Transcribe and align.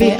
Med 0.00 0.16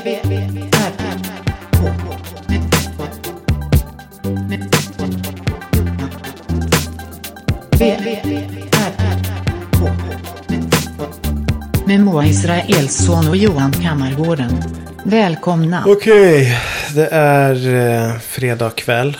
Moa 12.01 12.27
Israelsson 12.27 13.29
och 13.29 13.37
Johan 13.37 13.73
Kammargården. 13.73 14.63
Välkomna. 15.05 15.85
Okej, 15.87 16.59
det 16.95 17.07
är 17.13 17.75
eh, 17.75 18.19
fredag 18.19 18.71
kväll. 18.71 19.17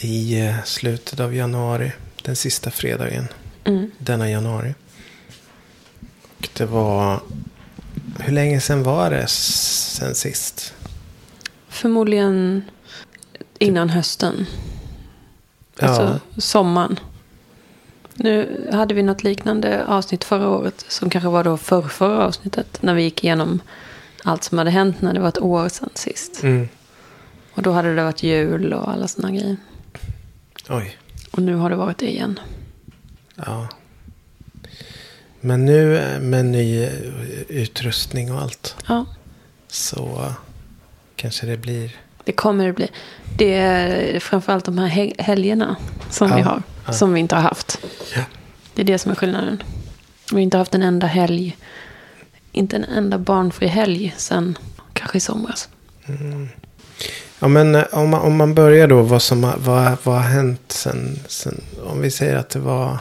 I 0.00 0.40
eh, 0.40 0.54
slutet 0.64 1.20
av 1.20 1.34
januari. 1.34 1.92
Den 2.22 2.36
sista 2.36 2.70
fredagen. 2.70 3.28
Mm. 3.64 3.90
Denna 3.98 4.30
januari. 4.30 4.74
Och 6.38 6.48
det 6.56 6.66
var... 6.66 7.20
Hur 8.20 8.32
länge 8.32 8.60
sedan 8.60 8.82
var 8.82 9.10
det 9.10 9.26
sen 9.26 10.14
sist? 10.14 10.74
Förmodligen 11.68 12.64
innan 13.58 13.90
hösten. 13.90 14.46
Ja. 15.78 15.88
Alltså 15.88 16.20
sommaren. 16.40 16.98
Nu 18.14 18.68
hade 18.72 18.94
vi 18.94 19.02
något 19.02 19.24
liknande 19.24 19.86
avsnitt 19.86 20.24
förra 20.24 20.48
året. 20.48 20.84
Som 20.88 21.10
kanske 21.10 21.28
var 21.28 21.44
då 21.44 21.56
förra, 21.56 21.88
förra 21.88 22.26
avsnittet. 22.26 22.82
När 22.82 22.94
vi 22.94 23.02
gick 23.02 23.24
igenom 23.24 23.60
allt 24.24 24.44
som 24.44 24.58
hade 24.58 24.70
hänt 24.70 25.00
när 25.00 25.14
det 25.14 25.20
var 25.20 25.28
ett 25.28 25.40
år 25.40 25.68
sedan 25.68 25.90
sist. 25.94 26.42
Mm. 26.42 26.68
Och 27.54 27.62
då 27.62 27.72
hade 27.72 27.94
det 27.94 28.02
varit 28.02 28.22
jul 28.22 28.72
och 28.72 28.90
alla 28.90 29.08
sådana 29.08 29.36
grejer. 29.36 29.56
Oj. 30.68 30.96
Och 31.30 31.42
nu 31.42 31.54
har 31.54 31.70
det 31.70 31.76
varit 31.76 31.98
det 31.98 32.10
igen. 32.10 32.40
Ja. 33.34 33.68
Men 35.40 35.64
nu 35.66 36.00
med 36.20 36.44
ny 36.44 36.88
utrustning 37.48 38.32
och 38.32 38.40
allt. 38.42 38.76
Ja, 38.88 39.06
Så 39.68 40.32
kanske 41.16 41.46
det 41.46 41.56
blir... 41.56 41.96
det 42.24 42.32
kommer 42.32 42.66
det 42.66 42.72
bli. 42.72 42.88
Det 43.36 43.54
är 43.54 44.20
framförallt 44.20 44.64
de 44.64 44.78
här 44.78 44.88
he- 44.88 45.22
helgerna 45.22 45.76
som 46.10 46.28
Ja, 46.30 46.36
vi 46.36 46.42
har. 46.42 46.62
ja. 46.86 46.92
Som 46.92 47.12
vi 47.12 47.20
inte 47.20 47.34
har 47.34 47.42
haft. 47.42 47.78
Ja. 48.16 48.22
Det 48.74 48.82
är 48.82 48.86
det 48.86 48.98
som 48.98 49.10
är 49.10 49.16
skillnaden. 49.16 49.62
Vi 50.30 50.36
har 50.36 50.40
inte 50.40 50.56
haft 50.58 50.74
en 50.74 50.82
enda 50.82 51.06
helg. 51.06 51.56
Inte 52.52 52.76
en 52.76 52.84
enda 52.84 53.18
barnfri 53.18 53.66
helg 53.66 54.14
sen 54.16 54.58
kanske 54.92 55.18
i 55.18 55.20
somras. 55.20 55.68
Ja, 57.38 57.48
men 57.48 57.74
eh, 57.74 57.84
om 57.92 58.08
man, 58.10 58.20
om 58.20 58.36
man 58.36 58.54
börjar 58.54 58.88
då, 58.88 59.02
vad, 59.02 59.22
som, 59.22 59.40
vad, 59.40 59.96
vad 60.02 60.14
har 60.14 60.20
hänt 60.28 60.60
sen, 60.72 61.18
sen... 61.28 61.60
Om 61.84 62.00
vi 62.00 62.10
säger 62.10 62.36
att 62.36 62.50
det 62.50 62.58
var... 62.58 62.98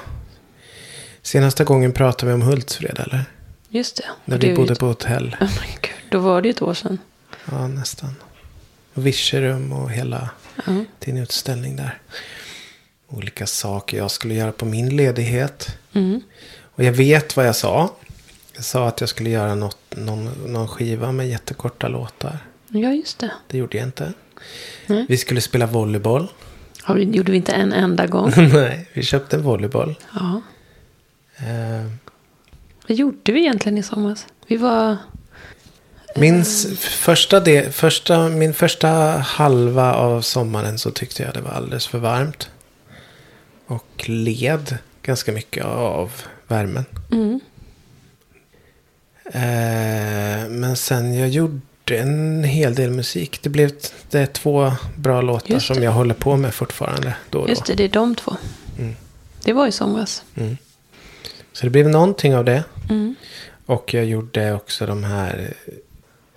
Senaste 1.21 1.63
gången 1.63 1.91
pratade 1.91 2.25
vi 2.25 2.33
om 2.33 2.41
Hultsfred, 2.41 2.99
eller? 2.99 3.25
Just 3.69 3.95
det. 3.97 4.03
När 4.25 4.37
vi 4.37 4.55
bodde 4.55 4.73
ett- 4.73 4.79
på 4.79 4.85
hotell. 4.85 5.35
Oh 5.41 5.47
my 5.47 5.73
God. 5.81 5.89
Då 6.11 6.19
var 6.19 6.41
det 6.41 6.47
ju 6.47 6.51
ett 6.51 6.61
år 6.61 6.73
sedan. 6.73 6.97
Ja, 7.51 7.67
nästan. 7.67 8.15
Och 8.93 9.05
Virserum 9.07 9.71
och 9.73 9.91
hela 9.91 10.29
Ja. 10.65 10.83
din 10.99 11.17
utställning 11.17 11.75
där. 11.75 11.97
Olika 13.07 13.47
saker 13.47 13.97
jag 13.97 14.11
skulle 14.11 14.33
göra 14.33 14.51
på 14.51 14.65
min 14.65 14.95
ledighet. 14.95 15.77
Mm. 15.93 16.21
Och 16.61 16.83
jag 16.83 16.91
vet 16.91 17.35
vad 17.37 17.47
jag 17.47 17.55
sa. 17.55 17.93
Jag 18.55 18.63
sa 18.63 18.87
att 18.87 18.99
jag 18.99 19.09
skulle 19.09 19.29
göra 19.29 19.55
något, 19.55 19.77
någon, 19.89 20.25
någon 20.45 20.67
skiva 20.67 21.11
med 21.11 21.29
jättekorta 21.29 21.87
låtar. 21.87 22.37
ja, 22.67 22.89
just 22.93 23.19
det. 23.19 23.31
Det 23.47 23.57
gjorde 23.57 23.77
jag 23.77 23.87
inte. 23.87 24.13
Nej. 24.87 25.05
Vi 25.09 25.17
skulle 25.17 25.41
spela 25.41 25.65
volleyboll. 25.65 26.27
Ja, 26.87 26.93
det 26.93 27.03
gjorde 27.03 27.31
vi 27.31 27.37
inte 27.37 27.51
en 27.51 27.73
enda 27.73 28.07
gång. 28.07 28.33
Nej, 28.37 28.89
vi 28.93 29.03
köpte 29.03 29.35
en 29.35 29.43
volleyboll. 29.43 29.95
Ja. 30.19 30.41
Eh, 31.47 31.85
Vad 32.87 32.97
gjorde 32.97 33.31
vi 33.31 33.39
egentligen 33.39 33.77
i 33.77 33.83
somras? 33.83 34.25
Vi 34.47 34.57
var... 34.57 34.97
Min 36.15 36.41
s- 36.41 36.67
första 36.79 37.39
del, 37.39 37.71
första, 37.71 38.29
min 38.29 38.53
första 38.53 38.87
halva 39.17 39.93
av 39.93 40.21
sommaren 40.21 40.79
så 40.79 40.91
tyckte 40.91 41.23
jag 41.23 41.33
det 41.33 41.41
var 41.41 41.51
alldeles 41.51 41.87
för 41.87 41.97
varmt. 41.97 42.49
Och 43.65 44.03
led 44.09 44.77
ganska 45.01 45.31
mycket 45.31 45.65
av 45.65 46.11
värmen. 46.47 46.85
Mm. 47.11 47.39
Eh, 49.25 50.49
men 50.49 50.75
sen 50.77 51.13
jag 51.13 51.29
gjorde 51.29 51.61
en 51.89 52.43
hel 52.43 52.75
del 52.75 52.91
musik. 52.91 53.39
Det 53.43 53.49
blev 53.49 53.71
det 54.09 54.19
är 54.19 54.25
två 54.25 54.71
bra 54.97 55.21
låtar 55.21 55.59
som 55.59 55.83
jag 55.83 55.91
håller 55.91 56.13
på 56.13 56.37
med 56.37 56.53
fortfarande. 56.53 57.15
Då 57.29 57.39
och 57.39 57.45
då. 57.45 57.51
Just 57.51 57.65
det, 57.65 57.75
det 57.75 57.83
är 57.83 57.89
de 57.89 58.15
två. 58.15 58.35
Mm. 58.79 58.95
Det 59.43 59.53
var 59.53 59.67
i 59.67 59.71
somras. 59.71 60.23
Mm. 60.35 60.57
Så 61.59 61.65
det 61.65 61.69
blev 61.69 61.89
någonting 61.89 62.35
av 62.35 62.45
det. 62.45 62.63
Mm. 62.89 63.15
Och 63.65 63.93
jag 63.93 64.05
gjorde 64.05 64.53
också 64.53 64.85
de 64.85 65.03
här 65.03 65.53
eh, 65.65 65.73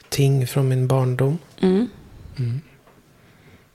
ting 0.08 0.46
från 0.46 0.68
min 0.68 0.86
barndom. 0.86 1.38
Mm. 1.60 1.88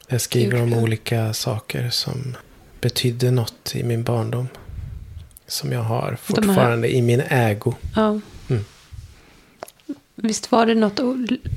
Jag 0.08 0.22
skriver 0.22 0.62
om 0.62 0.74
olika 0.74 1.34
saker 1.34 1.90
som 1.90 2.36
betydde 2.82 3.32
något 3.32 3.76
i 3.76 3.84
min 3.84 4.04
barndom. 4.04 4.48
Som 5.48 5.72
jag 5.72 5.82
har 5.82 6.18
fortfarande 6.22 6.96
i 6.96 7.02
min 7.02 7.22
ägo. 7.30 7.74
Ja. 7.96 8.20
Mm. 8.50 8.64
Visst 10.16 10.52
var 10.52 10.66
det 10.66 10.76
något 10.76 11.00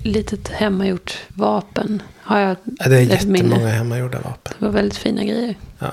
litet 0.05 0.49
hemmagjort 0.49 1.19
vapen? 1.29 2.03
Har 2.19 2.39
jag 2.39 2.57
Ja, 2.79 2.89
Det 2.89 2.97
är 2.99 3.15
ett 3.15 3.25
minne? 3.25 3.39
jättemånga 3.49 3.69
hemmagjorda 3.69 4.21
vapen. 4.21 4.55
Det 4.59 4.65
var 4.65 4.73
väldigt 4.73 4.99
fina 4.99 5.25
grejer. 5.25 5.55
Ja. 5.79 5.93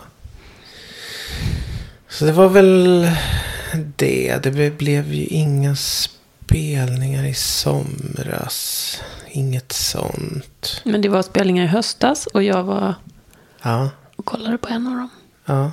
Så 2.10 2.26
det 2.26 2.32
var 2.32 2.50
väl 2.50 3.08
det. 3.96 4.44
Det 4.44 4.52
ble- 4.52 4.78
blev 4.78 5.14
ju 5.14 5.26
inga 5.26 5.76
spelningar 5.76 7.24
i 7.24 7.34
somras. 7.34 9.02
Inget 9.32 9.72
sånt. 9.72 10.82
Men 10.86 11.02
det 11.02 11.10
var 11.10 11.22
spelningar 11.22 11.64
i 11.64 11.68
höstas 11.68 12.28
och 12.28 12.44
jag 12.44 12.64
var 12.64 12.96
Ja, 13.62 13.90
och 14.16 14.26
kollade 14.26 14.58
på 14.58 14.68
en 14.70 14.88
av 14.88 14.94
dem. 14.96 15.10
ja. 15.46 15.72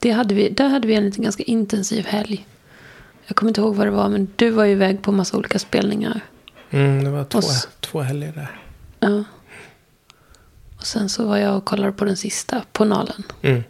Det 0.00 0.10
hade 0.10 0.34
vi, 0.34 0.48
där 0.48 0.68
hade 0.68 0.86
vi 0.88 0.94
en 0.94 1.04
liten 1.04 1.24
ganska 1.24 1.42
intensiv 1.42 2.06
helg. 2.06 2.46
Jag 3.26 3.36
kommer 3.36 3.50
inte 3.50 3.60
ihåg 3.60 3.74
vad 3.76 3.86
det 3.86 3.90
var, 3.90 4.08
men 4.08 4.28
du 4.36 4.50
var 4.50 4.64
ju 4.64 4.72
iväg 4.72 5.02
på 5.02 5.12
massa 5.12 5.36
olika 5.36 5.58
spelningar. 5.58 6.20
Mm, 6.70 7.04
det 7.04 7.10
var 7.10 7.24
två, 7.24 7.38
s- 7.38 7.68
två 7.80 8.00
helger 8.00 8.32
där. 8.32 8.60
Ja. 9.00 9.24
Och 10.76 10.86
sen 10.86 11.08
så 11.08 11.26
var 11.26 11.36
jag 11.36 11.56
och 11.56 11.64
kollade 11.64 11.92
på 11.92 12.04
den 12.04 12.16
sista, 12.16 12.62
på 12.72 12.84
Nalen. 12.84 13.22
Mm. 13.42 13.62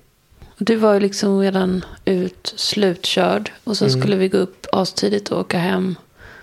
Du 0.58 0.76
var 0.76 0.94
ju 0.94 1.00
liksom 1.00 1.41
redan 1.41 1.84
ut, 2.04 2.54
slutkörd. 2.56 3.52
Och 3.64 3.76
sen 3.78 3.88
Mm. 3.88 4.00
skulle 4.00 4.16
vi 4.16 4.28
gå 4.28 4.38
upp 4.38 4.66
astidigt 4.72 5.28
och 5.28 5.41
åka 5.41 5.58
hem 5.58 5.94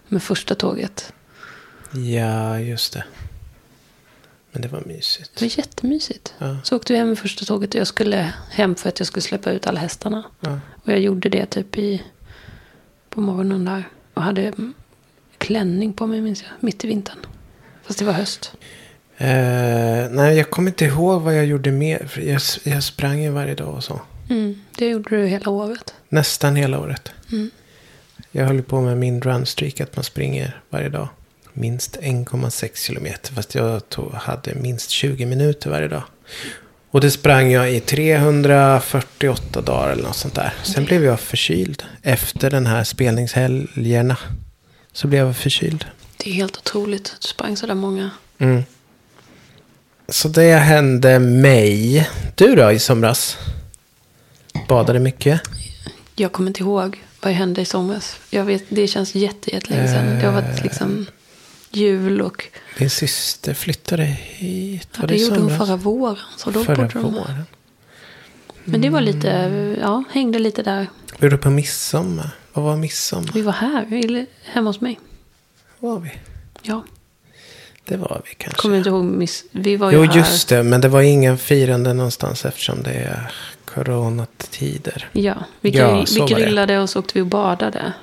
med 0.07 0.23
första 0.23 0.55
tåget. 0.55 1.13
Ja, 1.93 2.59
just 2.59 2.93
det. 2.93 3.03
Men 4.51 4.61
det 4.61 4.67
var 4.67 4.81
mysigt. 4.85 5.31
Det 5.35 5.45
var 5.45 5.57
jättemysigt. 5.57 6.33
Ja, 6.37 6.57
Så 6.63 6.75
åkte 6.75 6.93
vi 6.93 6.99
hem 6.99 7.07
med 7.09 7.19
första 7.19 7.45
tåget 7.45 7.73
och 7.75 7.79
jag 7.79 7.87
skulle 7.87 8.33
hem 8.49 8.75
för 8.75 8.89
att 8.89 8.99
jag 8.99 9.07
skulle 9.07 9.21
släppa 9.21 9.51
ut 9.51 9.67
alla 9.67 9.79
hästarna. 9.79 10.23
ja. 10.39 10.59
Och 10.83 10.91
jag 10.91 10.99
gjorde 10.99 11.29
det 11.29 11.45
typ 11.45 11.77
i, 11.77 12.03
på 13.09 13.21
morgonen 13.21 13.65
där. 13.65 13.83
Och 14.13 14.21
hade 14.21 14.53
klänning 15.37 15.93
på 15.93 16.07
mig 16.07 16.21
minns 16.21 16.41
jag, 16.43 16.51
mitt 16.59 16.83
i 16.85 16.87
vintern. 16.87 17.17
Fast 17.83 17.99
det 17.99 18.05
var 18.05 18.13
höst. 18.13 18.51
Eh, 19.17 20.09
nej, 20.11 20.37
jag 20.37 20.49
kommer 20.49 20.71
inte 20.71 20.85
ihåg 20.85 21.21
vad 21.21 21.37
jag 21.37 21.45
gjorde 21.45 21.71
mer. 21.71 22.11
Jag, 22.15 22.41
jag 22.73 22.83
sprang 22.83 23.21
ju 23.23 23.29
varje 23.29 23.55
dag 23.55 23.73
och 23.73 23.83
så. 23.83 24.01
Mm, 24.29 24.61
det 24.77 24.89
gjorde 24.89 25.17
du 25.17 25.25
hela 25.27 25.49
året. 25.49 25.93
Nästan 26.09 26.55
hela 26.55 26.79
året. 26.79 27.11
Mm. 27.31 27.51
Jag 28.31 28.45
höll 28.45 28.61
på 28.61 28.81
med 28.81 28.97
min 28.97 29.21
runstreak, 29.21 29.81
att 29.81 29.95
man 29.95 30.03
springer 30.03 30.61
varje 30.69 30.89
dag. 30.89 31.07
Minst 31.53 31.97
1,6 32.01 32.85
kilometer. 32.85 33.33
Fast 33.33 33.55
jag 33.55 33.89
tog, 33.89 34.11
hade 34.11 34.55
minst 34.55 34.89
20 34.89 35.25
minuter 35.25 35.69
varje 35.69 35.87
dag. 35.87 36.03
Och 36.91 37.01
det 37.01 37.11
sprang 37.11 37.51
jag 37.51 37.71
i 37.71 37.79
348 37.79 39.61
dagar 39.61 39.89
eller 39.89 40.03
något 40.03 40.15
sånt 40.15 40.35
där. 40.35 40.53
Sen 40.63 40.85
blev 40.85 41.03
jag 41.03 41.19
förkyld. 41.19 41.83
Efter 42.01 42.49
den 42.49 42.65
här 42.65 42.83
spelningshelgerna. 42.83 44.17
Så 44.93 45.07
blev 45.07 45.25
jag 45.25 45.35
förkyld. 45.35 45.85
Det 46.17 46.29
är 46.29 46.33
helt 46.33 46.57
otroligt 46.57 47.11
att 47.15 47.21
du 47.21 47.27
sprang 47.27 47.57
så 47.57 47.67
där 47.67 47.75
många. 47.75 48.09
Mm. 48.37 48.63
Så 50.07 50.27
det 50.27 50.53
hände 50.55 51.19
mig. 51.19 52.09
Du 52.35 52.55
då 52.55 52.71
i 52.71 52.79
somras? 52.79 53.37
Badade 54.67 54.99
mycket? 54.99 55.41
Jag 56.15 56.31
kommer 56.31 56.49
inte 56.49 56.59
ihåg 56.63 57.03
vad 57.21 57.33
hände 57.33 57.61
i 57.61 57.65
somras. 57.65 58.19
Jag 58.29 58.45
vet, 58.45 58.63
det 58.69 58.87
känns 58.87 59.15
jätte, 59.15 59.53
jättelänge 59.53 59.87
sedan. 59.87 60.19
Det 60.19 60.25
har 60.25 60.41
varit 60.41 60.63
liksom 60.63 61.05
jul 61.71 62.21
och 62.21 62.45
Din 62.77 62.89
syster 62.89 63.53
flyttade 63.53 64.03
hit. 64.03 64.87
ja, 65.01 65.07
det 65.07 65.15
i 65.15 65.23
gjorde 65.23 65.39
hon 65.39 65.57
förra 65.57 65.75
våren. 65.75 66.17
Så 66.37 66.51
då 66.51 66.63
Förra 66.63 66.75
borde 66.75 66.93
de, 66.93 67.13
våren. 67.13 67.43
men 68.63 68.81
det 68.81 68.89
var 68.89 69.01
lite, 69.01 69.27
ja, 69.81 70.03
hängde 70.11 70.39
lite 70.39 70.63
där. 70.63 70.87
Var 71.19 71.29
du 71.29 71.37
på 71.37 71.49
midsommar? 71.49 72.29
Vad 72.53 72.65
var 72.65 72.77
midsommar? 72.77 73.31
Vi 73.33 73.41
var 73.41 73.53
här, 73.53 74.25
hemma 74.43 74.69
hos 74.69 74.81
mig. 74.81 74.99
Var 75.79 75.99
vi? 75.99 76.11
Ja, 76.61 76.83
Det 77.87 77.97
var 77.97 78.21
vi 78.29 78.35
kanske. 78.35 78.61
kommer 78.61 78.77
inte 78.77 78.89
ihåg. 78.89 79.03
Miss, 79.03 79.43
vi 79.51 79.75
var 79.77 79.91
ju 79.91 79.97
Jo, 79.97 80.03
här. 80.03 80.17
just 80.17 80.49
det. 80.49 80.63
Men 80.63 80.81
det 80.81 80.87
var 80.87 81.01
ingen 81.01 81.37
firande 81.37 81.93
någonstans 81.93 82.45
eftersom 82.45 82.83
det 82.83 82.91
är 82.93 83.31
coronatider. 83.65 85.09
Ja, 85.13 85.35
vi, 85.61 85.69
Ja, 85.69 86.05
vi 86.15 86.19
grillade 86.33 86.79
och 86.79 86.89
så 86.89 86.99
åkte 86.99 87.11
vi 87.13 87.21
och 87.21 87.27
badade. 87.27 87.93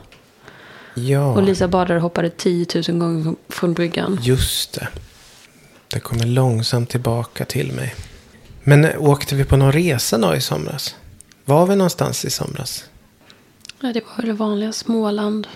Ja, 0.94 1.32
Och 1.32 1.43
Lisa 1.43 1.69
badade 1.69 1.94
och 1.96 2.02
hoppade 2.02 2.31
10 2.31 2.67
000 2.88 2.99
gånger 2.99 3.34
från 3.49 3.75
bryggan. 3.75 4.19
just 4.23 4.73
det. 4.73 4.88
Det 5.88 6.00
kommer 6.00 6.26
långsamt 6.26 6.90
tillbaka 6.90 7.44
till 7.44 7.73
mig. 7.73 7.94
Men 8.62 8.84
eh, 8.84 9.02
åkte 9.02 9.34
vi 9.34 9.44
på 9.44 9.56
någon 9.56 9.73
resa 9.73 10.19
då 10.19 10.34
i 10.34 10.40
somras? 10.40 10.96
Var 11.44 11.67
vi 11.67 11.76
någonstans 11.76 12.25
i 12.25 12.31
somras? 12.31 12.84
Ja, 13.81 13.93
det 13.93 14.02
var 14.17 14.25
det 14.26 14.32
vanliga 14.32 14.73
Småland. 14.73 15.46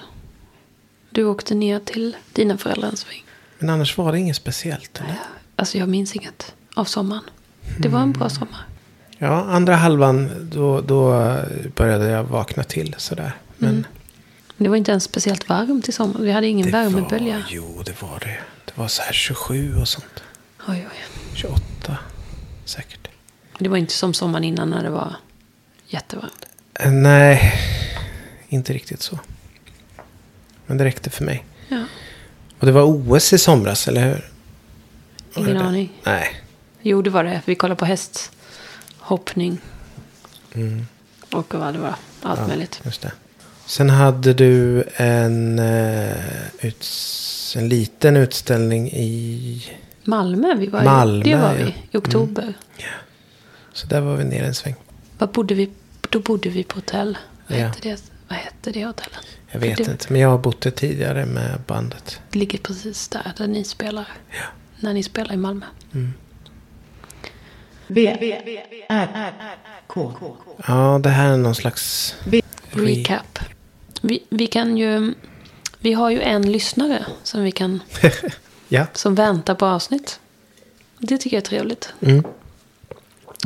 Du 1.10 1.24
åkte 1.24 1.54
ner 1.54 1.80
till 1.80 2.16
dina 2.32 2.58
föräldrar 2.58 2.88
en 2.88 2.96
sväng. 2.96 3.22
Men 3.58 3.70
annars 3.70 3.98
var 3.98 4.12
det 4.12 4.18
inget 4.18 4.36
speciellt, 4.36 5.00
eller? 5.00 5.16
Alltså 5.56 5.78
jag 5.78 5.88
minns 5.88 6.16
inget 6.16 6.54
av 6.74 6.84
sommaren. 6.84 7.22
Det 7.78 7.88
var 7.88 8.00
en 8.00 8.12
bra 8.12 8.28
sommar. 8.28 8.66
Ja, 9.18 9.44
andra 9.44 9.76
halvan 9.76 10.50
då, 10.52 10.80
då 10.80 11.10
började 11.76 12.08
jag 12.08 12.24
vakna 12.24 12.62
till 12.64 12.94
sådär. 12.98 13.32
Men 13.58 13.74
Men 14.56 14.64
det 14.64 14.68
var 14.68 14.76
inte 14.76 14.90
ens 14.90 15.04
speciellt 15.04 15.48
varmt 15.48 15.88
i 15.88 15.92
sommar. 15.92 16.20
Vi 16.20 16.32
hade 16.32 16.46
ingen 16.46 16.66
det 16.66 16.72
värmebölja. 16.72 17.34
var, 17.36 17.44
jo 17.48 17.82
det 17.86 18.02
var 18.02 18.18
det. 18.20 18.38
Det 18.64 18.72
var 18.74 18.88
så 18.88 19.02
här 19.02 19.12
27 19.12 19.76
och 19.80 19.88
sånt. 19.88 20.22
Oj, 20.68 20.86
oj. 20.92 21.04
28 21.34 21.98
säkert. 22.64 23.08
Det 23.58 23.68
var 23.68 23.76
inte 23.76 23.92
som 23.92 24.14
sommaren 24.14 24.44
innan 24.44 24.70
när 24.70 24.82
det 24.82 24.90
var 24.90 25.16
jättevarmt. 25.86 26.46
Eh, 26.74 26.92
Nej, 26.92 27.52
inte 28.48 28.72
riktigt 28.72 29.02
så. 29.02 29.18
Men 30.66 30.76
det 30.76 30.84
räckte 30.84 31.10
för 31.10 31.24
mig. 31.24 31.44
Ja, 31.68 31.84
Och 32.58 32.66
det 32.66 32.72
var 32.72 32.82
OS 32.82 33.32
i 33.32 33.38
somras, 33.38 33.88
eller 33.88 34.08
hur? 34.08 34.30
Var 35.34 35.42
ingen 35.48 35.56
aning. 35.62 35.92
Nej. 36.04 36.42
Jo, 36.82 37.02
det 37.02 37.10
var 37.10 37.24
det. 37.24 37.40
Vi 37.44 37.54
kollade 37.54 37.78
på 37.78 37.84
hästhoppning. 37.84 39.58
Mm. 40.54 40.86
Och 41.32 41.54
vad 41.54 41.74
det 41.74 41.78
var. 41.80 41.94
Allt 42.22 42.40
Ja, 42.40 42.46
möjligt. 42.46 42.80
Just 42.84 43.02
det. 43.02 43.12
Sen 43.66 43.90
hade 43.90 44.34
du 44.34 44.84
en, 44.96 45.58
eh, 45.58 46.66
en 47.56 47.68
liten 47.68 48.16
utställning 48.16 48.88
i... 48.92 49.62
Malmö, 50.04 50.54
vi 50.54 50.66
var 50.66 50.84
Malmö, 50.84 51.24
i, 51.24 51.30
det 51.30 51.36
var 51.36 51.54
ja. 51.54 51.64
vi 51.64 51.74
i 51.90 51.96
oktober. 51.96 52.54
Så 53.72 53.86
där 53.86 54.00
var 54.00 54.16
vi 54.16 54.24
nere 54.24 54.46
en 54.46 54.54
sväng. 54.54 54.74
Vad 55.18 55.30
bodde 55.30 55.54
vi? 55.54 55.70
Då 56.10 56.20
bodde 56.20 56.48
vi 56.48 56.64
på 56.64 56.74
hotell. 56.74 57.18
Vad, 57.48 57.58
Ja. 57.58 57.66
hette, 57.66 57.80
det? 57.82 58.02
Vad 58.28 58.38
hette 58.38 58.70
det 58.70 58.84
hotellet? 58.84 59.26
Jag 59.50 59.60
vet 59.60 59.76
det, 59.76 59.90
inte, 59.90 60.12
men 60.12 60.20
jag 60.20 60.28
har 60.28 60.38
bott 60.38 60.60
där 60.60 60.70
tidigare 60.70 61.26
med 61.26 61.60
bandet. 61.66 62.20
Det 62.30 62.38
ligger 62.38 62.58
precis 62.58 63.08
där, 63.08 63.32
där 63.36 63.46
ni 63.46 63.64
spelar. 63.64 64.08
Ja. 64.30 64.44
När 64.80 64.94
ni 64.94 65.02
spelar 65.02 65.34
i 65.34 65.36
Malmö. 65.36 65.66
V, 67.86 68.16
R, 68.88 69.32
K. 69.86 70.12
Ja, 70.66 71.00
det 71.02 71.08
här 71.10 71.32
är 71.32 71.36
någon 71.36 71.54
slags... 71.54 72.14
re- 72.24 72.42
Recap. 72.70 73.38
Vi, 74.00 74.24
vi 74.30 74.46
kan 74.46 74.76
ju... 74.76 75.14
Vi 75.78 75.92
har 75.92 76.10
ju 76.10 76.20
en 76.20 76.52
lyssnare 76.52 77.06
som 77.22 77.42
vi 77.42 77.52
kan... 77.52 77.80
Ja. 78.68 78.86
Som 78.92 79.14
väntar 79.14 79.54
på 79.54 79.66
avsnitt. 79.66 80.20
Det 80.98 81.18
tycker 81.18 81.36
jag 81.36 81.42
är 81.42 81.46
trevligt. 81.46 81.92
Mm. 82.00 82.24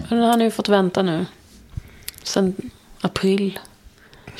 Han 0.08 0.18
har 0.18 0.40
ju 0.40 0.50
fått 0.50 0.68
vänta 0.68 1.02
nu. 1.02 1.26
Sen 2.22 2.70
april 3.00 3.58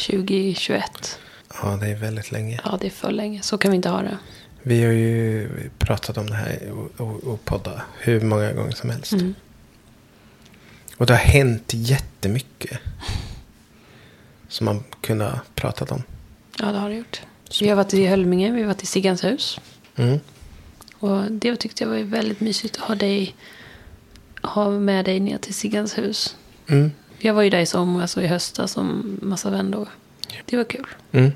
2021. 0.06 1.18
Ja, 1.62 1.78
det 1.80 1.86
är 1.86 1.94
väldigt 1.94 2.32
länge. 2.32 2.60
Ja, 2.64 2.78
det 2.80 2.86
är 2.86 2.90
för 2.90 3.10
länge. 3.10 3.42
Så 3.42 3.58
kan 3.58 3.70
vi 3.70 3.76
inte 3.76 3.88
ha 3.88 4.02
det. 4.02 4.18
Vi 4.62 4.84
har 4.84 4.92
ju 4.92 5.48
pratat 5.78 6.16
om 6.16 6.26
det 6.26 6.34
här 6.34 6.72
och, 6.96 7.24
och, 7.24 7.44
podda 7.44 7.82
hur 7.98 8.20
många 8.20 8.52
gånger 8.52 8.70
som 8.70 8.90
helst. 8.90 9.12
Mm. 9.12 9.34
Och 10.96 11.06
det 11.06 11.12
har 11.12 11.20
hänt 11.20 11.70
jättemycket. 11.74 12.78
Som 14.48 14.64
man 14.64 14.84
kunde 15.00 15.24
ha 15.24 15.40
pratat 15.54 15.90
om. 15.90 16.02
Ja, 16.58 16.72
det 16.72 16.78
har 16.78 16.88
det 16.88 16.94
gjort. 16.94 17.20
Vi 17.60 17.68
har 17.68 17.76
varit 17.76 17.94
i 17.94 18.06
Hölminge, 18.06 18.52
vi 18.52 18.60
har 18.60 18.66
varit 18.66 18.82
i 18.82 18.86
Siggans 18.86 19.24
hus. 19.24 19.60
Mm. 19.96 20.20
Och 20.98 21.32
det 21.32 21.56
tyckte 21.56 21.84
jag 21.84 21.90
var 21.90 21.98
väldigt 21.98 22.40
mysigt 22.40 22.76
att 22.76 22.82
ha 22.82 22.94
dig 22.94 23.34
ha 24.42 24.70
med 24.70 25.04
dig 25.04 25.20
ner 25.20 25.38
till 25.38 25.54
Siggans 25.54 25.98
hus. 25.98 26.36
Mm. 26.66 26.90
Jag 27.20 27.34
var 27.34 27.42
ju 27.42 27.50
där 27.50 27.58
i 27.60 27.66
somras 27.66 28.16
och 28.16 28.22
i 28.22 28.26
höstas 28.26 28.72
som 28.72 29.18
massa 29.22 29.50
vänner. 29.50 29.86
Det 30.44 30.56
var 30.56 30.64
kul. 30.64 30.86
Mm. 31.12 31.30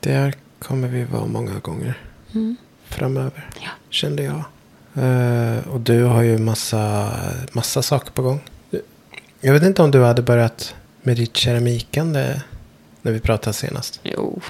Där 0.00 0.34
kommer 0.58 0.88
vi 0.88 1.04
vara 1.04 1.26
många 1.26 1.58
gånger 1.58 1.98
Mm. 2.34 2.56
framöver. 2.84 3.50
Ja. 3.62 3.68
Kände 3.90 4.22
jag. 4.22 4.44
Eh, 4.94 5.68
och 5.68 5.80
du 5.80 6.02
har 6.02 6.22
ju 6.22 6.38
massa, 6.38 7.12
massa 7.52 7.82
saker 7.82 8.10
på 8.12 8.22
gång. 8.22 8.40
Jag 9.40 9.52
vet 9.52 9.62
inte 9.62 9.82
om 9.82 9.90
du 9.90 10.02
hade 10.04 10.22
börjat 10.22 10.74
med 11.02 11.16
ditt 11.16 11.36
keramikande 11.36 12.40
när 13.02 13.12
vi 13.12 13.20
pratade 13.20 13.54
senast. 13.54 14.00
Jo, 14.02 14.40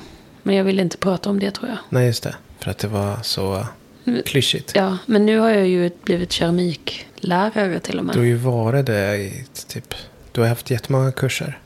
men 0.42 0.54
jag 0.56 0.64
vill 0.64 0.80
inte 0.80 0.96
prata 0.96 1.30
om 1.30 1.38
det 1.38 1.50
tror 1.50 1.68
jag. 1.68 1.78
Nej, 1.88 2.06
just 2.06 2.22
det. 2.22 2.34
För 2.58 2.70
att 2.70 2.78
det 2.78 2.88
var 2.88 3.16
så 3.22 3.66
klyschigt. 4.24 4.72
Ja, 4.74 4.98
men 5.06 5.26
nu 5.26 5.38
har 5.38 5.50
jag 5.50 5.68
ju 5.68 5.90
blivit 6.04 6.32
keramiklärare 6.32 7.80
till 7.80 7.98
och 7.98 8.04
Du 8.04 8.10
har 8.10 8.16
med. 8.18 8.26
ju 8.28 8.34
varit 8.36 8.86
det 8.86 9.16
i 9.16 9.44
typ... 9.68 9.94
Du 10.36 10.40
har 10.42 10.48
haft 10.48 10.70
jättemånga 10.70 11.12
kurser. 11.12 11.58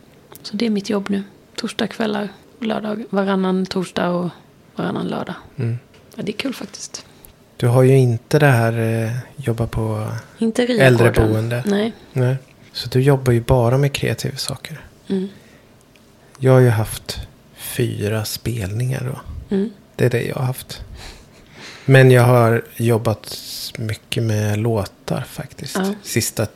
Så 0.42 0.56
det 0.56 0.66
är 0.66 0.70
mitt 0.70 0.90
jobb 0.90 1.10
nu. 1.10 1.22
Torsdagskvällar 1.54 2.28
och 2.58 2.66
lördag. 2.66 3.04
Varannan 3.10 3.66
torsdag 3.66 4.10
och 4.10 4.30
varannan 4.76 5.08
lördag. 5.08 5.34
Mm. 5.56 5.78
Ja, 6.14 6.22
det 6.22 6.32
är 6.32 6.36
kul 6.36 6.54
faktiskt. 6.54 7.06
Du 7.56 7.66
har 7.66 7.82
ju 7.82 7.96
inte 7.96 8.38
det 8.38 8.46
här 8.46 8.78
eh, 8.78 9.10
jobba 9.36 9.66
på... 9.66 10.12
Inte. 10.38 10.62
Äldreboende. 10.62 11.64
Nej. 11.66 11.92
Nej. 12.12 12.36
Så 12.72 12.88
du 12.88 13.00
jobbar 13.00 13.32
ju 13.32 13.40
bara 13.40 13.78
med 13.78 13.92
kreativa 13.92 14.36
saker. 14.36 14.80
Mm. 15.08 15.28
Jag 16.38 16.52
har 16.52 16.60
ju 16.60 16.70
haft 16.70 17.18
fyra 17.54 18.24
spelningar 18.24 19.12
då. 19.14 19.20
Mm. 19.56 19.70
Det 19.96 20.04
är 20.04 20.10
det 20.10 20.22
jag 20.22 20.36
har 20.36 20.44
haft. 20.44 20.80
Men 21.84 22.10
jag 22.10 22.22
har 22.22 22.64
jobbat 22.76 23.38
mycket 23.78 24.22
med 24.22 24.58
låtar 24.58 25.24
faktiskt. 25.28 25.76
Ja. 25.76 25.94
Sista, 26.02 26.46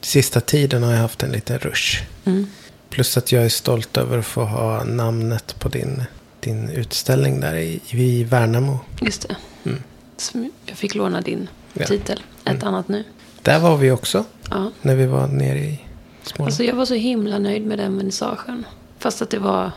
sista 0.00 0.40
tiden 0.40 0.82
har 0.82 0.92
jag 0.92 0.98
haft 1.00 1.22
en 1.22 1.32
liten 1.32 1.58
rush. 1.58 2.02
Mm. 2.24 2.46
Plus 2.90 3.16
att 3.16 3.32
jag 3.32 3.44
är 3.44 3.48
stolt 3.48 3.96
över 3.96 4.18
att 4.18 4.26
få 4.26 4.44
ha 4.44 4.84
namnet 4.84 5.54
på 5.58 5.68
din, 5.68 6.02
din 6.40 6.68
utställning 6.70 7.40
där 7.40 7.54
i, 7.56 7.80
i 7.90 8.24
Värnamo. 8.24 8.78
Just 9.00 9.28
det. 9.28 9.36
Mm. 9.64 10.50
Jag 10.66 10.76
fick 10.76 10.94
låna 10.94 11.20
din 11.20 11.48
Ja. 11.72 11.86
titel. 11.86 12.20
Ett 12.44 12.62
annat 12.62 12.88
nu. 12.88 13.04
Där 13.42 13.58
var 13.60 13.76
vi 13.76 13.90
också 13.90 14.24
Ja. 14.50 14.70
när 14.82 14.94
vi 14.94 15.06
var 15.06 15.26
nere 15.26 15.58
i 15.58 15.80
Småland. 16.22 16.48
Alltså 16.48 16.64
jag 16.64 16.74
var 16.74 16.84
så 16.86 16.94
himla 16.94 17.38
nöjd 17.38 17.66
med 17.66 17.78
den 17.78 17.96
vernissagen. 17.96 18.66
Fast 18.98 19.22
att 19.22 19.30
det 19.30 19.38
var 19.38 19.70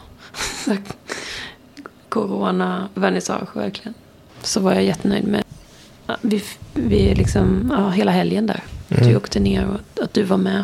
corona-vernissage 2.10 3.56
verkligen. 3.58 3.94
Så 4.42 4.60
var 4.60 4.74
jag 4.74 4.84
jättenöjd 4.84 5.28
med. 5.28 5.44
Vi, 6.22 6.44
vi 6.74 7.16
liksom, 7.16 7.74
ja, 7.78 7.90
hela 7.90 8.12
helgen 8.12 8.48
där. 8.48 8.64
Att 8.90 8.98
Mm. 8.98 9.10
vi 9.10 9.16
åkte 9.16 9.40
ner 9.40 9.66
och 9.68 10.04
att 10.04 10.14
du 10.14 10.24
var 10.24 10.38
med. 10.38 10.64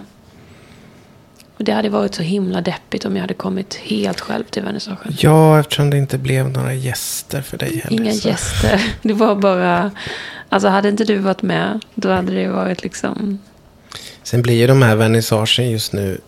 Och 1.57 1.63
det 1.65 1.71
hade 1.71 1.89
varit 1.89 2.15
så 2.15 2.21
himla 2.23 2.61
deppigt 2.61 3.05
om 3.05 3.15
jag 3.15 3.21
hade 3.21 3.33
kommit 3.33 3.73
helt 3.75 4.19
själv 4.19 4.43
till 4.43 4.63
vernissagen. 4.63 5.15
Ja, 5.19 5.59
eftersom 5.59 5.89
det 5.89 5.97
inte 5.97 6.17
blev 6.17 6.49
några 6.49 6.73
gäster 6.73 7.41
för 7.41 7.57
dig 7.57 7.81
heller. 7.83 8.01
Inga 8.03 8.13
så- 8.13 8.27
gäster. 8.29 8.81
Det 9.01 9.13
var 9.13 9.35
bara... 9.35 9.91
Alltså 10.49 10.67
hade 10.69 10.89
inte 10.89 11.03
du 11.03 11.17
varit 11.17 11.41
med, 11.41 11.79
då 11.95 12.09
hade 12.11 12.33
det 12.35 12.47
varit 12.47 12.83
liksom... 12.83 13.39
Sen 14.23 14.41
blir 14.41 14.53
ju 14.55 14.67
de 14.67 14.81
här 14.81 14.95
vernissagen 14.95 15.71
just 15.71 15.93
nu. 15.93 16.21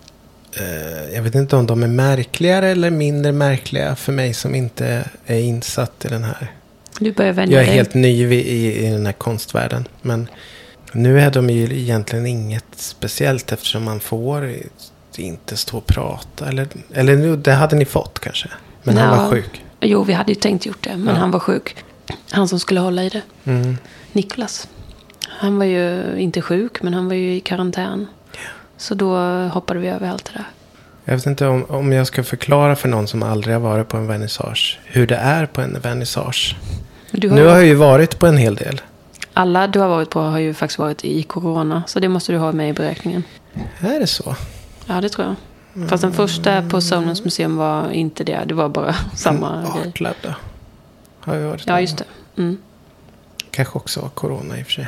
Eh, 0.59 1.15
jag 1.15 1.21
vet 1.21 1.35
inte 1.35 1.55
om 1.55 1.67
de 1.67 1.83
är 1.83 1.87
märkligare 1.87 2.69
eller 2.69 2.89
mindre 2.89 3.31
märkliga 3.31 3.95
för 3.95 4.11
mig 4.11 4.33
som 4.33 4.55
inte 4.55 5.09
är 5.25 5.39
insatt 5.39 6.05
i 6.05 6.07
den 6.07 6.23
här. 6.23 6.51
Du 6.99 7.11
börjar 7.11 7.33
vänja 7.33 7.53
Jag 7.55 7.61
är 7.63 7.67
dig. 7.67 7.75
helt 7.75 7.93
ny 7.93 8.33
i, 8.33 8.33
i, 8.35 8.87
i 8.87 8.89
den 8.89 9.05
här 9.05 9.13
konstvärlden. 9.13 9.87
Men 10.01 10.27
nu 10.91 11.19
är 11.21 11.31
de 11.31 11.49
ju 11.49 11.79
egentligen 11.79 12.25
inget 12.25 12.65
speciellt 12.75 13.51
eftersom 13.51 13.83
man 13.83 13.99
får 13.99 14.55
inte 15.17 15.57
stå 15.57 15.77
och 15.77 15.85
prata. 15.87 16.47
Eller, 16.47 16.67
eller 16.93 17.15
nu, 17.15 17.35
det 17.35 17.51
hade 17.53 17.75
ni 17.75 17.85
fått 17.85 18.19
kanske. 18.19 18.47
Men 18.83 18.97
han 18.97 19.09
Ja. 19.17 19.23
var 19.23 19.29
sjuk. 19.31 19.63
Jo, 19.81 20.03
vi 20.03 20.13
hade 20.13 20.31
ju 20.31 20.35
tänkt 20.35 20.65
gjort 20.65 20.83
det, 20.83 20.97
men 20.97 21.15
Ja. 21.15 21.19
han 21.21 21.31
var 21.31 21.39
sjuk. 21.39 21.75
Han 22.31 22.47
som 22.47 22.59
skulle 22.59 22.79
hålla 22.79 23.03
i 23.03 23.09
det. 23.09 23.21
Mm. 23.45 23.77
Niklas. 24.11 24.67
Han 25.29 25.57
var 25.57 25.65
ju 25.65 26.15
inte 26.17 26.41
sjuk, 26.41 26.81
men 26.81 26.93
han 26.93 27.07
var 27.07 27.13
ju 27.15 27.35
i 27.35 27.39
karantän. 27.39 28.07
Så 28.77 28.95
då 28.95 29.17
hoppade 29.47 29.79
vi 29.79 29.87
över 29.87 30.09
allt 30.09 30.25
det 30.25 30.31
där. 30.33 30.45
Jag 31.05 31.13
vet 31.15 31.25
inte 31.25 31.47
om, 31.47 31.65
om 31.65 31.91
jag 31.91 32.07
ska 32.07 32.23
förklara 32.23 32.75
för 32.75 32.89
någon 32.89 33.07
som 33.07 33.23
aldrig 33.23 33.55
har 33.55 33.59
varit 33.61 33.87
på 33.87 33.97
en 33.97 34.07
vernissage. 34.07 34.79
Hur 34.85 35.07
det 35.07 35.15
är 35.15 35.45
på 35.45 35.61
en 35.61 35.79
vernissage. 35.81 36.55
Har 37.11 37.19
Nu 37.29 37.45
har 37.45 37.55
jag 37.55 37.65
ju 37.65 37.75
varit 37.75 38.19
på 38.19 38.27
en 38.27 38.37
hel 38.37 38.55
del. 38.55 38.81
Alla 39.41 39.67
du 39.67 39.79
har 39.79 39.87
varit 39.87 40.09
på 40.09 40.19
har 40.19 40.39
ju 40.39 40.53
faktiskt 40.53 40.79
varit 40.79 41.05
i 41.05 41.23
corona. 41.23 41.83
Så 41.87 41.99
det 41.99 42.09
måste 42.09 42.31
du 42.31 42.37
ha 42.37 42.51
med 42.51 42.69
i 42.69 42.73
beräkningen. 42.73 43.23
Är 43.79 43.99
det 43.99 44.07
så? 44.07 44.35
Ja, 44.85 45.01
det 45.01 45.09
tror 45.09 45.27
jag. 45.27 45.89
Fast 45.89 46.01
den 46.01 46.13
första 46.13 46.69
på 46.69 46.81
Sörmlands 46.81 47.23
museum 47.23 47.55
var 47.55 47.91
inte 47.91 48.23
det. 48.23 48.39
Det 48.45 48.53
var 48.53 48.69
bara 48.69 48.95
samma 49.15 49.65
grej. 49.93 50.13
Har 51.19 51.35
jag 51.35 51.49
varit 51.49 51.63
Ja, 51.67 51.81
just 51.81 51.97
det. 51.97 52.03
Mm. 52.37 52.57
Kanske 53.51 53.77
också 53.77 54.09
corona 54.13 54.59
i 54.59 54.61
och 54.61 54.65
för 54.65 54.73
sig. 54.73 54.87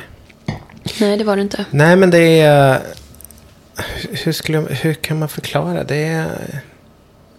Nej, 1.00 1.16
det 1.16 1.24
var 1.24 1.36
det 1.36 1.42
inte. 1.42 1.64
Nej, 1.70 1.96
men 1.96 2.10
det 2.10 2.40
är... 2.40 2.82
Hur, 4.24 4.32
skulle 4.32 4.58
hur 4.58 4.94
kan 4.94 5.18
man 5.18 5.28
förklara? 5.28 5.84
Det 5.84 6.04
är... 6.06 6.60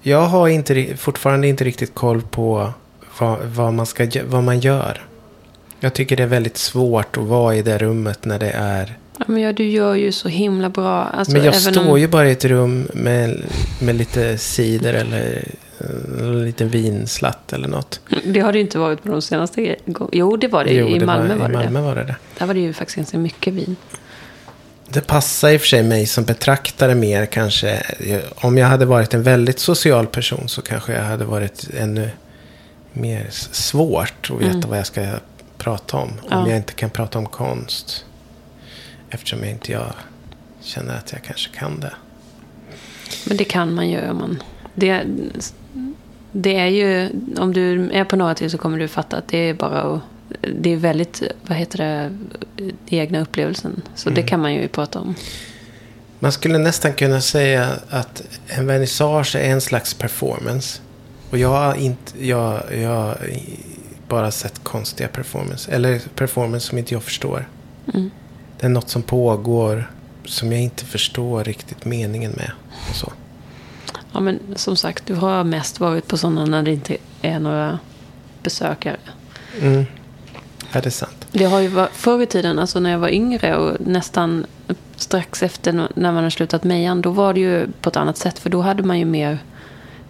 Jag 0.02 0.22
har 0.22 0.48
inte, 0.48 0.98
fortfarande 0.98 1.48
inte 1.48 1.64
riktigt 1.64 1.96
koll 1.96 2.22
på 2.22 2.74
vad, 3.20 3.40
vad, 3.40 3.74
man 3.74 3.86
ska, 3.86 4.08
vad 4.26 4.44
man 4.44 4.60
gör. 4.60 5.02
Jag 5.86 5.94
tycker 5.94 6.18
det 6.18 6.24
är 6.24 6.28
väldigt 6.28 6.58
svårt 6.58 7.18
att 7.18 7.24
vara 7.24 7.56
i 7.56 7.62
det 7.62 7.78
rummet 7.78 8.26
när 8.26 8.40
det 8.40 8.50
är... 8.52 8.98
Ja, 9.20 9.26
men 9.28 9.42
ja, 9.42 9.54
du 9.54 9.70
gör 9.70 9.96
ju 9.96 10.12
så 10.12 10.28
himla 10.30 10.70
bra. 10.70 11.04
Alltså, 11.04 11.34
Men 11.34 11.44
jag 11.44 11.56
står 11.56 11.90
om- 11.90 12.00
ju 12.00 12.08
bara 12.08 12.30
i 12.30 12.32
ett 12.32 12.46
rum 12.46 12.88
med, 12.94 13.42
med 13.82 13.96
lite 13.96 14.38
cider 14.38 14.94
eller 14.94 15.44
eh, 15.80 16.20
en 16.20 16.46
liten 16.46 16.70
vinslatt 16.70 17.54
eller 17.54 17.68
något. 17.68 18.00
Det 18.24 18.40
har 18.40 18.52
det 18.52 18.58
ju 18.58 18.62
inte 18.64 18.78
varit 18.80 19.04
på 19.04 19.10
de 19.10 19.22
senaste 19.22 19.76
gångerna. 19.86 20.10
Jo, 20.14 20.38
det 20.38 20.48
var 20.48 20.64
det. 20.66 20.74
Jo, 20.74 20.88
I 20.88 21.00
det 21.00 21.06
Malmö 21.06 21.36
var, 21.36 21.50
i 21.50 21.52
det 21.52 21.58
Malmö 21.58 21.80
det. 21.80 21.86
var 21.86 21.96
det 21.96 22.04
det. 22.04 22.16
Där 22.40 22.46
var 22.46 22.54
det 22.54 22.60
ju 22.60 22.74
faktiskt 22.74 22.96
ganska 22.96 23.18
mycket 23.18 23.54
vin. 23.54 23.76
Det 24.90 25.08
passar 25.08 25.50
i 25.50 25.58
och 25.58 25.62
för 25.62 25.68
sig 25.68 25.84
mig 25.84 26.06
som 26.06 26.24
betraktare 26.24 26.96
mer 26.96 27.26
kanske. 27.26 27.82
Om 28.36 28.58
jag 28.58 28.68
hade 28.68 28.86
varit 28.86 29.14
en 29.14 29.24
väldigt 29.24 29.60
social 29.60 30.08
person 30.08 30.50
så 30.50 30.62
kanske 30.62 30.94
jag 30.94 31.04
hade 31.04 31.26
varit 31.26 31.68
ännu 31.78 32.10
mer 32.94 33.28
svårt 33.52 34.30
att 34.32 34.42
veta 34.42 34.52
Mm. 34.58 34.70
vad 34.70 34.78
jag 34.80 34.86
ska 34.88 35.02
prata 35.66 35.98
om. 35.98 36.10
Om 36.10 36.16
Ja. 36.30 36.48
jag 36.48 36.58
inte 36.58 36.74
kan 36.74 36.90
prata 36.90 37.20
om 37.20 37.26
konst. 37.26 38.06
Eftersom 39.10 39.40
jag 39.40 39.50
inte 39.50 39.72
jag 39.72 39.94
känner 40.62 40.98
att 40.98 41.12
jag 41.12 41.24
kanske 41.24 41.50
kan 41.58 41.80
det. 41.80 41.94
Men 43.28 43.38
det 43.38 43.44
kan 43.44 43.74
man 43.74 43.90
ju 43.90 44.10
om 44.10 44.18
man... 44.18 44.44
Det, 44.76 45.04
det 46.32 46.56
är 46.58 46.68
ju... 46.68 47.10
Om 47.38 47.54
du 47.54 47.92
är 47.92 48.04
på 48.04 48.34
till 48.34 48.52
så 48.52 48.58
kommer 48.58 48.80
du 48.80 48.88
fatta 48.88 49.18
att 49.18 49.28
det 49.28 49.38
är 49.38 49.54
bara 49.54 49.82
att... 49.82 50.02
Det 50.62 50.70
är 50.74 50.78
väldigt, 50.78 51.24
vad 51.48 51.58
heter 51.58 51.78
det, 51.78 52.18
egna 52.88 53.20
upplevelsen. 53.22 53.82
Så 53.96 54.10
Mm. 54.10 54.16
det 54.22 54.28
kan 54.30 54.40
man 54.40 54.54
ju 54.54 54.68
prata 54.68 55.00
om. 55.00 55.16
Man 56.20 56.32
skulle 56.32 56.58
nästan 56.58 56.94
kunna 56.94 57.22
säga 57.22 57.70
att 57.90 58.24
en 58.48 58.68
vernissage 58.68 59.36
är 59.36 59.50
en 59.52 59.62
slags 59.62 59.94
performance. 59.94 60.82
Och 61.30 61.38
jag 61.38 61.78
inte, 61.78 62.26
jag, 62.26 62.62
jag 62.82 63.16
bara 64.08 64.32
sett 64.32 64.64
konstiga 64.64 65.10
performance. 65.10 65.72
Eller 65.72 66.00
performance 66.16 66.68
som 66.68 66.78
inte 66.78 66.94
jag 66.94 67.04
förstår. 67.04 67.48
Mm. 67.94 68.12
Det 68.60 68.66
är 68.66 68.70
något 68.70 68.90
som 68.90 69.04
pågår 69.04 69.92
som 70.26 70.52
jag 70.52 70.62
inte 70.62 70.86
förstår 70.86 71.44
riktigt 71.44 71.86
meningen 71.86 72.32
med. 72.32 72.52
Och 72.90 72.96
så. 72.96 73.12
Ja, 74.14 74.20
men 74.20 74.40
som 74.56 74.76
sagt, 74.76 75.06
du 75.06 75.16
har 75.16 75.44
mest 75.44 75.80
varit 75.80 76.08
på 76.08 76.18
sådana 76.18 76.46
när 76.46 76.64
det 76.64 76.72
inte 76.72 76.98
är 77.22 77.40
några 77.40 77.80
besökare. 78.44 78.98
Mm. 79.62 79.86
Ja, 80.72 80.82
det 80.82 80.86
är 80.86 80.92
sant. 80.92 81.28
Det 81.32 81.46
har 81.46 81.60
ju 81.60 81.68
varit, 81.68 81.92
förr 81.92 82.22
i 82.22 82.26
tiden, 82.26 82.60
alltså 82.60 82.80
när 82.80 82.92
jag 82.92 83.00
var 83.00 83.10
yngre 83.10 83.56
och 83.56 83.78
nästan 83.80 84.46
strax 84.96 85.44
efter 85.44 85.88
när 85.96 86.12
man 86.12 86.24
har 86.24 86.30
slutat 86.30 86.64
mejan, 86.64 87.02
då 87.02 87.10
var 87.10 87.34
det 87.34 87.40
ju 87.40 87.68
på 87.82 87.90
ett 87.90 87.98
annat 87.98 88.18
sätt. 88.18 88.40
För 88.40 88.50
då 88.50 88.62
hade 88.62 88.84
man 88.84 89.00
ju 89.00 89.06
mer, 89.06 89.40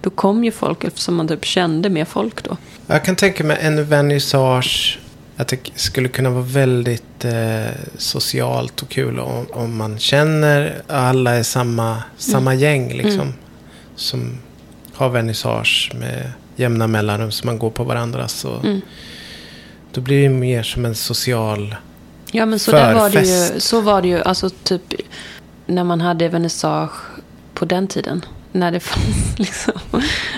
då 0.06 0.12
kom 0.12 0.44
ju 0.44 0.52
folk 0.52 0.84
eftersom 0.84 1.16
man 1.16 1.28
typ 1.28 1.46
kände 1.46 1.90
mer 1.90 2.06
folk 2.06 2.44
då. 2.44 2.58
Jag 2.88 3.06
kan 3.06 3.16
tänka 3.16 3.44
mig 3.44 3.58
en 3.62 3.86
vernissage. 3.86 5.00
Att 5.38 5.48
det 5.48 5.60
skulle 5.76 6.08
kunna 6.08 6.30
vara 6.30 6.44
väldigt 6.44 7.26
eh, 7.26 7.66
socialt 7.98 8.82
och 8.82 8.90
kul 8.90 9.20
om, 9.20 9.46
om 9.52 9.78
man 9.78 10.00
känner 10.00 10.82
alla 10.88 11.32
är 11.36 11.44
samma, 11.44 12.04
samma 12.18 12.54
gäng 12.54 12.94
liksom. 12.94 13.34
Som 13.96 14.38
har 14.94 15.10
vernissage 15.10 15.92
med 15.96 16.32
jämna 16.56 16.88
mellanrum 16.88 17.32
så 17.32 17.46
man 17.46 17.60
går 17.60 17.70
på 17.70 17.84
varandras. 17.84 18.46
Och, 18.46 18.66
Mm. 18.66 18.82
Då 19.92 20.02
blir 20.02 20.24
det 20.24 20.30
mer 20.30 20.64
som 20.64 20.86
en 20.86 20.96
social... 20.96 21.76
Ja 22.32 22.46
men 22.46 22.60
så 22.60 22.72
där 22.72 22.94
var 22.94 23.10
det 23.10 23.20
ju, 23.20 23.26
Förfest. 23.48 23.68
så 23.68 23.82
var 23.82 24.02
det 24.02 24.08
ju, 24.08 24.22
alltså 24.22 24.50
typ 24.50 24.82
när 25.66 25.84
man 25.84 26.02
hade 26.02 26.30
vernissage 26.30 26.92
på 27.54 27.66
den 27.66 27.88
tiden. 27.88 28.26
När 28.56 28.72
det 28.72 28.80
fanns 28.80 29.40
liksom, 29.40 29.74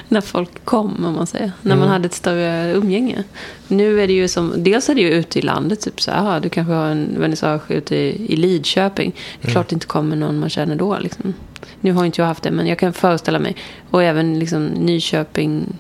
när 0.08 0.22
folk 0.22 0.66
kom 0.66 1.06
om 1.06 1.14
man 1.16 1.28
säger. 1.28 1.52
När 1.62 1.76
man 1.76 1.78
Mm. 1.84 1.90
hade 1.92 2.06
ett 2.06 2.14
större 2.14 2.72
umgänge. 2.74 3.24
Nu 3.68 4.02
är 4.02 4.08
det 4.08 4.14
ju 4.14 4.28
som, 4.28 4.54
dels 4.64 4.90
är 4.90 4.96
det 4.96 5.02
ju 5.02 5.10
ute 5.10 5.40
i 5.40 5.42
landet, 5.42 5.82
typ 5.82 6.02
så 6.02 6.12
här, 6.12 6.40
du 6.40 6.50
kanske 6.50 6.74
har 6.74 6.86
en 6.86 7.16
vernissage 7.20 7.72
ute 7.72 7.96
i, 7.96 8.34
i 8.34 8.36
Lidköping. 8.36 9.16
Det 9.42 9.48
är 9.48 9.52
klart 9.52 9.68
det 9.70 9.74
inte 9.74 9.88
kommer 9.88 10.16
någon 10.16 10.40
man 10.40 10.50
känner 10.50 10.76
då 10.76 10.98
liksom. 11.00 11.34
Nu 11.82 11.92
har 11.92 12.06
inte 12.06 12.22
jag 12.22 12.28
haft 12.28 12.44
det, 12.44 12.52
men 12.52 12.68
jag 12.68 12.80
kan 12.80 12.94
föreställa 12.94 13.40
mig. 13.40 13.56
Och 13.90 14.04
även 14.04 14.40
liksom 14.40 14.66
Nyköping, 14.66 15.78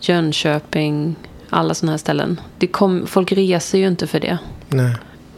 Jönköping, 0.00 1.16
alla 1.50 1.74
sådana 1.74 1.92
här 1.92 1.98
ställen. 1.98 2.40
Det 2.58 2.66
kom, 2.66 3.06
folk 3.06 3.32
reser 3.32 3.78
ju 3.78 3.86
inte 3.88 4.06
för 4.06 4.20
det. 4.20 4.38
Nej. 4.68 4.94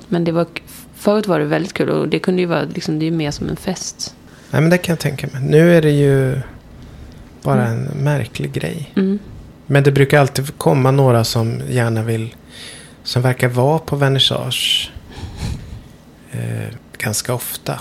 Men 0.09 0.25
det 0.25 0.33
var, 0.33 0.47
förut 0.97 1.27
var 1.27 1.39
det 1.39 1.45
väldigt 1.45 1.73
kul 1.73 1.89
och 1.91 2.09
det 2.09 2.19
kunde 2.19 2.43
ju 2.43 2.47
vara 2.47 2.63
liksom, 2.63 2.99
det 2.99 3.07
är 3.07 3.11
mer 3.11 3.31
som 3.31 3.49
en 3.49 3.57
fest. 3.57 4.15
Nej 4.51 4.61
men 4.63 4.71
det 4.71 4.79
kan 4.79 4.93
jag 4.93 4.99
tänka 5.01 5.27
mig. 5.33 5.43
Nu 5.43 5.77
är 5.77 5.83
det 5.83 5.91
ju 5.91 6.41
bara 7.43 7.67
en 7.67 7.83
märklig 7.85 8.53
grej. 8.53 8.93
Mm. 8.97 9.19
Men 9.67 9.83
det 9.83 9.93
brukar 9.93 10.21
alltid 10.21 10.59
komma 10.59 10.91
några 10.91 11.25
som 11.25 11.61
gärna 11.71 12.03
vill, 12.03 12.35
som 13.03 13.23
verkar 13.23 13.49
vara 13.49 13.79
på 13.79 13.97
vernissage 13.97 14.93
eh, 16.33 16.75
ganska 16.99 17.35
ofta. 17.35 17.81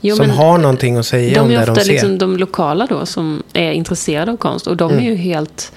Jo, 0.00 0.16
som 0.16 0.30
har 0.30 0.58
någonting 0.58 0.96
att 0.96 1.06
säga 1.06 1.42
om 1.42 1.48
de 1.48 1.54
är 1.54 1.58
det 1.58 1.62
ofta 1.62 1.74
de 1.74 1.80
ser. 1.84 1.92
liksom 1.92 2.18
de 2.18 2.36
lokala 2.36 2.86
då 2.86 3.06
som 3.06 3.42
är 3.52 3.72
intresserade 3.72 4.32
av 4.32 4.36
konst 4.36 4.66
och 4.66 4.76
de 4.76 4.90
Mm. 4.92 5.04
är 5.04 5.10
ju 5.10 5.16
helt 5.16 5.72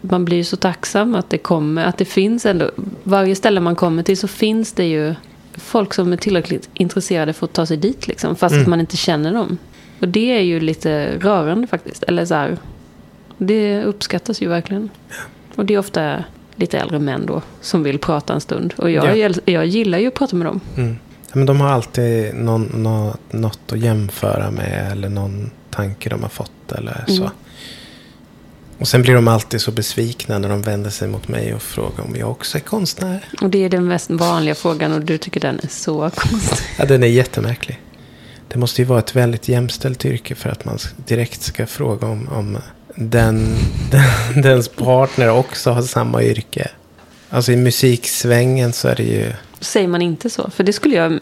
man 0.00 0.24
blir 0.24 0.36
ju 0.36 0.44
så 0.44 0.56
tacksam 0.56 1.14
att 1.14 1.30
det 1.30 1.38
kommer, 1.38 1.84
att 1.84 1.98
det 1.98 2.04
finns 2.04 2.46
ändå, 2.46 2.70
varje 3.02 3.36
ställe 3.36 3.60
man 3.60 3.76
kommer 3.76 4.02
till 4.02 4.16
så 4.18 4.28
finns 4.28 4.72
det 4.72 4.84
ju 4.84 5.14
folk 5.54 5.94
som 5.94 6.12
är 6.12 6.16
tillräckligt 6.16 6.68
intresserade 6.74 7.32
för 7.32 7.44
att 7.46 7.52
ta 7.52 7.66
sig 7.66 7.76
dit 7.76 8.08
liksom, 8.08 8.36
fast 8.36 8.52
Mm. 8.52 8.62
att 8.62 8.68
man 8.68 8.80
inte 8.80 8.96
känner 8.96 9.32
dem. 9.34 9.58
Och 10.00 10.08
det 10.08 10.36
är 10.36 10.40
ju 10.40 10.60
lite 10.60 11.18
rörande 11.18 11.66
faktiskt, 11.66 12.02
eller 12.02 12.24
så 12.24 12.34
här, 12.34 12.56
det 13.38 13.82
uppskattas 13.84 14.42
ju 14.42 14.48
verkligen. 14.48 14.90
Och 15.54 15.66
det 15.66 15.74
är 15.74 15.78
ofta 15.78 16.24
lite 16.56 16.78
äldre 16.78 16.98
män 16.98 17.26
då 17.26 17.42
som 17.60 17.82
vill 17.82 17.98
prata 17.98 18.32
en 18.34 18.40
stund. 18.40 18.74
Och 18.76 18.90
jag, 18.90 19.18
Ja. 19.18 19.30
jag 19.44 19.66
gillar 19.66 19.98
ju 19.98 20.06
att 20.08 20.14
prata 20.14 20.36
med 20.36 20.46
dem. 20.46 20.60
Mm. 20.76 20.96
Ja, 21.26 21.32
men 21.38 21.46
de 21.46 21.60
har 21.60 21.68
alltid 21.68 22.34
någon, 22.34 22.62
nå- 22.74 23.14
något 23.30 23.72
att 23.72 23.78
jämföra 23.78 24.50
med 24.50 24.92
eller 24.92 25.08
någon 25.08 25.50
tanke 25.70 26.08
de 26.10 26.22
har 26.22 26.28
fått 26.28 26.72
eller 26.72 27.04
så. 27.06 27.12
Mm. 27.22 27.30
Och 28.82 28.88
sen 28.88 29.02
blir 29.02 29.14
de 29.14 29.28
alltid 29.28 29.60
så 29.60 29.70
besvikna 29.70 30.38
när 30.38 30.48
de 30.48 30.62
vänder 30.62 30.90
sig 30.90 31.08
mot 31.08 31.28
mig 31.28 31.54
och 31.54 31.62
frågar 31.62 32.04
om 32.04 32.16
jag 32.16 32.30
också 32.30 32.58
är 32.58 32.60
konstnär. 32.60 33.24
Och 33.40 33.50
det 33.50 33.64
är 33.64 33.68
den 33.68 33.86
mest 33.86 34.10
vanliga 34.10 34.54
frågan 34.54 34.92
och 34.92 35.00
du 35.00 35.18
tycker 35.18 35.40
den 35.40 35.60
är 35.62 35.68
så 35.68 36.10
konstig. 36.10 36.66
Ja, 36.78 36.84
den 36.84 37.02
är 37.02 37.06
jättemärklig. 37.06 37.80
Det 38.48 38.58
måste 38.58 38.82
ju 38.82 38.86
vara 38.86 38.98
ett 38.98 39.16
väldigt 39.16 39.48
jämställt 39.48 40.04
yrke 40.04 40.34
för 40.34 40.50
att 40.50 40.64
man 40.64 40.78
direkt 40.96 41.42
ska 41.42 41.66
fråga 41.66 42.06
om, 42.06 42.28
om 42.28 42.58
den, 42.94 43.56
den, 43.90 44.42
dens 44.42 44.68
partner 44.68 45.30
också 45.30 45.70
har 45.70 45.82
samma 45.82 46.22
yrke. 46.22 46.70
Alltså 47.30 47.52
i 47.52 47.56
musiksvängen 47.56 48.72
så 48.72 48.88
är 48.88 48.96
det 48.96 49.02
ju... 49.02 49.32
Säger 49.60 49.88
man 49.88 50.02
inte 50.02 50.30
så? 50.30 50.50
För 50.50 50.64
det 50.64 50.72
skulle 50.72 50.94
jag, 50.94 51.18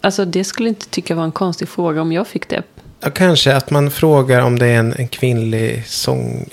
alltså 0.00 0.24
det 0.24 0.44
skulle 0.44 0.68
inte 0.68 0.86
tycka 0.86 1.14
var 1.14 1.24
en 1.24 1.32
konstig 1.32 1.68
fråga 1.68 2.02
om 2.02 2.12
jag 2.12 2.26
fick 2.26 2.48
det. 2.48 2.62
Ja, 3.06 3.10
kanske 3.10 3.56
att 3.56 3.70
man 3.70 3.90
frågar 3.90 4.40
om 4.40 4.58
det 4.58 4.66
är 4.66 4.78
en, 4.78 4.92
en 4.92 5.08
kvinnlig 5.08 5.86
sång, 5.86 6.48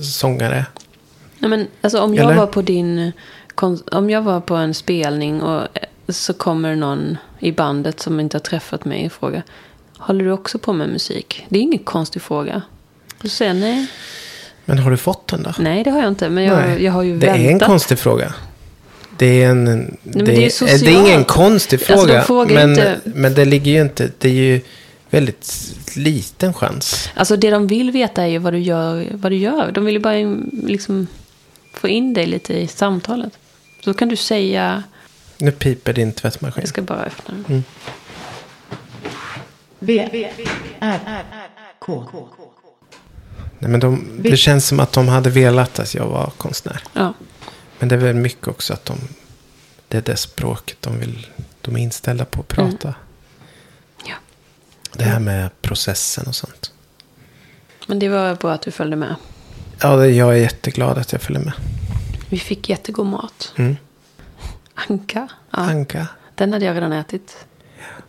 sångare. 0.00 0.64
Nej, 1.38 1.50
men 1.50 1.66
alltså 1.80 2.00
om 2.00 2.14
jag 2.14 2.24
Eller? 2.24 2.34
var 2.36 2.46
på 2.46 2.62
din, 2.62 3.12
om 3.92 4.10
jag 4.10 4.22
var 4.22 4.40
på 4.40 4.54
en 4.54 4.74
spelning 4.74 5.42
och 5.42 5.60
eh, 5.62 5.68
så 6.08 6.32
kommer 6.34 6.76
någon 6.76 7.16
i 7.38 7.52
bandet 7.52 8.00
som 8.00 8.20
inte 8.20 8.36
har 8.36 8.40
träffat 8.40 8.84
mig 8.84 9.06
och 9.06 9.12
frågar, 9.12 9.42
håller 9.98 10.24
du 10.24 10.30
också 10.32 10.58
på 10.58 10.72
med 10.72 10.88
musik? 10.88 11.46
Det 11.48 11.58
är 11.58 11.62
ingen 11.62 11.84
konstig 11.84 12.22
fråga. 12.22 12.62
Då 13.22 13.28
säger 13.28 13.54
nej. 13.54 13.86
Men 14.64 14.78
har 14.78 14.90
du 14.90 14.96
fått 14.96 15.26
den 15.28 15.42
då? 15.42 15.52
Nej, 15.58 15.84
det 15.84 15.90
har 15.90 15.98
jag 15.98 16.08
inte. 16.08 16.28
Men 16.28 16.44
jag, 16.44 16.56
Nej. 16.58 16.84
jag 16.84 16.92
har 16.92 17.02
ju 17.02 17.18
det 17.18 17.26
väntat. 17.26 17.44
är 17.46 17.50
en 17.50 17.60
konstig 17.60 17.98
fråga. 17.98 18.34
Det 19.18 19.42
är 19.42 19.50
en... 19.50 19.64
men 19.64 19.98
det, 20.02 20.24
det 20.24 20.32
är 20.60 20.62
är 20.64 20.84
det 20.84 20.90
är 20.90 21.06
ingen 21.06 21.24
konstig 21.24 21.80
Alltså, 21.90 22.06
de 22.06 22.22
fråga. 22.22 22.54
men, 22.54 22.70
inte- 22.70 23.00
men 23.04 23.34
det 23.34 23.44
ligger 23.44 23.72
ju 23.72 23.80
inte... 23.80 24.10
Det 24.18 24.28
är 24.28 24.32
ju 24.32 24.60
väldigt 25.10 25.74
liten 25.96 26.54
chans. 26.54 27.08
Alltså 27.14 27.36
det 27.36 27.50
de 27.50 27.66
vill 27.66 27.90
veta 27.90 28.22
är 28.22 28.26
ju 28.26 28.38
vad 28.38 28.52
du 28.52 28.58
gör. 28.58 29.06
Vad 29.12 29.32
du 29.32 29.36
gör. 29.36 29.72
De 29.72 29.84
vill 29.84 29.94
ju 29.94 30.00
bara 30.00 30.14
liksom 30.62 31.06
få 31.74 31.88
in 31.88 32.14
dig 32.14 32.26
lite 32.26 32.54
i 32.58 32.66
samtalet. 32.66 33.38
Så 33.84 33.94
kan 33.94 34.08
du 34.08 34.16
säga, 34.16 34.82
Nu 35.38 35.52
piper 35.52 35.92
din 35.92 36.12
tvättmaskin. 36.12 36.60
jag 36.62 36.68
ska 36.68 36.82
bara 36.82 37.02
öppna 37.02 37.34
den. 37.34 37.44
Mm. 37.48 37.64
V, 39.78 40.08
R, 40.80 41.24
K. 41.78 42.04
Nej, 43.58 43.70
men 43.70 43.80
de, 43.80 44.08
det 44.22 44.36
känns 44.36 44.66
som 44.66 44.80
att 44.80 44.92
de 44.92 45.08
hade 45.08 45.30
velat 45.30 45.78
att 45.78 45.94
jag 45.94 46.06
var 46.06 46.30
konstnär. 46.36 46.82
Ja. 46.92 47.14
Men 47.78 47.88
det 47.88 47.94
är 47.94 47.98
väl 47.98 48.14
mycket 48.16 48.48
också 48.48 48.72
att 48.72 48.84
de... 48.84 48.98
Det 49.88 49.98
är 49.98 50.02
det 50.02 50.16
språket 50.16 50.76
de 50.80 50.98
vill... 51.00 51.26
De 51.60 51.76
är 51.76 51.80
inställda 51.80 52.24
på 52.24 52.40
att 52.40 52.48
prata. 52.48 52.88
ja. 52.88 52.94
Det 54.92 55.04
här 55.04 55.20
med 55.20 55.62
processen 55.62 56.26
och 56.26 56.34
sånt. 56.34 56.72
Men 57.86 57.98
det 57.98 58.08
var 58.08 58.34
bra 58.34 58.52
att 58.52 58.62
du 58.62 58.70
följde 58.70 58.96
med. 58.96 59.14
Ja, 59.80 60.06
jag 60.06 60.28
är 60.34 60.40
jätteglad 60.40 60.98
att 60.98 61.12
jag 61.12 61.22
följer 61.22 61.42
med. 61.44 61.52
Vi 62.28 62.38
fick 62.38 62.68
jättegod 62.68 63.06
mat. 63.06 63.52
Mm. 63.56 63.76
Anka. 64.74 65.28
Ja, 65.50 65.58
Anka. 65.58 66.06
den 66.34 66.52
hade 66.52 66.64
jag 66.64 66.76
redan 66.76 66.92
ätit. 66.92 67.46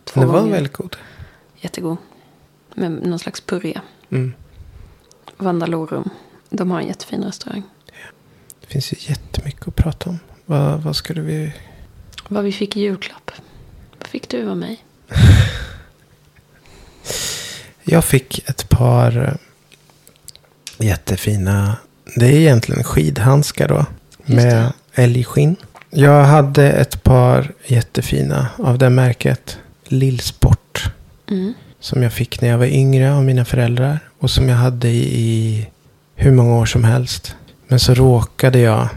Två 0.03 0.19
Den 0.19 0.29
var 0.29 0.39
gånger. 0.39 0.51
väldigt 0.53 0.73
god. 0.73 0.95
Jättegod. 1.55 1.97
Med 2.75 2.91
någon 2.91 3.19
slags 3.19 3.41
puré. 3.41 3.79
Mm. 4.09 4.33
Vandalorum. 5.37 6.09
De 6.49 6.71
har 6.71 6.79
en 6.81 6.87
jättefin 6.87 7.23
restaurang. 7.23 7.63
Det 8.61 8.67
finns 8.67 8.93
ju 8.93 8.97
jättemycket 8.99 9.67
att 9.67 9.75
prata 9.75 10.09
om. 10.09 10.19
Vad, 10.45 10.81
vad 10.83 10.95
skulle 10.95 11.21
vi... 11.21 11.53
Vad 12.27 12.43
vi 12.43 12.51
fick 12.51 12.77
i 12.77 12.79
julklapp. 12.81 13.31
Vad 13.99 14.07
fick 14.07 14.29
du 14.29 14.49
av 14.49 14.57
mig? 14.57 14.83
Jag 17.91 18.05
fick 18.05 18.49
ett 18.49 18.69
par 18.69 19.37
jättefina, 20.77 21.77
det 22.15 22.25
är 22.25 22.31
egentligen 22.31 22.83
skidhandskar 22.83 23.67
då. 23.67 23.85
Just 24.25 24.45
Med 24.45 24.73
älgskinn. 24.93 25.55
Jag 25.89 26.23
hade 26.23 26.71
ett 26.71 27.03
par 27.03 27.51
jättefina 27.65 28.47
av 28.57 28.77
det 28.77 28.89
märket. 28.89 29.57
Lillsport. 29.87 30.91
Mm. 31.29 31.53
Som 31.79 32.03
jag 32.03 32.13
fick 32.13 32.41
när 32.41 32.49
jag 32.49 32.57
var 32.57 32.65
yngre 32.65 33.13
av 33.13 33.23
mina 33.23 33.45
föräldrar. 33.45 33.99
Och 34.19 34.31
som 34.31 34.49
jag 34.49 34.55
hade 34.55 34.87
i, 34.87 35.19
i 35.19 35.67
hur 36.15 36.31
många 36.31 36.55
år 36.55 36.65
som 36.65 36.83
helst. 36.83 37.35
Men 37.67 37.79
så 37.79 37.93
råkade 37.93 38.59
jag. 38.59 38.87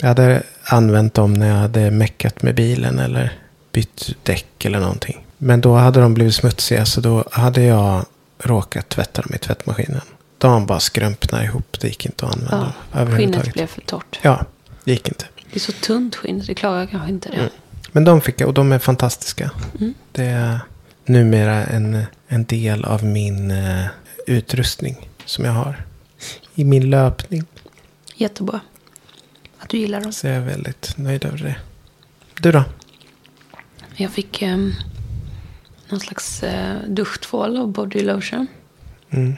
Jag 0.00 0.08
hade 0.08 0.42
använt 0.64 1.14
dem 1.14 1.34
när 1.34 1.48
jag 1.48 1.56
hade 1.56 1.90
meckat 1.90 2.42
med 2.42 2.54
bilen. 2.54 2.98
Eller 2.98 3.32
bytt 3.72 4.16
däck 4.22 4.64
eller 4.64 4.80
någonting. 4.80 5.26
Men 5.38 5.60
då 5.60 5.74
hade 5.74 6.00
de 6.00 6.14
blivit 6.14 6.34
smutsiga. 6.34 6.86
Så 6.86 7.00
då 7.00 7.24
hade 7.30 7.62
jag 7.62 8.04
råkat 8.38 8.88
tvätta 8.88 9.22
dem 9.22 9.34
i 9.34 9.38
tvättmaskinen. 9.38 10.00
De 10.38 10.66
bara 10.66 10.80
skrumpnade 10.80 11.44
ihop. 11.44 11.80
Det 11.80 11.88
gick 11.88 12.06
inte 12.06 12.26
att 12.26 12.32
använda 12.34 12.74
Ja, 12.92 13.16
skinnet 13.16 13.52
blev 13.52 13.66
för 13.66 13.80
torrt. 13.80 14.18
Ja, 14.22 14.44
det 14.84 14.92
gick 14.92 15.08
inte. 15.08 15.24
Det 15.50 15.56
är 15.56 15.60
så 15.60 15.72
tunt 15.72 16.16
skinn, 16.16 16.42
det 16.46 16.54
klarar 16.54 16.86
kanske 16.86 17.08
inte 17.08 17.28
det. 17.28 17.36
Mm. 17.36 17.50
Men 17.92 18.04
de 18.04 18.20
fick 18.20 18.40
jag 18.40 18.48
och 18.48 18.54
de 18.54 18.72
är 18.72 18.78
fantastiska. 18.78 19.50
Mm. 19.80 19.94
Det 20.12 20.24
är 20.24 20.60
numera 21.04 21.64
en, 21.64 22.02
en 22.28 22.44
del 22.44 22.84
av 22.84 23.04
min 23.04 23.50
eh, 23.50 23.86
utrustning 24.26 25.08
som 25.24 25.44
jag 25.44 25.52
har. 25.52 25.84
I 26.54 26.64
min 26.64 26.90
löpning. 26.90 27.44
Jättebra. 28.14 28.60
Att 29.58 29.68
du 29.68 29.78
gillar 29.78 30.00
dem. 30.00 30.12
Så 30.12 30.26
jag 30.26 30.36
är 30.36 30.40
väldigt 30.40 30.94
nöjd 30.96 31.24
över 31.24 31.38
det. 31.38 31.56
Du 32.40 32.52
då? 32.52 32.64
Jag 33.96 34.10
fick 34.10 34.42
um, 34.42 34.74
någon 35.94 36.00
slags 36.00 36.42
uh, 36.42 36.88
duschtvål 36.88 37.56
och 37.56 37.68
body 37.68 38.02
lotion. 38.02 38.46
Mm. 39.10 39.36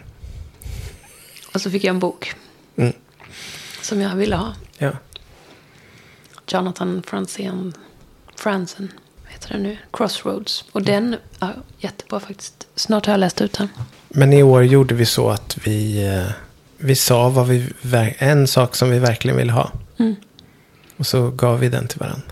Och 1.55 1.61
så 1.61 1.71
fick 1.71 1.85
jag 1.85 1.95
en 1.95 1.99
bok. 1.99 2.35
Mm. 2.77 2.93
Som 3.83 4.01
jag 4.01 4.17
ville 4.17 4.37
ha. 4.37 4.55
Ja. 4.79 4.93
Jonathan 6.49 7.03
Franzen. 7.07 7.73
Franzen. 8.37 8.93
Heter 9.27 9.49
den 9.49 9.63
nu? 9.63 9.77
Crossroads. 9.93 10.65
Och 10.73 10.83
den 10.83 11.17
är 11.41 11.55
jättebra 11.79 12.21
faktiskt. 12.21 12.67
Snart 12.75 13.07
har 13.07 13.13
jag 13.13 13.21
läst 13.21 13.41
ut 13.41 13.53
den. 13.53 13.69
Men 14.09 14.33
i 14.33 14.43
år 14.43 14.65
gjorde 14.65 14.95
vi 14.95 15.07
så 15.07 15.31
att 15.31 15.59
vi, 15.65 16.07
eh, 16.07 16.33
vi 16.77 16.95
sa 16.95 17.29
vad 17.29 17.49
vi, 17.49 17.75
en 18.19 18.47
sak 18.47 18.77
som 18.77 18.91
vi 18.91 18.99
verkligen 18.99 19.37
ville 19.37 19.53
ha. 19.53 19.73
Mm. 19.99 20.17
Och 20.97 21.07
så 21.07 21.31
gav 21.31 21.61
vi 21.61 21.69
den 21.69 21.89
till 21.89 21.99
varandra. 21.99 22.23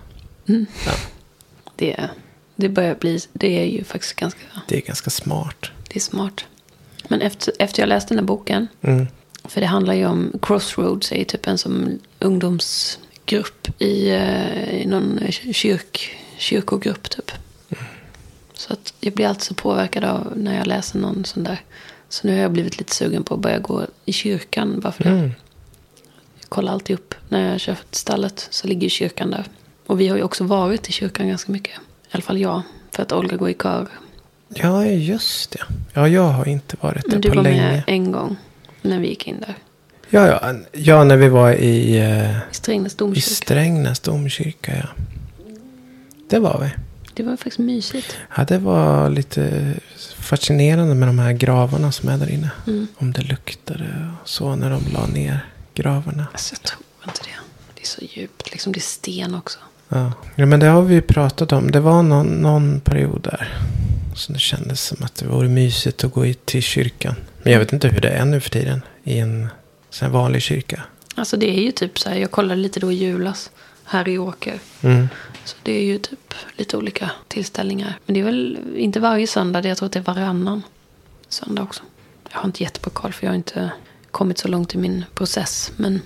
Det, 1.76 2.10
det 2.56 2.68
börjar 2.68 2.94
bli, 2.94 3.20
det 3.32 3.60
är 3.60 3.64
ju 3.64 3.84
faktiskt 3.84 4.16
ganska, 4.16 4.40
Det 4.68 4.76
är 4.76 4.80
ganska 4.80 5.10
smart. 5.10 5.70
det 5.88 5.96
är 5.96 6.00
smart. 6.00 6.44
Men 7.08 7.20
efter, 7.20 7.54
efter 7.58 7.82
jag 7.82 7.88
läste 7.88 8.14
den 8.14 8.18
här 8.18 8.26
boken. 8.26 8.68
Mm. 8.82 9.06
För 9.44 9.60
det 9.60 9.66
handlar 9.66 9.94
ju 9.94 10.06
om 10.06 10.32
Crossroads, 10.42 11.12
är 11.12 11.16
ju 11.16 11.24
typ 11.24 11.46
en 11.46 11.58
som 11.58 11.98
ungdomsgrupp 12.18 13.82
i, 13.82 14.10
eh, 14.10 14.80
i 14.80 14.86
någon 14.86 15.20
kyrk, 15.30 16.16
kyrkogrupp 16.38 17.10
typ. 17.10 17.30
Så 18.54 18.72
att 18.72 18.94
jag 19.00 19.12
blir 19.12 19.26
alltid 19.26 19.42
så 19.42 19.54
påverkad 19.54 20.04
av 20.04 20.32
när 20.36 20.58
jag 20.58 20.66
läser 20.66 20.98
någon 20.98 21.24
sån 21.24 21.44
där. 21.44 21.60
Så 22.08 22.26
nu 22.26 22.32
har 22.34 22.40
jag 22.40 22.52
blivit 22.52 22.78
lite 22.78 22.94
sugen 22.94 23.24
på 23.24 23.34
att 23.34 23.40
börja 23.40 23.58
gå 23.58 23.86
i 24.04 24.12
kyrkan 24.12 24.80
bara 24.80 24.92
för 24.92 25.04
det. 25.04 25.10
Mm. 25.10 25.32
Jag 26.40 26.48
kollar 26.48 26.72
alltid 26.72 26.94
upp 26.94 27.14
när 27.28 27.50
jag 27.50 27.60
kör 27.60 27.74
till 27.74 28.00
stallet 28.00 28.48
så 28.50 28.66
ligger 28.68 28.88
kyrkan 28.88 29.30
där. 29.30 29.44
Och 29.86 30.00
vi 30.00 30.08
har 30.08 30.16
ju 30.16 30.22
också 30.22 30.44
varit 30.44 30.88
i 30.88 30.92
kyrkan 30.92 31.28
ganska 31.28 31.52
mycket. 31.52 31.74
I 32.14 32.16
alla 32.16 32.22
fall 32.22 32.38
jag. 32.40 32.62
För 32.92 33.02
att 33.02 33.12
Olga 33.12 33.36
går 33.36 33.50
i 33.50 33.54
kör. 33.54 33.88
Ja, 34.48 34.84
just 34.86 35.50
det. 35.50 35.58
Ja, 35.92 36.08
jag 36.08 36.28
har 36.28 36.48
inte 36.48 36.76
varit 36.80 37.02
där 37.02 37.10
Men 37.10 37.20
du 37.20 37.28
på 37.28 37.34
var 37.34 37.42
länge. 37.42 37.62
med 37.62 37.82
en 37.86 38.12
gång 38.12 38.36
när 38.82 39.00
vi 39.00 39.08
gick 39.08 39.26
in 39.28 39.40
där. 39.40 39.54
Ja, 40.10 40.26
ja, 40.26 40.54
ja, 40.72 41.04
när 41.04 41.16
vi 41.16 41.28
var 41.28 41.52
i, 41.52 41.96
eh, 41.98 42.30
I 42.30 42.40
Strängnäs 42.50 42.94
i 42.94 42.96
domkyrka. 42.96 43.26
Strängnäs 43.30 44.00
domkyrka. 44.00 44.72
Ja. 44.76 44.88
Det 46.28 46.38
var 46.38 46.60
vi. 46.60 46.70
Det 47.14 47.22
var 47.22 47.36
faktiskt 47.36 47.58
mysigt. 47.58 48.16
Ja, 48.36 48.44
det 48.44 48.58
var 48.58 49.10
lite 49.10 49.72
fascinerande 50.18 50.94
med 50.94 51.08
de 51.08 51.18
här 51.18 51.32
gravarna 51.32 51.92
som 51.92 52.08
är 52.08 52.18
där 52.18 52.30
inne. 52.30 52.50
Mm. 52.66 52.86
Om 52.96 53.12
det 53.12 53.22
luktade 53.22 54.14
och 54.22 54.28
så 54.28 54.56
när 54.56 54.70
de 54.70 54.82
la 54.92 55.06
ner 55.06 55.46
gravarna. 55.74 56.26
Alltså 56.32 56.54
jag 56.54 56.62
tror 56.62 56.80
inte 57.06 57.20
det. 57.24 57.36
Det 57.74 57.82
är 57.82 57.86
så 57.86 58.00
djupt. 58.20 58.52
Liksom 58.52 58.72
det 58.72 58.78
är 58.78 58.80
sten 58.80 59.34
också. 59.34 59.58
Ja. 59.94 60.12
ja, 60.34 60.46
men 60.46 60.60
det 60.60 60.66
har 60.66 60.82
vi 60.82 60.94
ju 60.94 61.00
pratat 61.02 61.52
om. 61.52 61.70
Det 61.70 61.80
var 61.80 62.02
någon, 62.02 62.26
någon 62.26 62.80
period 62.80 63.20
där. 63.22 63.52
Så 64.16 64.32
det 64.32 64.38
kändes 64.38 64.80
som 64.80 65.04
att 65.04 65.14
det 65.14 65.26
vore 65.26 65.48
mysigt 65.48 66.04
att 66.04 66.12
gå 66.12 66.26
i- 66.26 66.34
till 66.34 66.62
kyrkan. 66.62 67.14
Men 67.42 67.52
jag 67.52 67.60
vet 67.60 67.72
inte 67.72 67.88
hur 67.88 68.00
det 68.00 68.08
är 68.08 68.24
nu 68.24 68.40
för 68.40 68.50
tiden. 68.50 68.82
I 69.04 69.18
en 69.18 69.48
sån 69.90 70.06
här 70.06 70.12
vanlig 70.12 70.42
kyrka. 70.42 70.82
Alltså 71.14 71.36
det 71.36 71.50
är 71.58 71.62
ju 71.62 71.70
typ 71.72 71.98
så 71.98 72.08
här. 72.08 72.16
Jag 72.16 72.30
kollade 72.30 72.60
lite 72.60 72.80
då 72.80 72.92
i 72.92 72.94
julas. 72.94 73.50
Här 73.84 74.08
i 74.08 74.18
Åker. 74.18 74.58
Mm. 74.82 75.08
Så 75.44 75.56
det 75.62 75.72
är 75.72 75.84
ju 75.84 75.98
typ 75.98 76.34
lite 76.56 76.76
olika 76.76 77.10
tillställningar. 77.28 77.98
Men 78.06 78.14
det 78.14 78.20
är 78.20 78.24
väl 78.24 78.58
inte 78.76 79.00
varje 79.00 79.26
söndag. 79.26 79.60
det- 79.62 79.68
Jag 79.68 79.76
tror 79.78 79.86
att 79.86 79.92
det 79.92 79.98
är 79.98 80.14
varannan 80.14 80.62
söndag 81.28 81.62
också. 81.62 81.82
Jag 82.32 82.38
har 82.38 82.44
inte 82.46 82.62
jättebra 82.62 82.90
koll 82.90 83.12
för 83.12 83.26
jag 83.26 83.30
har 83.30 83.36
inte 83.36 83.70
kommit 84.10 84.38
så 84.38 84.48
långt 84.48 84.74
i 84.74 84.78
min 84.78 85.04
process. 85.14 85.72
Men 85.76 86.00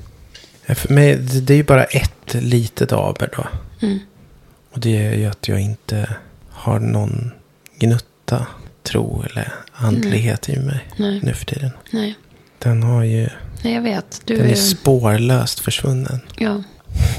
Ja, 0.67 0.75
För 0.75 0.95
mig, 0.95 1.17
det 1.17 1.41
det 1.41 1.53
är 1.53 1.57
ju 1.57 1.65
bara 1.65 1.85
ett 1.85 2.35
litet 2.35 2.93
aber 2.93 3.31
då. 3.37 3.47
Mm, 3.81 3.99
Och 4.73 4.81
det 4.81 5.07
är 5.07 5.15
ju 5.15 5.27
att 5.27 5.49
jag 5.49 5.61
inte 5.61 6.17
har 6.51 6.79
någon 6.81 7.31
gnutta 7.79 8.47
tro 8.83 9.23
eller 9.23 9.55
andlighet 9.73 10.49
i 10.49 10.59
mig 10.59 10.89
nej, 10.97 11.21
nu 11.23 11.33
för 11.35 11.45
tiden. 11.47 11.71
nej. 11.91 12.15
Den 12.59 12.83
har 12.83 13.05
ju, 13.05 13.29
Nej, 13.63 13.75
jag 13.75 13.83
vet. 13.83 14.23
Du 14.25 14.37
den 14.37 14.47
är 14.47 14.51
är... 14.51 14.55
spårlöst 14.55 15.61
försvunnen. 15.61 16.21
Ja, 16.37 16.63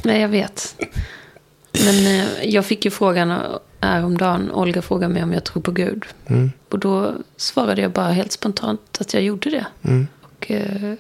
nej 0.04 0.22
jag 0.22 0.30
vet. 0.30 0.76
Men 1.86 2.08
eh, 2.08 2.26
jag 2.44 2.66
fick 2.66 2.86
ju 2.86 2.92
frågan 2.92 3.42
häromdagen. 3.82 4.52
Olga 4.52 4.82
frågade 4.82 5.14
mig 5.14 5.24
om 5.24 5.34
jag 5.34 5.44
tror 5.44 5.62
på 5.62 5.72
Gud. 5.72 6.06
Mm. 6.28 6.52
Och 6.70 6.80
då 6.80 7.14
svarade 7.38 7.82
jag 7.82 7.92
bara 7.92 8.12
helt 8.12 8.32
spontant 8.32 8.98
att 9.00 9.14
jag 9.14 9.24
gjorde 9.24 9.50
det. 9.50 9.66
Mm. 9.82 10.08
Och 10.22 10.52
eh, 10.52 10.94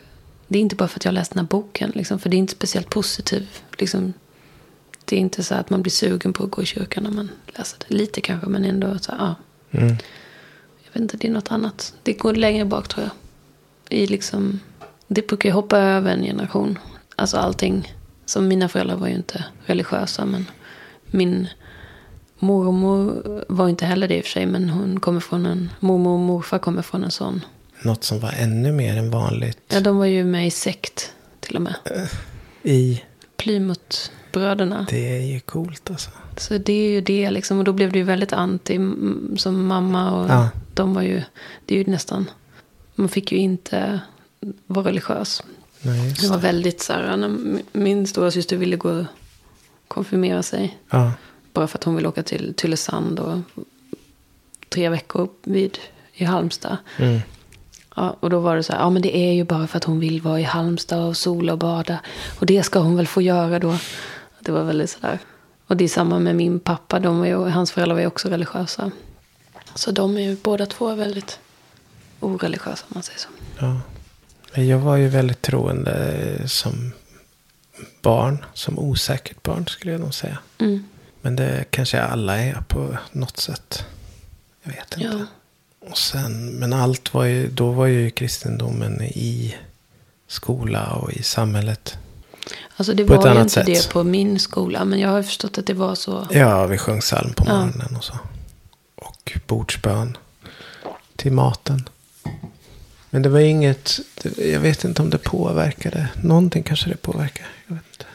det 0.47 0.57
är 0.57 0.61
inte 0.61 0.75
bara 0.75 0.87
för 0.87 0.99
att 0.99 1.05
jag 1.05 1.13
läst 1.13 1.31
den 1.33 1.39
här 1.39 1.47
boken. 1.47 1.91
Liksom, 1.95 2.19
för 2.19 2.29
det 2.29 2.35
är 2.35 2.39
inte 2.39 2.53
speciellt 2.53 2.89
positivt. 2.89 3.63
Liksom, 3.77 4.13
det 5.09 5.15
är 5.15 5.19
inte 5.19 5.43
så 5.43 5.55
att 5.55 5.69
man 5.69 5.81
blir 5.81 5.91
sugen 5.91 6.33
på 6.33 6.43
att 6.43 6.51
gå 6.51 6.61
i 6.61 6.65
kyrkan 6.65 7.03
när 7.03 7.11
man 7.11 7.29
läser 7.57 7.77
det. 7.87 7.95
Lite 7.95 8.21
kanske, 8.21 8.49
men 8.49 8.65
ändå 8.65 8.99
så 8.99 9.11
ja. 9.19 9.35
Mm. 9.71 9.87
Jag 10.83 10.93
vet 10.93 11.01
inte, 11.01 11.17
det 11.17 11.27
är 11.27 11.31
något 11.31 11.51
annat. 11.51 11.93
Det 12.03 12.13
går 12.13 12.33
längre 12.33 12.65
bak 12.65 12.87
tror 12.87 13.03
jag. 13.05 13.11
I 13.99 14.07
liksom, 14.07 14.59
det 15.07 15.27
brukar 15.27 15.49
ju 15.49 15.53
hoppa 15.53 15.77
över 15.77 16.11
en 16.11 16.23
generation. 16.23 16.79
Alltså 17.15 17.37
allting. 17.37 17.93
Som 18.25 18.47
mina 18.47 18.69
föräldrar 18.69 18.95
var 18.95 19.07
ju 19.07 19.15
inte 19.15 19.45
religiösa. 19.65 20.25
Men 20.25 20.45
min 21.05 21.47
mormor 22.39 23.23
var 23.47 23.69
inte 23.69 23.85
heller 23.85 24.07
det 24.07 24.17
i 24.17 24.19
och 24.19 24.23
för 24.23 24.31
sig. 24.31 24.45
Men 24.45 24.69
hon 24.69 24.99
kommer 24.99 25.19
från 25.19 25.45
en, 25.45 25.69
mormor 25.79 26.13
och 26.13 26.19
morfar 26.19 26.59
kommer 26.59 26.81
från 26.81 27.03
en 27.03 27.11
sån. 27.11 27.45
Något 27.81 28.03
som 28.03 28.19
var 28.19 28.31
ännu 28.39 28.71
mer 28.71 28.97
än 28.97 29.11
vanligt 29.11 29.59
Ja, 29.67 29.79
de 29.79 29.97
var 29.97 30.05
ju 30.05 30.23
med 30.23 30.47
i 30.47 30.51
sekt 30.51 31.13
till 31.39 31.55
och 31.55 31.61
med. 31.61 31.75
i. 32.63 33.03
Plymouthbröderna. 33.39 34.85
Det 34.89 35.17
är 35.17 35.21
ju 35.33 35.39
coolt 35.39 35.89
alltså. 35.89 36.09
Så 36.37 36.57
det 36.57 36.73
är 36.73 36.89
ju 36.91 37.01
det 37.01 37.31
liksom. 37.31 37.57
Och 37.57 37.63
då 37.63 37.73
blev 37.73 37.91
det 37.91 37.97
ju 37.99 38.03
väldigt 38.05 38.33
anti 38.33 38.79
som 39.37 39.67
mamma. 39.67 40.11
Och 40.11 40.29
Ja. 40.29 40.49
de 40.73 40.93
var 40.93 41.01
ju, 41.01 41.21
det 41.65 41.75
är 41.75 41.77
ju 41.85 41.91
nästan, 41.91 42.29
man 42.95 43.09
fick 43.09 43.31
ju 43.31 43.37
inte 43.37 43.99
vara 44.67 44.87
religiös. 44.87 45.43
Nej, 45.81 46.13
Det 46.21 46.27
var 46.27 46.35
det. 46.37 46.41
väldigt 46.43 46.81
så 46.81 46.93
här, 46.93 47.17
när 47.17 47.59
min 47.71 48.07
stora 48.07 48.31
syster 48.31 48.57
ville 48.57 48.75
gå 48.75 48.89
och 48.91 49.05
konfirmera 49.87 50.43
sig. 50.43 50.77
Ja. 50.89 51.11
Bara 51.53 51.67
för 51.67 51.77
att 51.77 51.83
hon 51.83 51.95
ville 51.95 52.07
åka 52.07 52.23
till 52.23 52.53
Tylösand 52.57 53.19
och 53.19 53.37
tre 54.69 54.89
veckor 54.89 55.29
vid, 55.43 55.77
i 56.13 56.23
Halmstad. 56.25 56.77
Mm. 56.97 57.19
Ja, 57.99 58.15
och 58.19 58.29
då 58.29 58.39
var 58.39 58.55
det 58.55 58.63
så 58.63 58.73
här, 58.73 58.79
ja 58.79 58.89
men 58.89 59.01
det 59.01 59.17
är 59.17 59.33
ju 59.33 59.43
bara 59.43 59.67
för 59.67 59.77
att 59.77 59.83
hon 59.83 59.99
vill 59.99 60.21
vara 60.21 60.39
i 60.39 60.43
Halmstad 60.43 61.03
och 61.03 61.17
sola 61.17 61.51
och 61.53 61.59
bada. 61.59 61.99
Och 62.39 62.45
det 62.45 62.63
ska 62.63 62.79
hon 62.79 62.95
väl 62.95 63.07
få 63.07 63.21
göra 63.21 63.59
då. 63.59 63.77
Det 64.39 64.51
var 64.51 64.63
väldigt 64.63 64.89
sådär. 64.89 65.19
Och 65.67 65.77
det 65.77 65.83
är 65.83 65.87
samma 65.87 66.19
med 66.19 66.35
min 66.35 66.59
pappa, 66.59 66.99
de 66.99 67.19
var 67.19 67.25
ju, 67.25 67.49
hans 67.49 67.71
föräldrar 67.71 67.95
var 67.95 68.01
ju 68.01 68.07
också 68.07 68.29
religiösa. 68.29 68.91
Så 69.75 69.91
de 69.91 70.17
är 70.17 70.21
ju 70.21 70.37
båda 70.43 70.65
två 70.65 70.95
väldigt 70.95 71.39
oreligiösa 72.19 72.85
om 72.87 72.91
man 72.93 73.03
säger 73.03 73.19
så. 73.19 73.29
Ja. 73.59 73.81
Jag 74.61 74.79
var 74.79 74.95
ju 74.95 75.07
väldigt 75.07 75.41
troende 75.41 75.91
eh, 76.39 76.45
som 76.45 76.91
barn. 78.01 78.45
Som 78.53 78.79
osäkert 78.79 79.43
barn 79.43 79.67
skulle 79.67 79.91
jag 79.91 80.01
nog 80.01 80.13
säga. 80.13 80.37
Mm. 80.57 80.83
Men 81.21 81.35
det 81.35 81.65
kanske 81.69 82.01
alla 82.01 82.37
är 82.37 82.63
på 82.67 82.97
något 83.11 83.37
sätt. 83.37 83.85
Jag 84.63 84.71
vet 84.71 84.97
inte. 84.97 85.17
Ja. 85.17 85.25
Och 85.79 85.97
sen, 85.97 86.49
men 86.49 86.73
allt 86.73 87.13
var 87.13 87.23
ju, 87.25 87.47
då 87.47 87.71
var 87.71 87.85
ju 87.85 88.09
kristendomen 88.09 89.01
i 89.01 89.55
skola 90.27 90.87
och 90.93 91.11
i 91.13 91.23
samhället. 91.23 91.97
Alltså 92.77 92.93
det 92.93 93.05
På 93.05 93.13
ett 93.13 93.17
var 93.19 93.25
ju 93.25 93.31
annat 93.31 93.41
inte 93.43 93.53
sätt. 93.53 93.65
det 93.65 93.89
på 93.93 94.03
min 94.03 94.39
skola. 94.39 94.85
Men 94.85 94.99
jag 94.99 95.09
har 95.09 95.23
förstått 95.23 95.57
att 95.57 95.65
det 95.65 95.73
var 95.73 95.95
så. 95.95 96.27
Ja, 96.31 96.65
vi 96.65 96.77
sjöng 96.77 96.99
psalm 96.99 97.33
på 97.33 97.43
Ja. 97.47 97.53
morgonen 97.65 97.95
och 97.95 98.03
så. 98.03 98.13
Och 98.95 99.37
bordsbön 99.47 100.17
till 101.15 101.31
maten. 101.31 101.89
Men 103.09 103.21
det 103.21 103.29
var 103.29 103.39
inget, 103.39 103.99
jag 104.37 104.59
vet 104.59 104.83
inte 104.83 105.01
om 105.01 105.09
det 105.09 105.17
påverkade. 105.17 106.07
Någonting 106.23 106.63
kanske 106.63 106.89
det 106.89 106.95
påverkar. 107.01 107.47
Jag 107.67 107.75
vet 107.75 107.83
inte. 107.93 108.05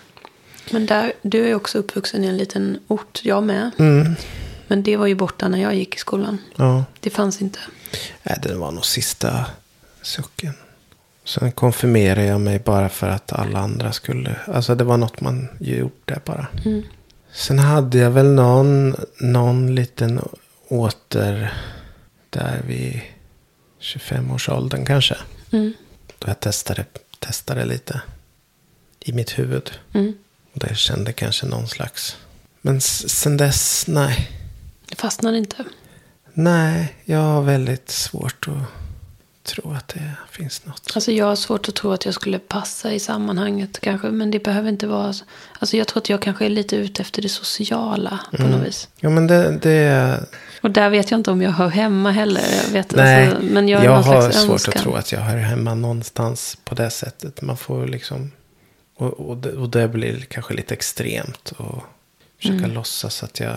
Men 0.70 0.86
där, 0.86 1.12
du 1.22 1.48
är 1.48 1.54
också 1.54 1.78
uppvuxen 1.78 2.24
i 2.24 2.26
en 2.26 2.36
liten 2.36 2.78
ort. 2.86 3.20
Jag 3.24 3.42
med. 3.42 3.70
Mm, 3.78 4.14
Men 4.74 4.82
det 4.82 4.96
var 4.96 5.06
ju 5.06 5.14
borta 5.14 5.48
när 5.48 5.62
jag 5.62 5.74
gick 5.74 5.94
i 5.94 5.98
skolan. 5.98 6.38
ja. 6.56 6.84
Det 7.00 7.10
fanns 7.10 7.42
inte. 7.42 7.58
Nej, 8.22 8.38
det 8.42 8.54
var 8.54 8.72
nog 8.72 8.84
sista 8.84 9.46
sucken. 10.02 10.54
Sen 11.24 11.52
konfirmerade 11.52 12.26
jag 12.26 12.40
mig 12.40 12.58
bara 12.58 12.88
för 12.88 13.08
att 13.08 13.32
alla 13.32 13.58
andra 13.58 13.92
skulle. 13.92 14.36
Alltså 14.46 14.74
det 14.74 14.84
var 14.84 14.96
något 14.96 15.20
man 15.20 15.48
gjorde 15.60 16.20
bara. 16.24 16.46
Mm. 16.64 16.82
Sen 17.32 17.58
hade 17.58 17.98
jag 17.98 18.10
väl 18.10 18.26
någon, 18.26 18.96
någon 19.20 19.74
liten 19.74 20.20
åter 20.68 21.54
där 22.30 22.62
vid 22.66 23.00
25-årsåldern 23.80 24.86
kanske. 24.86 25.16
Mm. 25.50 25.72
Då 26.18 26.28
jag 26.28 26.40
testade, 26.40 26.84
testade 27.18 27.64
lite 27.64 28.00
i 29.00 29.12
mitt 29.12 29.38
huvud. 29.38 29.70
Mm. 29.92 30.14
Och 30.52 30.60
där 30.60 30.68
jag 30.68 30.76
kände 30.76 31.12
kanske 31.12 31.46
någon 31.46 31.68
slags. 31.68 32.16
Men 32.60 32.80
sen 32.80 33.36
dess, 33.36 33.84
nej. 33.88 34.40
Det 34.88 34.94
fastnade 34.96 35.38
inte. 35.38 35.64
Nej, 36.32 36.94
jag 37.04 37.18
har 37.18 37.42
väldigt 37.42 37.90
svårt 37.90 38.48
att 38.48 38.54
tro 39.42 39.72
att 39.72 39.88
det 39.88 40.10
finns 40.30 40.66
något. 40.66 40.92
Alltså 40.94 41.12
jag 41.12 41.26
har 41.26 41.36
svårt 41.36 41.68
att 41.68 41.74
tro 41.74 41.92
att 41.92 42.04
jag 42.04 42.14
skulle 42.14 42.38
passa 42.38 42.92
i 42.92 43.00
sammanhanget 43.00 43.80
kanske. 43.80 44.08
Men 44.08 44.30
det 44.30 44.38
behöver 44.44 44.68
inte 44.68 44.86
vara 44.86 45.12
så. 45.12 45.24
Alltså 45.58 45.76
jag 45.76 45.88
tror 45.88 45.98
att 46.02 46.08
jag 46.08 46.22
kanske 46.22 46.44
är 46.44 46.48
lite 46.50 46.76
ute 46.76 47.02
efter 47.02 47.22
det 47.22 47.28
sociala 47.28 48.20
på 48.30 48.36
Mm. 48.42 48.50
något 48.50 48.66
vis. 48.66 48.88
Ja, 49.00 49.10
men 49.10 49.26
det, 49.26 49.58
det 49.62 50.20
Och 50.62 50.70
där 50.70 50.90
vet 50.90 51.10
jag 51.10 51.20
inte 51.20 51.30
om 51.30 51.42
jag 51.42 51.50
hör 51.50 51.68
hemma 51.68 52.10
heller. 52.10 52.42
Jag 52.64 52.70
vet, 52.72 52.94
nej. 52.94 53.26
alltså, 53.26 53.42
men 53.42 53.68
jag, 53.68 53.84
jag 53.84 53.92
har, 54.02 54.30
svårt 54.30 54.50
önskan. 54.50 54.74
att 54.76 54.82
tro 54.82 54.94
att 54.94 55.12
jag 55.12 55.20
hör 55.20 55.36
hemma 55.36 55.74
någonstans 55.74 56.58
på 56.64 56.74
det 56.74 56.90
sättet. 56.90 57.42
Man 57.42 57.56
får 57.56 57.86
liksom, 57.86 58.30
och, 58.96 59.12
och, 59.12 59.36
det, 59.36 59.52
och 59.52 59.68
det 59.68 59.88
blir 59.88 60.20
kanske 60.20 60.54
lite 60.54 60.74
extremt. 60.74 61.52
Och 61.56 61.82
försöka 62.36 62.58
Mm. 62.58 62.72
låtsas 62.74 63.22
att 63.22 63.40
jag, 63.40 63.56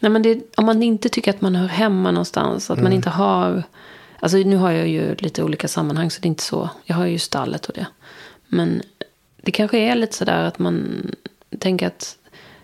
Nej, 0.00 0.10
men 0.12 0.22
det, 0.22 0.42
om 0.56 0.66
man 0.66 0.82
inte 0.82 1.08
tycker 1.08 1.30
att 1.30 1.40
man 1.40 1.54
hör 1.54 1.68
hemma 1.68 2.10
någonstans. 2.10 2.70
Att 2.70 2.78
Mm. 2.78 2.84
man 2.84 2.92
inte 2.92 3.10
har. 3.10 3.62
Alltså 4.20 4.38
nu 4.38 4.56
har 4.56 4.70
jag 4.70 4.88
ju 4.88 5.14
lite 5.14 5.42
olika 5.42 5.68
sammanhang. 5.68 6.10
Så 6.10 6.20
det 6.20 6.26
är 6.26 6.28
inte 6.30 6.42
så. 6.42 6.70
Jag 6.84 6.96
har 6.96 7.06
ju 7.06 7.18
stallet 7.18 7.66
och 7.66 7.74
det. 7.74 7.86
Men 8.48 8.82
det 9.42 9.50
kanske 9.50 9.78
är 9.78 9.94
lite 9.94 10.16
sådär 10.16 10.44
att 10.44 10.58
man 10.58 11.06
tänker 11.58 11.86
att. 11.86 12.16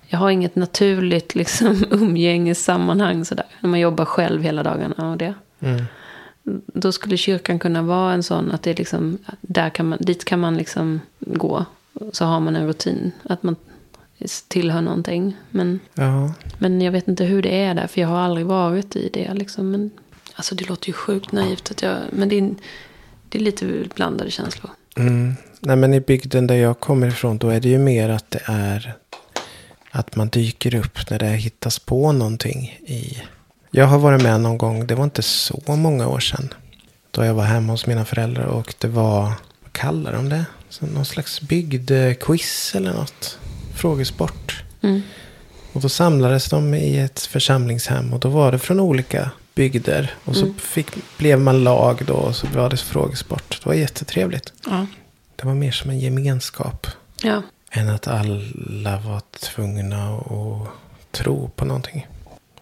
Jag 0.08 0.18
har 0.18 0.30
inget 0.30 0.56
naturligt 0.56 1.34
liksom, 1.34 1.84
umgängessammanhang 1.90 3.24
sådär. 3.24 3.46
När 3.60 3.70
man 3.70 3.80
jobbar 3.80 4.04
själv 4.04 4.42
hela 4.42 4.62
dagarna 4.62 5.10
och 5.10 5.16
det. 5.18 5.34
mm, 5.60 5.84
Då 6.66 6.92
skulle 6.92 7.16
kyrkan 7.16 7.58
kunna 7.58 7.82
vara 7.82 8.12
en 8.12 8.22
sån 8.22 8.50
att 8.50 8.62
det 8.62 8.70
är 8.70 8.74
liksom. 8.74 9.18
Där 9.40 9.70
kan 9.70 9.88
man, 9.88 9.98
dit 10.00 10.24
kan 10.24 10.40
man 10.40 10.56
liksom 10.56 11.00
gå. 11.20 11.64
Så 12.12 12.24
har 12.24 12.40
man 12.40 12.56
en 12.56 12.66
rutin. 12.66 13.12
Att 13.22 13.42
man 13.42 13.56
tillhör 14.48 14.80
någonting. 14.80 15.36
Men 15.50 15.80
ja, 15.94 16.32
men 16.58 16.80
jag 16.80 16.92
vet 16.92 17.08
inte 17.08 17.24
hur 17.24 17.42
det 17.42 17.62
är 17.62 17.74
där, 17.74 17.86
för 17.86 18.00
jag 18.00 18.08
har 18.08 18.18
aldrig 18.18 18.46
varit 18.46 18.96
i 18.96 19.10
det. 19.12 19.34
Liksom. 19.34 19.70
Men, 19.70 19.90
alltså 20.34 20.54
det 20.54 20.68
låter 20.68 20.86
ju 20.86 20.92
sjukt 20.92 21.32
naivt. 21.32 21.70
Att 21.70 21.82
jag, 21.82 21.98
men 22.10 22.28
det 22.28 22.38
är, 22.38 22.54
det 23.28 23.38
är 23.38 23.42
lite 23.42 23.84
blandade 23.94 24.30
känslor. 24.30 24.70
Mm. 24.96 25.34
Nej 25.60 25.76
men 25.76 25.94
i 25.94 26.00
bygden 26.00 26.46
där 26.46 26.54
jag 26.54 26.80
kommer 26.80 27.06
ifrån 27.06 27.38
då 27.38 27.48
är 27.48 27.60
det 27.60 27.68
ju 27.68 27.78
mer 27.78 28.08
att 28.08 28.30
det 28.30 28.42
är 28.44 28.94
att 29.90 30.16
man 30.16 30.28
dyker 30.28 30.74
upp 30.74 31.10
när 31.10 31.18
det 31.18 31.26
hittas 31.26 31.78
på 31.78 32.12
någonting 32.12 32.80
i. 32.86 33.22
Jag 33.70 33.86
har 33.86 33.98
varit 33.98 34.22
med 34.22 34.40
någon 34.40 34.58
gång, 34.58 34.86
det 34.86 34.94
var 34.94 35.04
inte 35.04 35.22
så 35.22 35.62
många 35.66 36.08
år 36.08 36.20
sedan. 36.20 36.54
Då 37.10 37.24
jag 37.24 37.34
var 37.34 37.44
hemma 37.44 37.72
hos 37.72 37.86
mina 37.86 38.04
föräldrar 38.04 38.46
och 38.46 38.74
det 38.78 38.88
var, 38.88 39.22
vad 39.62 39.72
kallar 39.72 40.12
de 40.12 40.28
det? 40.28 40.44
Så 40.68 40.86
någon 40.86 41.04
slags 41.04 41.40
bygdquiz 41.40 42.74
eller 42.74 42.92
något. 42.92 43.38
Frågesport. 43.76 44.62
Mm. 44.82 45.02
Och 45.72 45.80
då 45.80 45.88
samlades 45.88 46.48
de 46.48 46.74
i 46.74 46.98
ett 46.98 47.20
församlingshem 47.20 48.12
och 48.12 48.20
då 48.20 48.28
var 48.28 48.52
det 48.52 48.58
från 48.58 48.80
olika 48.80 49.30
bygder. 49.54 50.14
Och 50.24 50.36
så 50.36 50.44
Mm. 50.44 50.54
fick, 50.58 50.86
blev 51.18 51.40
man 51.40 51.64
lag 51.64 52.02
då 52.06 52.14
och 52.14 52.36
så 52.36 52.46
var 52.54 52.70
det 52.70 52.76
frågesport. 52.76 53.60
Det 53.62 53.66
var 53.68 53.74
jättetrevligt. 53.74 54.52
Ja. 54.66 54.86
Det 55.36 55.46
var 55.46 55.54
mer 55.54 55.70
som 55.72 55.90
en 55.90 55.98
gemenskap. 56.00 56.86
ja. 57.22 57.42
Än 57.70 57.88
att 57.88 58.08
alla 58.08 58.98
var 58.98 59.20
tvungna 59.40 60.08
att 60.16 60.68
tro 61.12 61.50
på 61.56 61.64
någonting. 61.64 62.06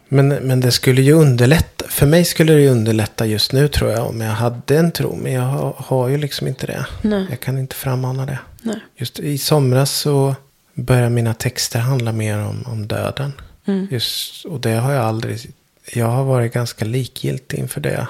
Men, 0.08 0.28
men 0.28 0.60
det 0.60 0.72
skulle 0.72 1.02
ju 1.02 1.12
underlätta. 1.12 1.84
För 1.88 2.06
mig 2.06 2.24
skulle 2.24 2.52
det 2.52 2.60
ju 2.60 2.68
underlätta 2.68 3.26
just 3.26 3.52
nu 3.52 3.68
tror 3.68 3.90
jag. 3.90 4.06
Om 4.08 4.20
jag 4.20 4.32
hade 4.32 4.76
en 4.78 4.92
tro. 4.92 5.16
Men 5.22 5.32
jag 5.32 5.42
har, 5.42 5.74
har 5.78 6.08
ju 6.08 6.16
liksom 6.18 6.46
inte 6.48 6.66
det. 6.66 6.86
Nej. 7.02 7.26
Jag 7.30 7.40
kan 7.40 7.58
inte 7.58 7.76
frammana 7.76 8.26
det. 8.26 8.38
Nej. 8.62 8.76
Just 8.96 9.18
i 9.20 9.38
somras 9.38 9.90
så 9.98 10.34
börjar 10.74 11.10
mina 11.10 11.34
texter 11.34 11.78
handla 11.78 12.12
mer 12.12 12.38
om, 12.38 12.62
om 12.66 12.86
döden. 12.86 13.32
Mm. 13.64 13.88
Just, 13.90 14.44
och 14.44 14.60
det 14.60 14.72
har 14.74 14.92
jag 14.92 15.04
aldrig. 15.04 15.52
Jag 15.92 16.06
har 16.06 16.24
varit 16.24 16.52
ganska 16.52 16.84
likgiltig 16.84 17.58
inför 17.58 17.80
det. 17.80 18.06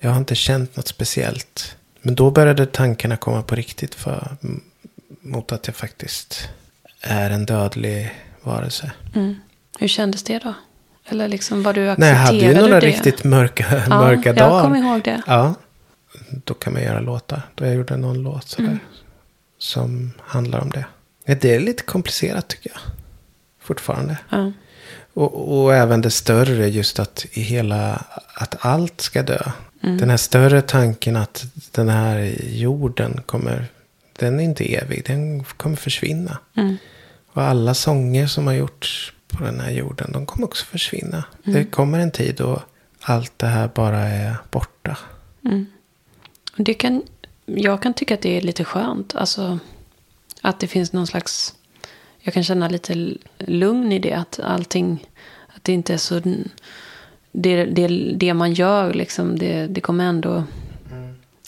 Jag 0.00 0.10
har 0.10 0.18
inte 0.18 0.34
känt 0.34 0.76
något 0.76 0.88
speciellt. 0.88 1.76
Men 2.02 2.14
då 2.14 2.30
började 2.30 2.66
tankarna 2.66 3.16
komma 3.16 3.42
på 3.42 3.54
riktigt. 3.54 3.94
För, 3.94 4.36
mot 5.20 5.52
att 5.52 5.66
jag 5.66 5.76
faktiskt 5.76 6.48
är 7.00 7.30
en 7.30 7.46
dödlig 7.46 8.14
varelse. 8.42 8.92
Mm. 9.14 9.34
Hur 9.78 9.88
kändes 9.88 10.22
det 10.22 10.38
då? 10.38 10.54
Eller 11.08 11.28
liksom 11.28 11.62
var 11.62 11.72
du 11.72 11.80
Nej, 11.80 11.92
accepterade 11.92 12.12
jag 12.12 12.16
hade 12.16 12.36
ju 12.38 12.54
några 12.54 12.80
det? 12.80 12.86
riktigt 12.86 13.24
mörka, 13.24 13.82
ja, 13.88 13.88
mörka 14.00 14.28
Jag 14.28 14.36
dagar. 14.36 14.62
kommer 14.62 14.78
ihåg 14.78 15.02
det. 15.02 15.22
Ja. 15.26 15.54
Då 16.44 16.54
kan 16.54 16.72
man 16.72 16.82
göra 16.82 17.00
låtar. 17.00 17.42
Då 17.54 17.64
jag 17.64 17.74
gjorde 17.74 17.96
någon 17.96 18.22
låt 18.22 18.48
sådär. 18.48 18.66
Mm. 18.68 18.78
Som 19.58 20.12
handlar 20.20 20.60
om 20.60 20.70
det. 20.70 20.84
Det 21.34 21.44
är 21.44 21.60
lite 21.60 21.82
komplicerat 21.82 22.48
tycker 22.48 22.70
jag. 22.70 22.80
Fortfarande. 23.60 24.18
Ja. 24.30 24.52
Och, 25.14 25.60
och 25.62 25.74
även 25.74 26.00
det 26.00 26.10
större 26.10 26.68
just 26.68 26.98
att 26.98 27.26
i 27.30 27.40
hela, 27.40 28.04
att 28.34 28.56
allt 28.58 29.00
ska 29.00 29.22
dö. 29.22 29.42
Mm. 29.82 29.98
Den 29.98 30.10
här 30.10 30.16
större 30.16 30.62
tanken 30.62 31.16
att 31.16 31.44
den 31.70 31.88
här 31.88 32.34
jorden 32.48 33.20
kommer, 33.26 33.66
den 34.18 34.40
är 34.40 34.44
inte 34.44 34.74
evig, 34.74 35.04
den 35.06 35.44
kommer 35.44 35.76
försvinna. 35.76 36.38
Mm. 36.56 36.76
Och 37.32 37.42
alla 37.42 37.74
sånger 37.74 38.26
som 38.26 38.46
har 38.46 38.54
gjorts 38.54 39.12
på 39.28 39.44
den 39.44 39.60
här 39.60 39.70
jorden, 39.70 40.12
de 40.12 40.26
kommer 40.26 40.46
också 40.46 40.66
försvinna. 40.66 41.24
Mm. 41.44 41.58
Det 41.58 41.64
kommer 41.64 41.98
en 41.98 42.10
tid 42.10 42.34
då 42.34 42.62
allt 43.00 43.32
det 43.36 43.46
här 43.46 43.70
bara 43.74 43.98
är 43.98 44.36
borta. 44.50 44.98
Mm. 45.44 45.66
Det 46.56 46.74
kan, 46.74 47.02
jag 47.46 47.82
kan 47.82 47.94
tycka 47.94 48.14
att 48.14 48.22
det 48.22 48.36
är 48.36 48.40
lite 48.40 48.64
skönt. 48.64 49.14
Alltså, 49.14 49.58
att 50.48 50.60
det 50.60 50.66
finns 50.66 50.92
någon 50.92 51.06
slags... 51.06 51.54
Jag 52.20 52.34
kan 52.34 52.44
känna 52.44 52.68
lite 52.68 53.14
lugn 53.38 53.92
i 53.92 53.98
det. 53.98 54.12
Att 54.12 54.40
allting... 54.40 55.06
Att 55.48 55.64
det 55.64 55.72
inte 55.72 55.94
är 55.94 55.98
så... 55.98 56.20
Det, 57.32 57.64
det, 57.64 57.88
det 58.16 58.34
man 58.34 58.52
gör, 58.52 58.94
liksom, 58.94 59.38
det, 59.38 59.66
det 59.66 59.80
kommer 59.80 60.04
ändå... 60.04 60.44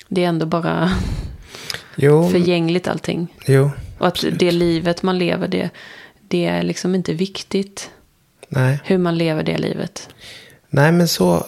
Det 0.09 0.25
är 0.25 0.29
ändå 0.29 0.47
bara 0.47 0.93
Jo, 1.97 2.31
förgängligt 2.31 2.89
allting. 2.89 3.35
jo, 3.47 3.71
Och 3.99 4.07
att 4.07 4.13
absolut. 4.13 4.39
det 4.39 4.53
livet 4.53 5.03
man 5.03 5.19
lever, 5.19 5.49
det, 5.49 5.71
det 6.29 6.45
är 6.47 6.63
liksom 6.63 6.95
inte 6.95 7.15
viktigt. 7.15 7.91
nej. 8.49 8.81
Hur 8.85 8.99
man 8.99 9.19
lever 9.19 9.43
det 9.43 9.59
livet. 9.59 10.09
Nej, 10.69 10.93
men 10.93 11.09
så, 11.09 11.47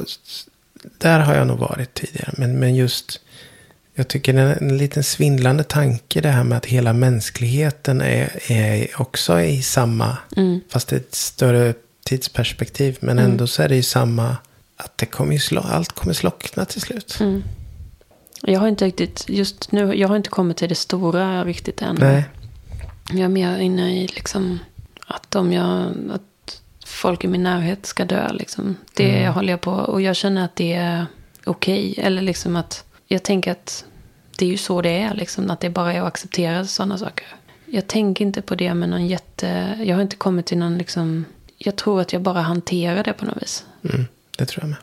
där 0.98 1.20
har 1.20 1.34
jag 1.34 1.46
nog 1.46 1.58
varit 1.58 1.94
tidigare. 1.94 2.34
Men, 2.38 2.58
men 2.58 2.74
just, 2.74 3.20
jag 4.02 4.08
tycker 4.08 4.32
det 4.32 4.40
är 4.40 4.62
en 4.62 4.76
liten 4.78 5.02
svindlande 5.04 5.64
tanke 5.64 6.20
det 6.20 6.28
här 6.28 6.44
med 6.44 6.58
att 6.58 6.66
hela 6.66 6.92
mänskligheten 6.92 8.00
är, 8.00 8.52
är 8.52 9.00
också 9.00 9.40
i 9.40 9.62
samma, 9.62 10.16
Mm. 10.36 10.60
fast 10.68 10.92
är 10.92 10.96
ett 10.96 11.14
större 11.14 11.74
tidsperspektiv. 12.04 12.96
Men 13.00 13.18
Mm. 13.18 13.30
ändå 13.30 13.46
så 13.46 13.62
är 13.62 13.68
det 13.68 13.76
ju 13.76 13.82
samma, 13.82 14.36
att 14.76 14.98
det 14.98 15.06
kommer 15.06 15.32
ju 15.32 15.38
slå, 15.38 15.60
allt 15.60 15.92
kommer 15.92 16.14
slockna 16.14 16.64
till 16.64 16.80
slut. 16.80 17.16
Mm. 17.20 17.42
Jag 18.42 18.60
har 18.60 18.68
inte 18.68 18.84
riktigt, 18.84 19.24
just 19.28 19.72
nu, 19.72 19.94
jag 19.94 20.08
har 20.08 20.16
inte 20.16 20.28
kommit 20.30 20.56
till 20.56 20.68
det 20.68 20.74
stora 20.74 21.44
riktigt 21.44 21.82
än. 21.82 21.96
Nej, 22.00 22.24
Jag 23.10 23.20
är 23.20 23.28
mer 23.28 23.58
inne 23.58 24.02
i 24.02 24.06
liksom 24.08 24.58
att 25.06 25.34
om 25.34 25.52
jag, 25.52 25.86
att 26.14 26.60
folk 26.86 27.24
i 27.24 27.28
min 27.28 27.42
närhet 27.42 27.86
ska 27.86 28.04
dö 28.04 28.32
liksom. 28.32 28.76
Det 28.94 29.18
Mm. 29.20 29.34
håller 29.34 29.52
jag 29.52 29.60
på 29.60 29.70
och 29.72 30.00
jag 30.02 30.16
känner 30.16 30.44
att 30.44 30.56
det 30.56 30.72
är 30.72 31.06
okej. 31.44 31.94
Eller 31.98 32.22
liksom 32.22 32.56
att, 32.56 32.84
jag 33.06 33.22
tänker 33.22 33.52
att 33.52 33.84
det 34.38 34.44
är 34.44 34.48
ju 34.50 34.56
så 34.56 34.82
det 34.82 34.90
är 35.02 35.14
liksom. 35.14 35.50
Att 35.50 35.60
det 35.60 35.70
bara 35.70 35.92
är 35.92 36.00
att 36.00 36.06
acceptera 36.06 36.64
sådana 36.66 36.98
saker. 36.98 37.26
Jag 37.66 37.86
tänker 37.86 38.24
inte 38.24 38.42
på 38.42 38.54
det 38.54 38.74
med 38.74 38.88
någon 38.88 39.06
jätte, 39.06 39.78
jag 39.84 39.96
har 39.96 40.02
inte 40.02 40.16
kommit 40.16 40.46
till 40.46 40.58
någon 40.58 40.78
liksom, 40.78 41.24
jag 41.58 41.76
tror 41.76 42.00
att 42.00 42.12
jag 42.12 42.22
bara 42.22 42.40
hanterar 42.40 43.04
det 43.04 43.12
på 43.12 43.24
något 43.24 43.42
vis. 43.42 43.64
mm, 43.84 44.04
det 44.38 44.46
tror 44.46 44.62
jag 44.64 44.68
med. 44.68 44.78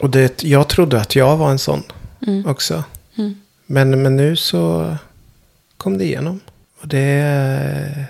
Och 0.00 0.10
det, 0.10 0.42
jag 0.42 0.68
trodde 0.68 1.00
att 1.00 1.16
jag 1.16 1.36
var 1.36 1.50
en 1.50 1.58
sån 1.58 1.82
Mm. 2.26 2.46
också. 2.46 2.84
Mm. 3.16 3.40
Men, 3.66 4.02
men 4.02 4.16
nu 4.16 4.36
så 4.36 4.96
kom 5.76 5.98
det 5.98 6.04
igenom. 6.04 6.40
Och 6.80 6.88
det 6.88 6.98
är, 7.22 8.06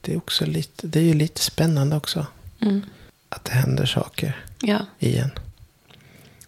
det 0.00 0.12
är 0.12 0.16
också 0.16 0.46
lite, 0.46 0.86
det 0.86 0.98
är 0.98 1.04
ju 1.04 1.14
lite 1.14 1.40
spännande 1.40 1.96
också. 1.96 2.26
Mm. 2.60 2.82
Att 3.28 3.44
det 3.44 3.52
händer 3.52 3.86
saker 3.86 4.44
Ja, 4.60 4.78
igen. 4.98 5.30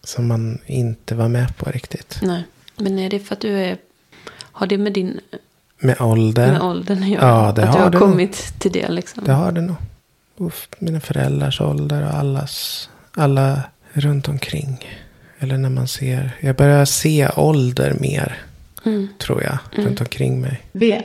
Som 0.03 0.27
man 0.27 0.59
inte 0.65 1.15
var 1.15 1.27
med 1.27 1.57
på 1.57 1.71
riktigt. 1.71 2.19
nej. 2.21 2.43
Men 2.81 2.99
är 2.99 3.09
det 3.09 3.19
för 3.19 3.35
att 3.35 3.41
du 3.41 3.59
är... 3.59 3.77
Har 4.51 4.67
det 4.67 4.77
med 4.77 4.93
din 4.93 5.19
Med 5.79 6.01
ålder. 6.01 6.51
med 6.51 6.61
åldern 6.61 7.03
att 7.03 7.09
göra? 7.09 7.27
Ja, 7.27 7.51
det 7.55 7.63
att 7.63 7.67
har 7.69 7.75
du 7.77 7.83
har 7.83 7.89
det 7.91 7.99
nog. 7.99 8.09
kommit 8.09 8.53
till 8.59 8.71
det 8.71 8.89
liksom? 8.89 9.23
Det 9.23 9.31
har 9.33 9.51
det 9.51 9.61
nog. 9.61 9.75
Och 10.37 10.47
f- 10.47 10.67
mina 10.79 10.99
föräldrars 10.99 11.61
ålder 11.61 12.03
och 12.07 12.13
allas, 12.13 12.89
alla 13.15 13.61
runt 13.93 14.27
omkring. 14.27 14.85
Eller 15.39 15.57
när 15.57 15.69
man 15.69 15.87
ser, 15.87 16.31
jag 16.39 16.55
börjar 16.55 16.85
se 16.85 17.29
ålder 17.35 17.93
mer, 17.99 18.37
Mm. 18.85 19.07
tror 19.19 19.43
jag, 19.43 19.57
runt 19.85 19.99
omkring 20.01 20.41
mig. 20.41 20.61
V, 20.71 21.01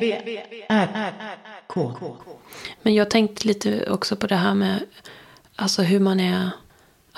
R, 0.69 1.13
K. 1.67 1.93
Men 2.83 2.95
jag 2.95 3.11
tänkte 3.11 3.47
lite 3.49 3.91
också 3.91 4.17
på 4.17 4.27
det 4.27 4.37
här 4.37 4.55
med 4.55 4.79
alltså 5.57 5.83
hur 5.83 6.01
man 6.01 6.21
är. 6.21 6.51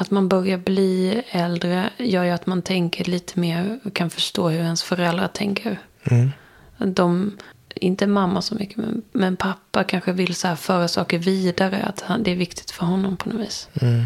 Att 0.01 0.11
man 0.11 0.29
börjar 0.29 0.59
bli 0.59 1.23
äldre 1.31 1.91
gör 1.97 2.25
ju 2.25 2.31
att 2.31 2.47
man 2.47 2.63
tänker 2.63 3.05
lite 3.05 3.41
mer 3.41 3.81
och 3.85 3.95
kan 3.95 4.11
förstå 4.11 4.49
hur 4.49 4.61
ens 4.61 4.83
föräldrar 4.83 5.29
tänker. 5.29 5.81
Mm. 6.05 6.31
De, 6.79 7.37
inte 7.75 8.07
mamma 8.07 8.43
så 8.43 8.55
mycket, 8.55 8.77
men, 8.77 9.03
men 9.13 9.37
pappa 9.37 9.85
kanske 9.85 10.13
vill 10.13 10.35
så 10.35 10.49
här 10.49 10.57
föra 10.57 10.89
saker 10.89 11.19
vidare. 11.19 11.83
Att 11.83 12.01
han, 12.01 12.23
det 12.23 12.31
är 12.31 12.37
viktigt 12.37 12.71
för 12.71 12.87
honom 12.87 13.17
på 13.17 13.29
något 13.29 13.41
vis. 13.41 13.69
Mm. 13.81 14.05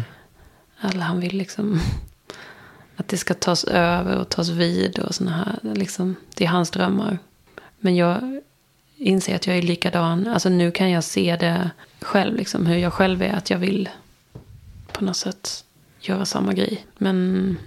Eller 0.81 0.99
han 1.01 1.19
vill 1.19 1.37
liksom 1.37 1.79
att 2.95 3.07
det 3.07 3.17
ska 3.17 3.33
tas 3.33 3.63
över 3.63 4.17
och 4.17 4.29
tas 4.29 4.49
vid 4.49 4.99
och 4.99 5.15
såna 5.15 5.31
här. 5.31 5.73
Liksom, 5.75 6.15
det 6.35 6.43
är 6.43 6.49
hans 6.49 6.71
drömmar. 6.71 7.17
Men 7.79 7.95
jag 7.95 8.41
inser 8.95 9.35
att 9.35 9.47
jag 9.47 9.57
är 9.57 9.61
likadan. 9.61 10.27
Alltså 10.27 10.49
nu 10.49 10.71
kan 10.71 10.91
jag 10.91 11.03
se 11.03 11.37
det 11.39 11.71
själv, 12.01 12.35
liksom, 12.35 12.65
hur 12.65 12.77
jag 12.77 12.93
själv 12.93 13.21
är. 13.21 13.33
Att 13.33 13.49
jag 13.49 13.57
vill 13.57 13.89
på 14.91 15.03
något 15.03 15.17
sätt 15.17 15.63
göra 16.07 16.25
samma 16.25 16.53
grej. 16.53 16.85
Men, 16.97 17.57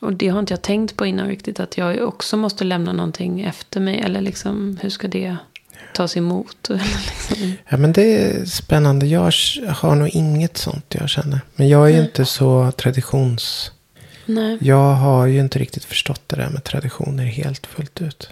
och 0.00 0.12
det 0.12 0.28
har 0.28 0.38
inte 0.40 0.52
jag 0.52 0.62
tänkt 0.62 0.96
på 0.96 1.06
innan 1.06 1.26
riktigt. 1.28 1.60
Att 1.60 1.76
jag 1.78 2.08
också 2.08 2.36
måste 2.36 2.64
lämna 2.64 2.92
någonting 2.92 3.40
efter 3.40 3.80
mig. 3.80 4.00
Eller 4.00 4.20
liksom, 4.20 4.78
hur 4.82 4.90
ska 4.90 5.08
det 5.08 5.36
tas 5.94 6.16
emot? 6.16 6.68
Liksom. 6.68 7.52
Ja 7.68 7.76
men 7.76 7.92
det 7.92 8.02
är 8.16 8.44
spännande. 8.44 9.06
Jag 9.06 9.32
har 9.68 9.94
nog 9.94 10.08
inget 10.08 10.56
sånt 10.56 10.84
jag 10.88 11.08
känner. 11.08 11.40
Men 11.54 11.68
jag 11.68 11.84
är 11.84 11.88
ju 11.90 11.96
Nej. 11.96 12.04
inte 12.04 12.24
så 12.24 12.72
traditions... 12.76 13.72
Nej, 14.26 14.58
Jag 14.60 14.94
har 14.94 15.26
ju 15.26 15.40
inte 15.40 15.58
riktigt 15.58 15.84
förstått 15.84 16.22
det 16.26 16.36
där 16.36 16.48
med 16.50 16.64
traditioner 16.64 17.24
helt 17.24 17.66
fullt 17.66 18.00
ut. 18.02 18.28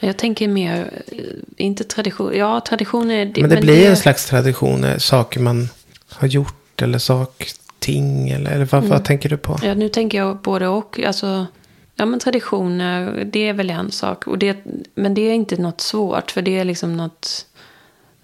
jag 0.00 0.16
tänker 0.16 0.48
mer, 0.48 1.02
eh, 1.06 1.18
inte 1.56 1.84
tradition. 1.84 2.32
Ja, 2.36 2.60
traditioner. 2.60 3.32
Men 3.40 3.50
det 3.50 3.60
blir 3.60 3.88
en 3.90 3.96
slags 3.96 4.26
traditioner, 4.26 4.98
saker 4.98 5.40
man 5.40 5.68
har 6.08 6.28
gjort 6.28 6.82
eller 6.82 6.98
sak, 6.98 7.46
ting 7.84 8.30
eller, 8.30 8.50
eller 8.50 8.64
vad, 8.64 8.78
Mm. 8.78 8.90
vad 8.90 9.04
tänker 9.04 9.28
du 9.28 9.36
på? 9.36 9.58
Ja, 9.62 9.74
nu 9.74 9.88
tänker 9.88 10.18
jag 10.18 10.36
både 10.36 10.68
och. 10.68 11.00
Alltså, 11.06 11.46
ja, 11.94 12.04
men 12.06 12.20
traditioner, 12.20 13.24
det 13.32 13.48
är 13.48 13.52
väl 13.52 13.70
en 13.70 13.90
sak. 13.90 14.26
Och 14.26 14.38
det, 14.38 14.56
men 14.94 15.14
det 15.14 15.20
är 15.20 15.34
inte 15.34 15.56
något 15.56 15.80
svårt, 15.80 16.30
för 16.30 16.42
det 16.42 16.58
är 16.58 16.64
liksom 16.64 16.96
något 16.96 17.46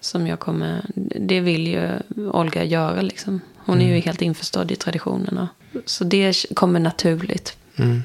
som 0.01 0.27
jag 0.27 0.39
kommer... 0.39 0.85
Det 1.21 1.41
vill 1.41 1.67
ju 1.67 1.89
Olga 2.33 2.65
göra 2.65 3.03
liksom. 3.03 3.41
Hon 3.57 3.81
är 3.81 3.95
ju 3.95 4.01
helt 4.01 4.23
införstådd 4.23 4.71
i 4.73 4.77
traditionerna. 4.77 5.49
Så 5.85 6.05
det 6.05 6.55
kommer 6.55 6.81
naturligt. 6.81 7.57
Mm. 7.77 8.03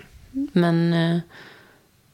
Men 0.54 0.94
eh, 0.94 1.20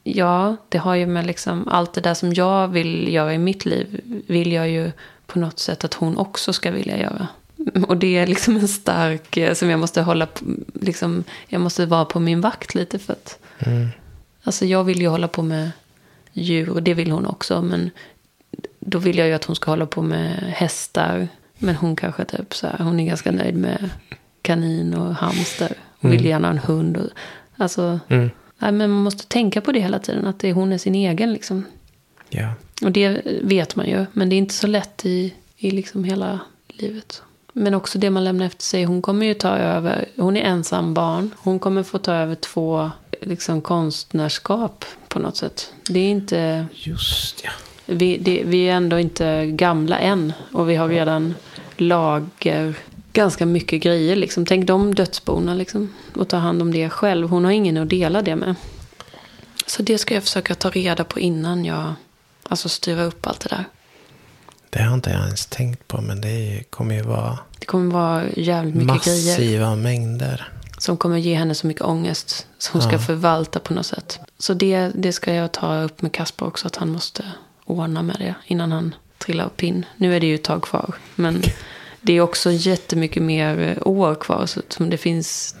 ja, 0.04 0.56
det 0.68 0.78
har 0.78 0.94
ju 0.94 1.06
med 1.06 1.26
liksom 1.26 1.68
allt 1.68 1.92
det 1.94 2.00
där 2.00 2.14
som 2.14 2.34
jag 2.34 2.68
vill 2.68 3.12
göra 3.12 3.34
i 3.34 3.38
mitt 3.38 3.64
liv 3.64 4.00
vill 4.26 4.52
jag 4.52 4.70
ju 4.70 4.92
på 5.26 5.38
något 5.38 5.58
sätt 5.58 5.84
att 5.84 5.94
hon 5.94 6.16
också 6.16 6.52
ska 6.52 6.70
vilja 6.70 6.98
göra. 6.98 7.28
Och 7.88 7.96
det 7.96 8.16
är 8.16 8.26
liksom 8.26 8.56
en 8.56 8.68
stark, 8.68 9.36
eh, 9.36 9.54
som 9.54 9.70
jag 9.70 9.80
måste 9.80 10.02
hålla, 10.02 10.26
på- 10.26 10.44
liksom, 10.80 11.24
jag 11.48 11.60
måste 11.60 11.86
vara 11.86 12.04
på 12.04 12.20
min 12.20 12.40
vakt 12.40 12.74
lite 12.74 12.98
för 12.98 13.12
att, 13.12 13.38
Mm. 13.58 13.88
alltså 14.42 14.64
jag 14.64 14.84
vill 14.84 15.00
ju 15.00 15.08
hålla 15.08 15.28
på 15.28 15.42
med 15.42 15.70
djur 16.32 16.68
och 16.70 16.82
det 16.82 16.94
vill 16.94 17.10
hon 17.10 17.26
också, 17.26 17.62
men 17.62 17.90
då 18.80 18.98
vill 18.98 19.18
jag 19.18 19.28
ju 19.28 19.34
att 19.34 19.44
hon 19.44 19.56
ska 19.56 19.70
hålla 19.70 19.86
på 19.86 20.02
med 20.02 20.36
hästar. 20.56 21.28
Men 21.58 21.74
hon 21.76 21.96
kanske 21.96 22.24
typ 22.24 22.54
så 22.54 22.66
här, 22.66 22.78
hon 22.78 23.00
är 23.00 23.06
ganska 23.06 23.30
nöjd 23.32 23.54
med 23.54 23.90
kanin 24.42 24.94
och 24.94 25.14
hamster. 25.14 25.72
Hon 26.00 26.10
vill 26.10 26.24
gärna 26.24 26.48
ha 26.48 26.52
en 26.52 26.58
hund. 26.58 26.96
Och, 26.96 27.08
alltså, 27.56 28.00
Mm. 28.08 28.30
nej, 28.58 28.72
men 28.72 28.90
man 28.90 29.02
måste 29.02 29.26
tänka 29.26 29.60
på 29.60 29.72
det 29.72 29.80
hela 29.80 29.98
tiden, 29.98 30.26
att 30.26 30.38
det 30.38 30.48
är, 30.48 30.52
hon 30.52 30.72
är 30.72 30.78
sin 30.78 30.94
egen 30.94 31.32
liksom. 31.32 31.64
Ja. 32.28 32.52
Och 32.82 32.92
det 32.92 33.22
vet 33.42 33.76
man 33.76 33.86
ju, 33.86 34.06
men 34.12 34.28
det 34.28 34.34
är 34.36 34.38
inte 34.38 34.54
så 34.54 34.66
lätt 34.66 35.06
i, 35.06 35.34
i 35.56 35.70
liksom 35.70 36.04
hela 36.04 36.40
livet. 36.68 37.22
Men 37.52 37.74
också 37.74 37.98
det 37.98 38.10
man 38.10 38.24
lämnar 38.24 38.46
efter 38.46 38.64
sig. 38.64 38.84
Hon 38.84 39.02
kommer 39.02 39.26
ju 39.26 39.34
ta 39.34 39.56
över, 39.56 40.08
hon 40.16 40.36
är 40.36 40.42
ensam 40.42 40.94
barn. 40.94 41.30
Hon 41.38 41.58
kommer 41.58 41.82
få 41.82 41.98
ta 41.98 42.14
över 42.14 42.34
två 42.34 42.90
liksom, 43.20 43.60
konstnärskap 43.60 44.84
på 45.08 45.18
något 45.18 45.36
sätt. 45.36 45.72
Det 45.88 46.00
är 46.00 46.10
inte, 46.10 46.66
Just 46.72 47.40
ja. 47.44 47.50
vi, 47.86 48.18
det, 48.18 48.42
vi 48.44 48.68
är 48.68 48.72
ändå 48.72 48.98
inte 48.98 49.46
gamla 49.46 49.98
än. 49.98 50.32
Och 50.52 50.70
vi 50.70 50.76
har 50.76 50.88
redan 50.88 51.34
lager, 51.76 52.74
ganska 53.12 53.46
mycket 53.46 53.82
grejer. 53.82 54.16
Liksom. 54.16 54.46
Tänk 54.46 54.66
de 54.66 54.94
dödsborna 54.94 55.54
liksom. 55.54 55.94
Och 56.14 56.28
ta 56.28 56.36
hand 56.36 56.62
om 56.62 56.72
det 56.72 56.90
själv. 56.90 57.28
Hon 57.28 57.44
har 57.44 57.52
ingen 57.52 57.76
att 57.76 57.88
dela 57.88 58.22
det 58.22 58.36
med. 58.36 58.54
Så 59.66 59.82
det 59.82 59.98
ska 59.98 60.14
jag 60.14 60.22
försöka 60.22 60.54
ta 60.54 60.70
reda 60.70 61.04
på 61.04 61.20
innan 61.20 61.64
jag 61.64 61.94
alltså 62.42 62.68
styra 62.68 63.04
upp 63.04 63.26
allt 63.26 63.40
det 63.40 63.48
där. 63.48 63.64
Det 64.72 64.82
har 64.82 64.94
inte 64.94 65.10
jag 65.10 65.24
ens 65.24 65.46
tänkt 65.46 65.88
på 65.88 66.00
men 66.00 66.20
det 66.20 66.64
kommer 66.70 66.94
ju 66.94 67.02
vara 67.02 67.38
Det 67.58 67.66
kommer 67.66 67.92
vara 67.92 68.22
jävligt 68.36 68.74
mycket 68.74 69.04
grejer 69.04 69.32
massiva 69.32 69.76
mängder. 69.76 70.48
som 70.78 70.96
kommer 70.96 71.16
ge 71.18 71.34
henne 71.34 71.54
så 71.54 71.66
mycket 71.66 71.82
ångest. 71.82 72.46
Som 72.58 72.72
hon 72.80 72.82
ska 72.88 72.92
Ja. 72.92 72.98
förvalta 73.02 73.58
på 73.60 73.74
något 73.74 73.86
sätt. 73.86 74.20
Så 74.38 74.54
det, 74.54 74.88
det 74.94 75.12
ska 75.12 75.34
jag 75.34 75.52
ta 75.52 75.82
upp 75.82 76.02
med 76.02 76.12
Kasper 76.12 76.46
också. 76.46 76.66
Att 76.66 76.76
han 76.76 76.88
måste 76.88 77.24
ordna 77.64 78.02
med 78.02 78.16
det 78.18 78.34
innan 78.46 78.72
han 78.72 78.94
trillar 79.18 79.44
av 79.44 79.48
pinn. 79.48 79.86
Nu 79.96 80.16
är 80.16 80.20
det 80.20 80.26
ju 80.26 80.34
ett 80.34 80.44
tag 80.44 80.62
kvar. 80.62 80.94
Men 81.14 81.42
det 82.00 82.12
är 82.12 82.20
också 82.20 82.50
jättemycket 82.52 83.22
mer 83.22 83.58
eh, 83.78 83.86
år 83.88 84.14
kvar. 84.14 84.46
Så 84.46 84.60
som 84.68 84.90
det 84.90 84.96
finns 84.98 85.56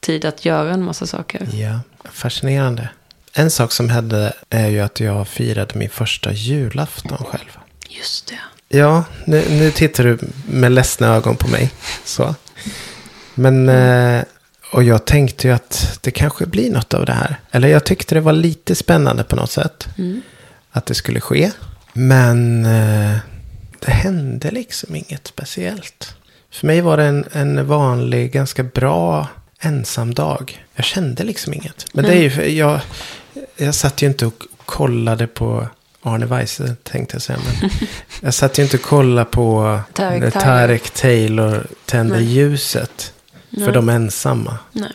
tid 0.00 0.24
att 0.24 0.44
göra 0.44 0.74
en 0.74 0.84
massa 0.84 1.06
saker. 1.06 1.48
Ja, 1.52 1.80
fascinerande. 2.12 2.88
En 3.32 3.50
sak 3.50 3.72
som 3.72 3.88
hände 3.88 4.32
är 4.50 4.68
ju 4.68 4.80
att 4.80 5.00
jag 5.00 5.28
firade 5.28 5.78
min 5.78 5.90
första 5.90 6.32
julafton 6.32 7.18
själv. 7.18 7.58
Just 7.88 8.26
det. 8.26 8.38
Ja, 8.78 9.04
nu, 9.24 9.44
nu 9.50 9.70
tittar 9.70 10.04
du 10.04 10.18
med 10.50 10.72
ledsna 10.72 11.14
ögon 11.14 11.36
på 11.36 11.48
mig. 11.48 11.70
Så. 12.04 12.34
Men, 13.34 13.68
eh, 13.68 14.24
och 14.72 14.82
jag 14.82 15.04
tänkte 15.04 15.48
ju 15.48 15.54
att 15.54 15.98
det 16.02 16.10
kanske 16.10 16.46
blir 16.46 16.70
något 16.70 16.94
av 16.94 17.04
det 17.04 17.12
här. 17.12 17.40
Eller 17.50 17.68
jag 17.68 17.84
tyckte 17.84 18.14
det 18.14 18.20
var 18.20 18.32
lite 18.32 18.74
spännande 18.74 19.24
på 19.24 19.36
något 19.36 19.50
sätt. 19.50 19.88
Mm. 19.98 20.22
Att 20.70 20.86
det 20.86 20.94
skulle 20.94 21.20
ske. 21.20 21.50
Men 21.92 22.66
eh, 22.66 23.16
det 23.78 23.90
hände 23.90 24.50
liksom 24.50 24.96
inget 24.96 25.26
speciellt. 25.26 26.16
För 26.50 26.66
mig 26.66 26.80
var 26.80 26.96
det 26.96 27.04
en, 27.04 27.24
en 27.32 27.66
vanlig, 27.66 28.32
ganska 28.32 28.62
bra 28.62 29.28
ensam 29.60 30.14
dag. 30.14 30.64
Jag 30.74 30.84
kände 30.84 31.24
liksom 31.24 31.54
inget. 31.54 31.86
Men 31.92 32.04
det 32.04 32.12
är 32.12 32.22
ju 32.22 32.30
för 32.30 32.42
jag, 32.42 32.80
jag 33.56 33.74
satt 33.74 34.02
ju 34.02 34.06
inte 34.06 34.26
och 34.26 34.42
kollade 34.64 35.26
på 35.26 35.68
Arne 36.06 36.26
Weise 36.26 36.76
tänkte 36.82 37.14
jag 37.14 37.22
säga. 37.22 37.38
Men 37.60 37.70
jag 38.22 38.34
satt 38.34 38.58
ju 38.58 38.62
inte 38.62 38.76
och 38.76 38.82
kollade 38.82 39.30
på 39.30 39.80
Tarek. 39.92 40.32
Tarek 40.34 40.90
Taylor 40.90 41.66
tände 41.84 42.14
Nej. 42.16 42.24
ljuset. 42.24 43.12
För 43.50 43.60
Nej. 43.60 43.72
de 43.72 43.88
ensamma. 43.88 44.58
Nej. 44.72 44.92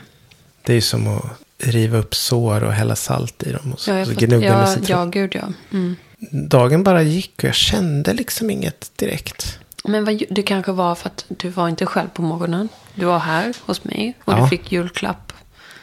Det 0.63 0.73
är 0.73 0.75
ju 0.75 0.81
som 0.81 1.07
att 1.17 1.25
riva 1.57 1.97
upp 1.97 2.15
sår 2.15 2.63
och 2.63 2.73
hälla 2.73 2.95
salt 2.95 3.43
i 3.43 3.51
dem. 3.51 3.73
Och 3.73 3.79
så, 3.79 3.91
Ja, 3.91 4.05
så 4.05 4.11
gnugga 4.13 4.57
med 4.57 4.69
citron. 4.69 4.85
ja, 4.99 5.05
gud 5.05 5.35
ja. 5.35 5.47
Mm. 5.71 5.95
Dagen 6.31 6.83
bara 6.83 7.01
gick 7.01 7.33
och 7.37 7.43
jag 7.43 7.55
kände 7.55 8.13
liksom 8.13 8.49
inget 8.49 8.91
direkt. 8.95 9.57
Men 9.83 10.05
vad, 10.05 10.23
det 10.29 10.43
kanske 10.43 10.71
var 10.71 10.95
för 10.95 11.07
att 11.09 11.25
du 11.27 11.49
var 11.49 11.69
inte 11.69 11.85
själv 11.85 12.07
på 12.09 12.21
morgonen. 12.21 12.69
Du 12.95 13.05
var 13.05 13.19
här 13.19 13.53
hos 13.61 13.83
mig 13.83 14.13
och 14.25 14.33
Ja. 14.33 14.41
du 14.43 14.47
fick 14.47 14.71
julklapp. 14.71 15.33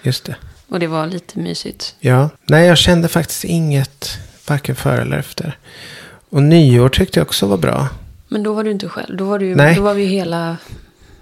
Just 0.03 0.25
det. 0.25 0.37
Och 0.69 0.81
det 0.81 0.87
var 0.87 1.07
lite 1.07 1.38
mysigt. 1.38 1.95
Ja, 2.01 2.31
nej 2.47 2.67
jag 2.67 2.79
kände 2.79 3.09
faktiskt 3.09 3.45
inget 3.45 4.19
varken 4.51 4.77
före 4.77 5.03
eller 5.03 5.19
efter. 5.19 5.59
Och 6.31 6.43
nyår 6.43 6.89
tyckte 6.89 7.19
jag 7.21 7.27
också 7.27 7.47
var 7.47 7.57
bra. 7.59 7.89
Men 8.29 8.43
då 8.43 8.53
var 8.55 8.65
du 8.65 8.71
inte 8.71 8.89
själv. 8.89 9.17
Då 9.17 9.25
var, 9.25 9.39
du, 9.39 9.55
Nej. 9.55 9.75
då 9.75 9.83
var 9.83 9.95
vi 9.95 10.05
hela, 10.05 10.57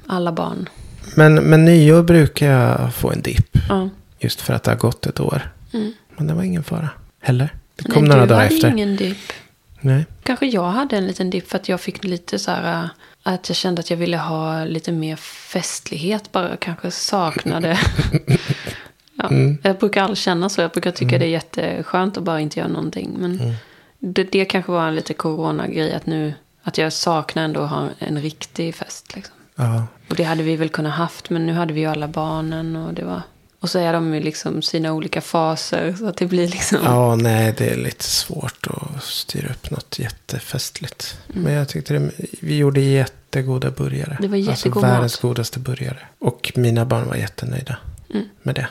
alla 0.06 0.32
barn. 0.32 0.68
Men, 1.16 1.34
men 1.34 1.64
nyår 1.64 2.02
brukar 2.02 2.46
jag 2.50 2.94
få 2.94 3.10
en 3.12 3.22
dipp. 3.22 3.58
Ja. 3.68 3.88
Just 4.18 4.40
för 4.40 4.54
att 4.54 4.62
det 4.62 4.70
har 4.70 4.78
gått 4.78 5.06
ett 5.06 5.20
år. 5.20 5.50
Mm. 5.72 5.92
Men 6.16 6.26
det 6.26 6.34
var 6.34 6.42
ingen 6.42 6.64
fara. 6.64 6.88
Heller. 7.20 7.54
Det 7.76 7.92
kom 7.92 8.02
Nej, 8.04 8.08
några 8.08 8.22
du 8.22 8.28
dagar 8.28 8.42
hade 8.42 8.54
efter. 8.54 8.68
ingen 8.68 8.96
dipp. 8.96 9.32
Nej. 9.80 10.06
Kanske 10.22 10.46
jag 10.46 10.70
hade 10.70 10.96
en 10.96 11.06
liten 11.06 11.30
dipp 11.30 11.48
för 11.50 11.56
att 11.58 11.68
jag 11.68 11.80
fick 11.80 12.04
lite 12.04 12.38
så 12.38 12.50
här. 12.50 12.82
äh, 12.82 12.88
Att 13.22 13.48
jag 13.48 13.56
kände 13.56 13.80
att 13.80 13.90
jag 13.90 13.96
ville 13.96 14.16
ha 14.16 14.64
lite 14.64 14.92
mer 14.92 15.16
festlighet 15.16 16.32
bara. 16.32 16.56
Kanske 16.56 16.90
saknade. 16.90 17.78
ja, 19.16 19.28
Mm. 19.28 19.58
Jag 19.62 19.76
brukar 19.78 20.02
aldrig 20.02 20.18
känna 20.18 20.48
så. 20.48 20.60
Jag 20.60 20.70
brukar 20.70 20.90
tycka 20.90 21.18
det 21.18 21.24
är 21.24 21.28
jätteskönt 21.28 22.16
att 22.16 22.22
bara 22.22 22.40
inte 22.40 22.58
göra 22.60 22.68
någonting. 22.68 23.16
Men 23.18 23.54
det, 23.98 24.24
det 24.24 24.44
kanske 24.44 24.72
var 24.72 24.88
en 24.88 24.94
lite 24.94 25.14
coronagrej. 25.14 25.94
Att 25.94 26.06
nu, 26.06 26.34
att 26.62 26.78
jag 26.78 26.92
saknar 26.92 27.44
ändå 27.44 27.60
att 27.60 27.70
ha 27.70 27.88
en 27.98 28.18
riktig 28.22 28.74
fest. 28.74 29.16
Liksom. 29.16 29.34
Ja, 29.56 29.86
Och 30.10 30.16
det 30.16 30.24
hade 30.24 30.42
vi 30.42 30.56
väl 30.56 30.68
kunnat 30.68 30.92
haft. 30.94 31.30
Men 31.30 31.46
nu 31.46 31.52
hade 31.52 31.72
vi 31.72 31.80
ju 31.80 31.86
alla 31.86 32.08
barnen. 32.08 32.76
Och 32.76 32.94
det 32.94 33.04
var... 33.04 33.22
Och 33.60 33.70
så 33.70 33.78
är 33.78 33.92
de 33.92 34.14
ju 34.14 34.20
liksom 34.20 34.62
sina 34.62 34.92
olika 34.92 35.20
faser. 35.20 35.92
Så 35.98 36.08
att 36.08 36.16
det 36.16 36.26
blir 36.26 36.48
liksom... 36.48 36.78
ja, 36.84 37.16
nej, 37.16 37.54
det 37.58 37.68
är 37.70 37.76
lite 37.76 38.04
svårt 38.04 38.66
att 38.70 39.02
styra 39.02 39.48
upp 39.50 39.70
något 39.70 39.98
jättefestligt. 39.98 41.18
Mm. 41.30 41.42
Men 41.42 41.52
jag 41.52 41.68
tyckte 41.68 41.94
det, 41.94 42.10
vi 42.40 42.56
gjorde 42.56 42.80
jättegoda 42.80 43.70
burgare. 43.70 44.16
Det 44.20 44.28
var 44.28 44.36
jättegod 44.36 44.50
alltså, 44.52 44.68
mat. 44.68 44.84
världens 44.84 45.16
godaste 45.16 45.58
burgare. 45.58 45.98
Och 46.18 46.52
mina 46.56 46.84
barn 46.84 47.08
var 47.08 47.16
jättenöjda 47.16 47.76
Mm. 48.14 48.26
med 48.42 48.54
det. 48.54 48.66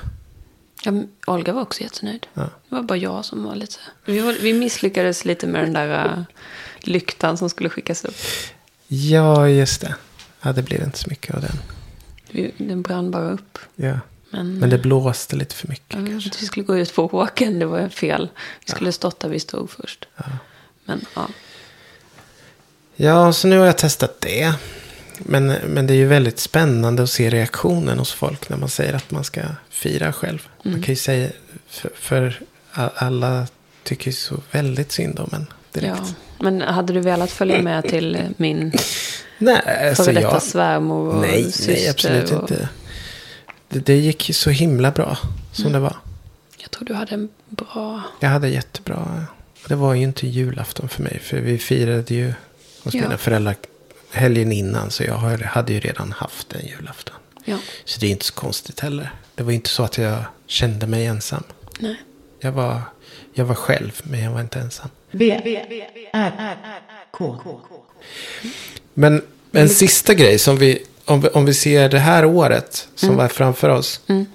Ja, 0.86 0.91
Olga 1.28 1.54
var 1.54 1.62
också 1.62 1.82
jättenöjd. 1.82 2.28
Ja. 2.34 2.41
Det 2.41 2.76
var 2.76 2.84
bara 2.84 2.98
jag 2.98 3.26
som 3.26 3.43
var 3.43 3.56
lite... 3.56 3.80
Vi, 4.06 4.19
var, 4.19 4.34
vi 4.34 4.54
misslyckades 4.54 5.26
lite 5.26 5.48
med 5.48 5.63
den 5.63 5.74
där 5.74 6.06
uh, 6.06 6.24
lyktan 6.80 7.38
som 7.38 7.50
skulle 7.50 7.69
skickas 7.69 8.06
upp. 8.06 8.15
Ja, 8.88 9.50
just 9.50 9.82
det. 9.82 9.95
Ja, 10.41 10.54
det 10.54 10.62
blev 10.62 10.84
inte 10.84 10.98
så 10.98 11.10
mycket 11.10 11.36
av 11.36 11.41
den. 11.41 11.60
Vi, 12.32 12.54
den 12.58 12.82
brann 12.82 13.12
bara 13.12 13.32
upp. 13.32 13.60
Ja. 13.76 14.00
Men, 14.30 14.60
Men 14.60 14.69
det 14.69 14.78
blåste 14.78 15.36
lite 15.36 15.56
för 15.56 15.67
mycket 15.67 16.00
Ja, 16.00 16.06
kanske. 16.08 16.30
att 16.30 16.41
vi 16.41 16.45
skulle 16.45 16.65
gå 16.65 16.78
ut 16.78 16.95
på 16.95 17.04
åken, 17.06 17.60
det 17.60 17.65
var 17.65 17.89
fel. 17.89 18.30
Vi 18.65 18.71
skulle 18.71 18.91
stått 18.91 19.19
där 19.19 19.30
vi 19.30 19.39
stod 19.39 19.69
först. 19.69 20.08
Men 20.86 21.06
ja, 21.15 21.28
Ja, 22.95 23.34
så 23.34 23.48
nu 23.48 23.58
har 23.58 23.65
jag 23.65 23.78
testat 23.78 24.21
det. 24.21 24.54
Men, 25.19 25.48
men 25.48 25.88
det 25.88 25.93
är 25.93 25.98
ju 25.98 26.08
väldigt 26.08 26.39
spännande 26.39 27.04
att 27.04 27.10
se 27.10 27.30
reaktionen 27.30 28.00
hos 28.00 28.13
folk 28.13 28.50
när 28.50 28.58
man 28.58 28.69
säger 28.69 28.93
att 28.93 29.12
man 29.12 29.24
ska 29.24 29.41
fira 29.76 30.14
själv. 30.14 30.48
Man 30.64 30.74
Mm. 30.74 30.84
kan 30.86 30.92
ju 30.92 30.96
säga, 31.00 31.30
för, 31.68 31.90
för 31.96 32.40
alla 32.74 33.48
tycker 33.84 34.06
ju 34.08 34.14
så 34.14 34.36
väldigt 34.52 34.92
synd 34.92 35.20
om 35.20 35.30
en 35.34 35.46
direkt. 35.72 35.98
ja. 35.98 36.06
Men 36.40 36.62
hade 36.62 36.94
du 36.94 37.00
velat 37.00 37.32
följa 37.32 37.62
med 37.62 37.88
till 37.88 38.20
min 38.38 38.72
Nej, 39.38 39.90
alltså 39.90 40.04
före 40.04 40.14
detta 40.14 40.28
jag... 40.32 40.42
svärmor 40.44 41.16
och 41.16 41.22
Nej, 41.22 41.44
syster? 41.52 41.74
nej, 41.74 41.90
absolut 41.90 42.32
och, 42.32 42.42
inte. 42.52 42.70
Det, 43.70 43.80
det 43.80 43.96
gick 43.98 44.28
ju 44.30 44.34
så 44.34 44.50
himla 44.50 44.92
bra 44.92 45.18
som 45.52 45.64
Mm. 45.66 45.74
det 45.74 45.80
var. 45.80 45.96
Jag 46.58 46.72
tror 46.72 46.86
du 46.86 46.94
hade 46.94 47.14
en 47.14 47.30
bra... 47.50 48.02
Jag 48.20 48.30
hade 48.30 48.50
jättebra. 48.50 49.24
Det 49.68 49.76
var 49.76 49.94
ju 49.94 50.04
inte 50.04 50.28
julafton 50.28 50.90
för 50.90 51.04
mig. 51.04 51.20
För 51.24 51.38
vi 51.38 51.58
firade 51.58 52.14
ju 52.16 52.34
hos 52.84 52.94
Ja. 52.94 53.02
mina 53.02 53.18
föräldrar 53.18 53.56
helgen 54.12 54.52
innan. 54.52 54.92
Så 54.92 55.04
jag 55.04 55.18
hade 55.18 55.74
ju 55.74 55.80
redan 55.80 56.12
haft 56.12 56.54
en 56.54 56.66
julafton. 56.68 57.16
Ja, 57.45 57.58
Så 57.86 57.99
det 57.99 58.08
är 58.08 58.12
inte 58.12 58.25
så 58.25 58.34
konstigt 58.34 58.79
heller. 58.79 59.12
Det 59.36 59.43
var 59.43 59.51
inte 59.51 59.69
så 59.69 59.84
att 59.84 59.97
jag 59.97 60.23
kände 60.47 60.88
mig 60.88 61.05
ensam. 61.05 61.43
nej. 61.79 61.95
Jag 62.39 62.51
var, 62.51 62.81
jag 63.34 63.45
var 63.45 63.55
själv, 63.55 63.91
men 64.03 64.19
jag 64.23 64.31
var 64.31 64.41
inte 64.41 64.60
ensam. 64.60 64.89
V, 65.12 65.31
R, 65.31 65.89
R, 66.13 66.55
K. 67.12 67.38
Men 68.93 69.21
en 69.51 69.69
sista 69.69 70.13
grej 70.13 70.39
som 70.39 70.58
vi, 70.58 70.84
om 71.05 71.21
vi, 71.21 71.27
om 71.29 71.45
vi 71.45 71.53
ser 71.53 71.89
det 71.89 71.99
här 71.99 72.25
året 72.25 72.88
som 72.95 73.15
var 73.15 73.27
framför 73.27 73.69
oss. 73.69 74.01
Mm. 74.08 74.25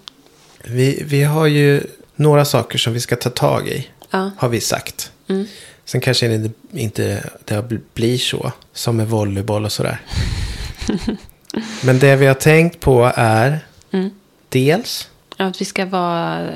Vi, 0.65 1.03
vi 1.07 1.23
har 1.23 1.47
ju 1.47 1.83
några 2.15 2.45
saker 2.45 2.79
som 2.79 2.93
vi 2.93 3.01
ska 3.01 3.17
ta 3.17 3.31
tag 3.31 3.69
i, 3.69 3.89
Ja. 4.11 4.31
har 4.39 4.49
vi 4.49 4.61
sagt. 4.61 5.13
Mm. 5.29 5.47
Sen 5.85 6.01
kanske 6.01 6.29
det 6.29 6.51
inte 6.81 7.31
det 7.45 7.69
blir 7.95 8.19
så, 8.19 8.53
som 8.73 8.97
med 8.97 9.09
volleyboll 9.09 9.65
och 9.65 9.73
sådär. 9.73 10.01
Men 11.85 11.99
det 11.99 12.17
vi 12.17 12.27
har 12.27 12.35
tänkt 12.35 12.81
på 12.81 13.13
är 13.15 13.59
Mm. 13.93 14.11
dels, 14.49 15.09
Att 15.37 15.61
vi 15.61 15.65
ska 15.65 15.87
vara 15.87 16.49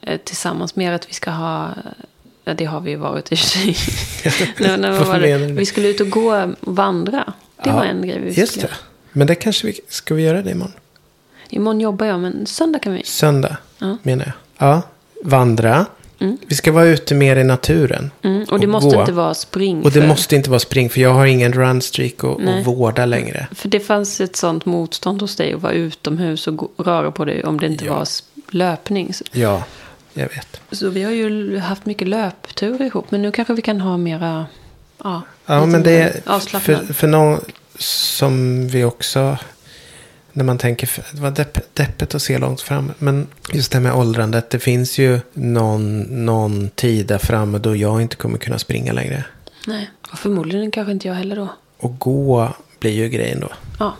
eh, 0.00 0.16
tillsammans 0.24 0.76
mer. 0.76 0.92
Att 0.92 1.08
vi 1.08 1.12
ska 1.14 1.30
ha... 1.30 1.70
Ja, 2.44 2.54
det 2.54 2.64
har 2.64 2.80
vi 2.80 2.90
ju 2.90 2.96
varit 2.96 3.32
i 3.32 3.34
och 3.34 3.38
för 3.38 3.46
sig. 3.46 3.76
Det? 5.20 5.36
Vi 5.52 5.66
skulle 5.66 5.88
ut 5.88 6.00
och 6.00 6.10
gå 6.10 6.36
och 6.42 6.48
vandra. 6.60 7.24
Det 7.64 7.70
Ja, 7.70 7.76
var 7.76 7.84
en 7.84 8.02
grej 8.06 8.18
vi 8.20 8.32
just 8.32 8.52
skulle 8.52 8.66
det. 8.66 8.74
Men 9.12 9.26
det 9.26 9.34
kanske 9.34 9.66
vi, 9.66 9.80
ska 9.88 10.14
vi 10.14 10.22
göra 10.22 10.42
det 10.42 10.50
imorgon? 10.50 10.72
Imorgon 11.48 11.80
jobbar 11.80 12.06
jag, 12.06 12.20
men 12.20 12.46
söndag 12.46 12.78
kan 12.78 12.92
vi. 12.94 13.04
Söndag, 13.04 13.56
Ja. 13.78 13.96
menar 14.02 14.24
jag. 14.24 14.68
Ja, 14.68 14.82
vandra. 15.24 15.86
Mm. 16.20 16.38
Vi 16.46 16.54
ska 16.54 16.72
vara 16.72 16.84
ute 16.84 17.14
mer 17.14 17.36
i 17.36 17.44
naturen. 17.44 18.10
Mm, 18.22 18.44
och 18.50 18.60
det 18.60 18.66
Och 18.66 18.72
måste 18.72 18.94
gå. 18.96 19.00
inte 19.00 19.12
vara 19.12 19.34
spring. 19.34 19.82
Och 19.82 19.90
det 19.90 20.00
för, 20.00 20.08
måste 20.08 20.36
inte 20.36 20.50
vara 20.50 20.60
spring, 20.60 20.90
för 20.90 21.00
jag 21.00 21.12
har 21.14 21.26
ingen 21.26 21.52
runstreak 21.52 22.14
Nej. 22.38 22.60
att 22.60 22.66
vårda 22.66 23.06
längre. 23.06 23.46
för 23.52 23.68
det 23.68 23.80
fanns 23.80 24.20
ett 24.20 24.36
sånt 24.36 24.66
motstånd 24.66 25.20
hos 25.20 25.36
dig 25.36 25.52
att 25.52 25.62
vara 25.62 25.72
utomhus 25.72 26.46
och 26.46 26.56
gå, 26.56 26.68
röra 26.76 27.10
på 27.10 27.24
dig 27.24 27.44
om 27.44 27.60
det 27.60 27.66
inte 27.66 27.84
Ja. 27.84 27.94
var 27.98 28.06
löpning. 28.50 29.12
Ja, 29.32 29.64
jag 30.12 30.28
vet. 30.28 30.60
så 30.72 30.88
vi 30.90 31.02
har 31.02 31.12
ju 31.12 31.58
haft 31.58 31.86
mycket 31.86 32.08
löpturer 32.08 32.84
ihop. 32.86 33.10
Men 33.10 33.22
nu 33.22 33.32
kanske 33.32 33.54
vi 33.54 33.62
kan 33.62 33.80
ha 33.80 33.96
mera... 33.96 34.46
Ja, 35.04 35.22
Ja, 35.46 35.66
men 35.66 35.82
det 35.82 35.90
är 35.92 36.58
för, 36.60 36.92
för 36.94 37.06
någon 37.06 37.40
som 37.78 38.68
vi 38.68 38.84
också... 38.84 39.36
När 40.32 40.44
man 40.44 40.58
tänker, 40.58 40.90
det 41.12 41.20
var 41.20 41.30
depp, 41.30 41.74
deppigt 41.74 42.14
att 42.14 42.22
se 42.22 42.38
långt 42.38 42.60
fram. 42.60 42.92
Men 42.98 43.26
just 43.52 43.72
det 43.72 43.78
här 43.78 43.82
med 43.82 43.94
åldrandet. 43.94 44.50
Det 44.50 44.58
finns 44.58 44.98
ju 44.98 45.20
någon, 45.32 46.00
någon 46.26 46.70
tid 46.70 47.06
där 47.06 47.18
framme 47.18 47.58
då 47.58 47.76
jag 47.76 48.02
inte 48.02 48.16
kommer 48.16 48.38
kunna 48.38 48.58
springa 48.58 48.92
längre. 48.92 49.24
Nej, 49.66 49.90
och 50.12 50.18
förmodligen 50.18 50.70
kanske 50.70 50.92
inte 50.92 51.08
jag 51.08 51.14
heller 51.14 51.36
då. 51.36 51.48
Och 51.76 51.98
gå 51.98 52.52
blir 52.80 52.90
ju 52.92 53.08
grejen 53.08 53.40
då. 53.40 53.48
Ja. 53.78 53.94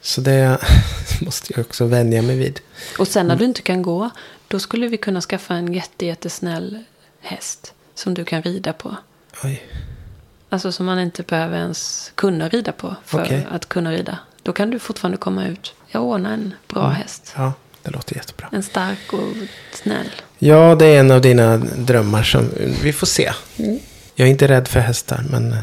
Så 0.00 0.20
det 0.20 0.58
måste 1.20 1.52
jag 1.56 1.66
också 1.66 1.86
vänja 1.86 2.22
mig 2.22 2.36
vid. 2.36 2.60
Och 2.98 3.08
sen 3.08 3.20
Mm. 3.20 3.28
när 3.28 3.38
du 3.38 3.44
inte 3.44 3.62
kan 3.62 3.82
gå, 3.82 4.10
då 4.48 4.58
skulle 4.58 4.88
vi 4.88 4.96
kunna 4.96 5.20
skaffa 5.20 5.54
en 5.54 5.72
jätte, 5.72 6.06
jättesnäll 6.06 6.84
häst 7.20 7.74
som 7.94 8.14
du 8.14 8.24
kan 8.24 8.42
rida 8.42 8.72
på. 8.72 8.96
Oj. 9.44 9.62
Alltså 10.48 10.72
som 10.72 10.86
man 10.86 10.98
inte 11.00 11.22
behöver 11.22 11.58
ens 11.58 12.12
kunna 12.14 12.48
rida 12.48 12.72
på 12.72 12.96
för 13.04 13.22
Okej. 13.22 13.46
att 13.50 13.68
kunna 13.68 13.92
rida. 13.92 14.18
Då 14.42 14.52
kan 14.52 14.70
du 14.70 14.78
fortfarande 14.78 15.18
komma 15.18 15.46
ut. 15.46 15.74
Jag 15.88 16.02
ordnar 16.02 16.32
en 16.32 16.54
bra 16.68 16.82
Mm. 16.84 16.94
häst. 16.96 17.32
Ja, 17.36 17.52
det 17.82 17.90
låter 17.90 18.16
jättebra. 18.16 18.48
En 18.52 18.62
stark 18.62 19.12
och 19.12 19.28
snäll. 19.72 20.06
Ja, 20.38 20.74
det 20.74 20.86
är 20.86 21.00
en 21.00 21.10
av 21.10 21.20
dina 21.20 21.56
drömmar 21.56 22.22
som 22.22 22.48
vi 22.82 22.92
får 22.92 23.06
se. 23.06 23.32
Jag 24.14 24.26
är 24.28 24.30
inte 24.32 24.48
rädd 24.48 24.68
för 24.68 24.80
hästar, 24.80 25.24
men 25.30 25.56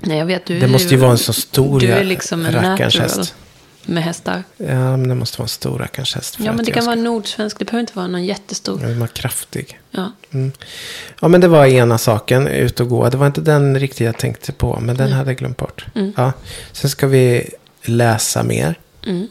Nej, 0.00 0.18
jag 0.18 0.26
vet. 0.26 0.46
Du 0.46 0.60
det 0.60 0.68
måste 0.68 0.88
ju 0.94 0.96
vara 1.00 1.10
en 1.10 1.18
så 1.18 1.32
stor 1.32 1.80
Du 1.80 1.86
är 1.86 2.04
liksom 2.04 2.46
en 2.46 2.52
rackarns 2.52 3.32
med 3.84 4.02
hästar. 4.04 4.42
Ja, 4.56 4.96
men 4.96 5.08
det 5.08 5.14
måste 5.14 5.38
vara 5.38 5.44
en 5.44 5.48
stor 5.48 5.78
rackarns 5.78 6.14
häst. 6.14 6.36
Ja, 6.38 6.52
men 6.52 6.64
det 6.64 6.70
kan 6.72 6.82
ska- 6.82 6.90
vara 6.90 7.00
nordsvensk. 7.00 7.58
Det 7.58 7.64
behöver 7.64 7.80
inte 7.80 7.92
vara 7.96 8.06
någon 8.06 8.24
jättestor. 8.24 8.78
Den 8.78 9.00
var 9.00 9.06
kraftig. 9.06 9.78
Ja. 9.90 10.12
Ja, 11.20 11.28
men 11.28 11.40
det 11.40 11.48
var 11.48 11.66
ena 11.66 11.98
saken, 11.98 12.46
ut 12.48 12.80
och 12.80 12.88
gå. 12.88 13.08
Det 13.08 13.16
var 13.16 13.26
inte 13.26 13.40
den 13.40 13.78
riktigt 13.80 14.00
jag 14.00 14.18
tänkte 14.18 14.52
på, 14.52 14.80
men 14.80 14.96
den 14.96 15.12
hade 15.12 15.30
jag 15.30 15.38
glömt 15.38 15.56
bort. 15.56 15.86
Mm. 15.94 16.12
Ja. 16.16 16.32
Sen 16.72 16.90
ska 16.90 17.06
vi 17.06 17.50
läsa 17.88 18.42
mer 18.42 18.78
Mm. 19.06 19.28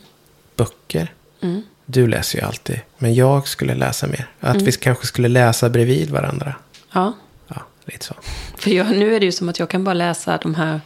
böcker. 0.55 1.13
Mm. 1.41 1.61
Du 1.85 2.07
läser 2.07 2.39
ju 2.39 2.45
alltid, 2.45 2.79
men 2.97 3.15
jag 3.15 3.47
skulle 3.47 3.75
läsa 3.75 4.07
mer. 4.07 4.27
Att 4.39 4.53
Mm. 4.55 4.65
vi 4.65 4.71
kanske 4.71 5.07
skulle 5.07 5.27
läsa 5.27 5.69
bredvid 5.69 6.09
varandra. 6.09 6.55
ja. 6.93 7.13
Ja, 7.47 7.61
lite 7.85 8.05
så. 8.05 8.13
För 8.57 8.71
jag, 8.71 8.89
nu 8.89 9.15
är 9.15 9.19
det 9.19 9.25
ju 9.25 9.31
som 9.31 9.49
att 9.49 9.59
jag 9.59 9.69
kan 9.69 9.83
bara 9.83 9.93
läsa 9.93 10.37
de 10.37 10.55
här... 10.55 10.81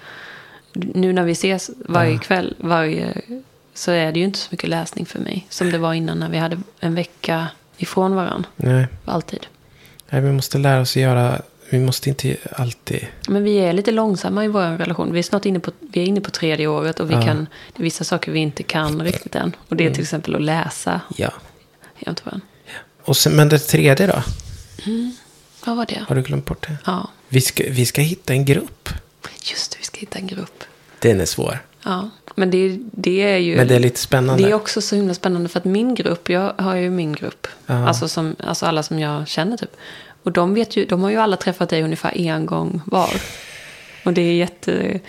Nu 0.73 1.13
när 1.13 1.23
vi 1.23 1.31
ses 1.31 1.69
varje 1.89 2.13
Ja. 2.13 2.19
kväll, 2.19 2.55
varje, 2.59 3.21
så 3.73 3.91
är 3.91 4.11
det 4.11 4.19
ju 4.19 4.25
inte 4.25 4.39
så 4.39 4.47
mycket 4.51 4.69
läsning 4.69 5.05
för 5.05 5.19
mig. 5.19 5.45
Som 5.49 5.71
det 5.71 5.77
var 5.77 5.93
innan 5.93 6.19
när 6.19 6.29
vi 6.29 6.37
hade 6.37 6.57
en 6.79 6.95
vecka 6.95 7.47
ifrån 7.77 8.15
varandra. 8.15 8.49
Nej. 8.55 8.87
Alltid. 9.05 9.47
Nej, 10.09 10.21
vi 10.21 10.31
måste 10.31 10.57
lära 10.57 10.81
oss 10.81 10.91
att 10.91 11.01
göra... 11.01 11.41
Vi 11.69 11.79
måste 11.79 12.09
inte 12.09 12.37
alltid... 12.51 13.07
Men 13.27 13.43
vi 13.43 13.57
är 13.57 13.73
lite 13.73 13.91
långsamma 13.91 14.45
i 14.45 14.47
vår 14.47 14.77
relation. 14.77 15.13
Vi 15.13 15.19
är 15.19 15.23
snart 15.23 15.45
inne 15.45 15.59
på, 15.59 15.71
vi 15.79 15.99
är 16.01 16.05
inne 16.05 16.21
på 16.21 16.31
tredje 16.31 16.67
året 16.67 16.99
och 16.99 17.09
vi 17.09 17.13
Ja. 17.13 17.21
Mm. 17.21 17.35
kan, 17.35 17.47
det 17.73 17.79
är 17.81 17.83
vissa 17.83 18.03
saker 18.03 18.31
vi 18.31 18.39
inte 18.39 18.63
kan 18.63 19.01
riktigt 19.03 19.35
än. 19.35 19.55
Och 19.69 19.75
det 19.75 19.85
är 19.85 19.91
till 19.93 20.01
exempel 20.03 20.35
att 20.35 20.41
läsa 20.41 21.01
Ja. 21.17 21.29
jämt 21.99 22.25
varandra. 22.25 22.47
Och 23.03 23.17
sen, 23.17 23.35
men 23.35 23.49
det 23.49 23.59
tredje 23.59 24.07
då? 24.07 24.23
Vad 25.65 25.77
var 25.77 25.85
det? 25.85 26.05
Har 26.07 26.15
du 26.15 26.21
glömt 26.21 26.45
bort 26.45 26.67
det? 26.67 26.77
Ja, 26.85 27.09
Vi 27.27 27.41
ska, 27.41 27.63
vi 27.69 27.85
ska 27.85 28.01
hitta 28.01 28.33
en 28.33 28.45
grupp. 28.45 28.89
just 29.51 29.71
det, 29.71 29.77
vi 29.79 29.83
ska 29.85 29.99
hitta 29.99 30.19
en 30.19 30.27
grupp. 30.27 30.63
Den 30.99 31.21
är 31.21 31.25
svår. 31.25 31.59
Ja, 31.83 32.09
men 32.35 32.51
det, 32.51 32.79
det 32.91 33.21
är 33.21 33.37
ju... 33.37 33.55
Men 33.57 33.67
det 33.67 33.75
är 33.75 33.79
lite 33.79 33.99
spännande. 33.99 34.43
Det 34.43 34.49
är 34.49 34.53
också 34.53 34.81
så 34.81 34.95
himla 34.95 35.13
spännande 35.13 35.49
för 35.49 35.59
att 35.59 35.65
min 35.65 35.95
grupp, 35.95 36.29
jag 36.29 36.53
har 36.57 36.75
ju 36.75 36.89
min 36.89 37.13
grupp. 37.13 37.47
Alltså, 37.67 38.07
som, 38.07 38.35
alltså 38.43 38.65
alla 38.65 38.83
som 38.83 38.99
jag 38.99 39.27
känner 39.27 39.57
typ. 39.57 39.75
Och 40.25 40.31
de, 40.31 40.53
vet 40.53 40.77
ju, 40.77 40.85
de 40.85 41.01
har 41.01 41.09
ju 41.09 41.17
alla 41.17 41.37
träffat 41.37 41.69
dig 41.69 41.83
ungefär 41.83 42.17
en 42.17 42.45
gång 42.45 42.81
var. 42.85 43.09
Och 44.03 44.13
det 44.13 44.21
är 44.21 44.33
jätte... 44.33 44.99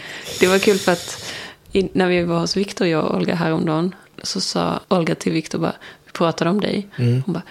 Det 0.41 0.47
var 0.47 0.59
kul 0.59 0.79
för 0.79 0.93
att 0.93 1.33
när 1.73 2.09
vi 2.09 2.23
var 2.23 2.39
hos 2.39 2.57
Viktor, 2.57 2.87
jag 2.87 3.05
och 3.05 3.17
Olga 3.17 3.35
häromdagen. 3.35 3.95
Så 4.23 4.41
sa 4.41 4.81
Olga 4.89 5.15
till 5.15 5.33
Viktor 5.33 5.59
bara, 5.59 5.75
vi 6.05 6.13
pratade 6.13 6.51
om 6.51 6.61
dig. 6.61 6.89
Mm. 6.97 7.23
Hon 7.27 7.33
bara, 7.35 7.43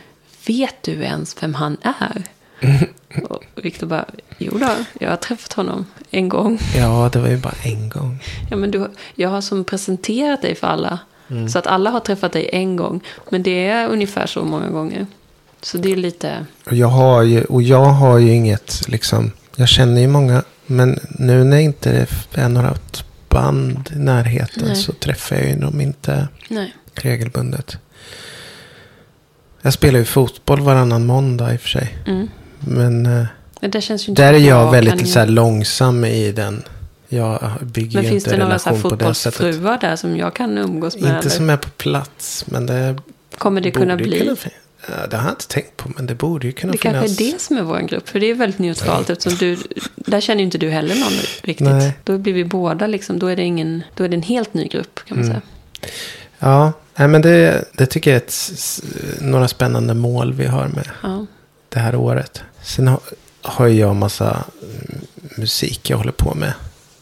vet 0.48 0.84
du 0.84 0.92
ens 0.92 1.44
vem 1.44 1.54
han 1.54 1.78
är? 1.82 2.24
och 3.30 3.44
Viktor 3.56 3.88
bara, 3.88 4.06
jo 4.38 4.58
då, 4.58 4.70
jag 5.00 5.10
har 5.10 5.18
träffat 5.18 5.54
honom 5.54 5.86
en 6.12 6.30
gång. 6.30 6.60
Ja, 6.78 7.10
det 7.14 7.20
var 7.20 7.30
ju 7.30 7.38
bara 7.38 7.56
en 7.64 7.90
gång. 7.90 8.20
Ja, 8.50 8.58
men 8.58 8.72
du, 8.72 8.90
jag 9.16 9.30
har 9.30 9.42
som 9.42 9.64
presenterat 9.64 10.42
dig 10.42 10.56
för 10.56 10.68
alla. 10.68 11.00
Så 11.50 11.60
att 11.60 11.68
alla 11.68 11.90
har 11.90 12.00
träffat 12.00 12.32
dig 12.32 12.50
en 12.54 12.76
gång. 12.76 13.02
Men 13.30 13.44
det 13.44 13.68
är 13.68 13.88
ungefär 13.88 14.28
så 14.28 14.44
många 14.44 14.70
gånger. 14.70 15.06
Så 15.66 15.78
det 15.78 15.92
är 15.92 15.96
lite... 15.96 16.46
Och 16.66 16.74
jag 16.74 16.88
har 16.88 17.24
ju, 17.24 17.44
och 17.44 17.62
jag 17.62 17.86
har 17.86 18.18
ju 18.18 18.32
inget 18.32 18.88
liksom 18.88 19.32
Jag 19.56 19.68
känner 19.68 20.02
ju 20.02 20.08
många. 20.08 20.44
Men 20.66 21.00
nu 21.10 21.44
när 21.44 21.58
inte 21.58 22.08
det 22.32 22.42
är 22.42 22.50
några 22.50 22.76
band 23.30 23.92
i 23.96 24.00
närheten 24.00 24.64
Nej. 24.66 24.76
så 24.76 24.92
träffar 24.92 25.36
jag 25.36 25.50
ju 25.50 25.56
dem 25.56 25.82
inte 25.82 26.28
Nej. 26.48 26.76
regelbundet. 26.94 27.78
Jag 29.62 29.74
spelar 29.74 30.00
ju 30.00 30.06
fotboll 30.06 30.62
varannan 30.62 31.06
måndag 31.06 31.54
i 31.54 31.58
och 31.58 31.62
för 31.62 31.70
sig. 31.70 31.98
Mm. 32.08 32.28
Men 32.60 33.06
eh, 33.06 33.26
Men 33.62 33.72
det 33.72 33.90
inte 33.90 34.22
där 34.22 34.34
är 34.34 34.38
jag 34.38 34.72
väldigt 34.72 35.10
så 35.10 35.20
här, 35.20 35.28
långsam 35.28 36.06
i 36.06 36.32
den. 36.32 36.64
Jag 37.08 37.40
bygger 37.62 37.98
Men 37.98 38.04
ju 38.04 38.10
finns 38.10 38.24
inte 38.24 38.38
det 38.38 38.44
några 38.44 38.60
så 38.60 38.70
här 38.70 38.76
relation 38.76 38.98
på 38.98 39.06
det 39.06 39.14
sättet. 39.14 39.38
fotbollsfruar 39.38 39.78
där 39.82 39.96
som 39.96 40.18
jag 40.18 40.36
kan 40.36 40.58
umgås 40.58 40.96
med? 40.96 41.04
Inte 41.04 41.20
eller? 41.20 41.30
som 41.30 41.50
är 41.50 41.58
på 41.58 41.70
plats. 41.70 42.46
Men 42.48 42.66
det 42.66 42.98
Kommer 43.38 43.62
det 43.62 43.72
kunna 43.72 43.96
bli? 43.98 44.20
Kunna, 44.20 44.36
det 45.10 45.18
har 45.18 45.24
jag 45.24 45.32
inte 45.32 45.48
tänkt 45.48 45.78
på. 45.78 45.90
Men 45.96 46.06
det 46.06 46.16
borde 46.16 46.48
ju 46.48 46.54
kunna 46.54 46.72
Det 46.72 46.78
finnas. 46.78 47.02
kanske 47.06 47.24
är 47.26 47.32
det 47.34 47.42
som 47.42 47.58
är 47.58 47.62
vår 47.62 47.80
grupp. 47.80 48.10
För 48.10 48.20
det 48.20 48.26
är 48.30 48.36
väldigt 48.36 48.60
neutralt. 48.60 49.10
Eftersom 49.10 49.38
du, 49.40 49.58
där 49.96 50.22
känner 50.22 50.40
ju 50.40 50.46
inte 50.46 50.58
du 50.58 50.70
heller 50.70 50.96
någon 50.96 51.14
riktigt. 51.42 51.68
Nej. 51.68 51.94
Då 52.04 52.18
blir 52.18 52.34
vi 52.34 52.46
båda 52.46 52.88
liksom. 52.88 53.20
Då 53.20 53.28
är 53.28 53.36
det, 53.36 53.44
ingen, 53.44 53.84
då 53.96 54.04
är 54.04 54.10
det 54.10 54.16
en 54.16 54.22
helt 54.22 54.54
ny 54.54 54.68
grupp 54.68 55.00
kan 55.06 55.18
man 55.18 55.26
Mm. 55.26 55.42
säga. 55.42 55.42
Ja, 56.40 56.74
nej, 56.96 57.08
men 57.08 57.22
det, 57.22 57.66
det 57.74 57.86
tycker 57.86 58.12
jag 58.12 58.16
är 58.22 58.26
ett, 58.26 58.82
några 59.22 59.48
spännande 59.48 59.94
mål 59.94 60.34
vi 60.34 60.46
har 60.46 60.68
med 60.68 60.90
Ja. 61.04 61.26
det 61.70 61.80
här 61.80 61.96
året. 61.96 62.42
Sen 62.64 62.88
har, 62.88 63.00
har 63.42 63.68
jag 63.68 63.96
massa 63.96 64.44
musik 65.38 65.90
jag 65.90 65.98
håller 65.98 66.12
på 66.12 66.36
med 66.36 66.54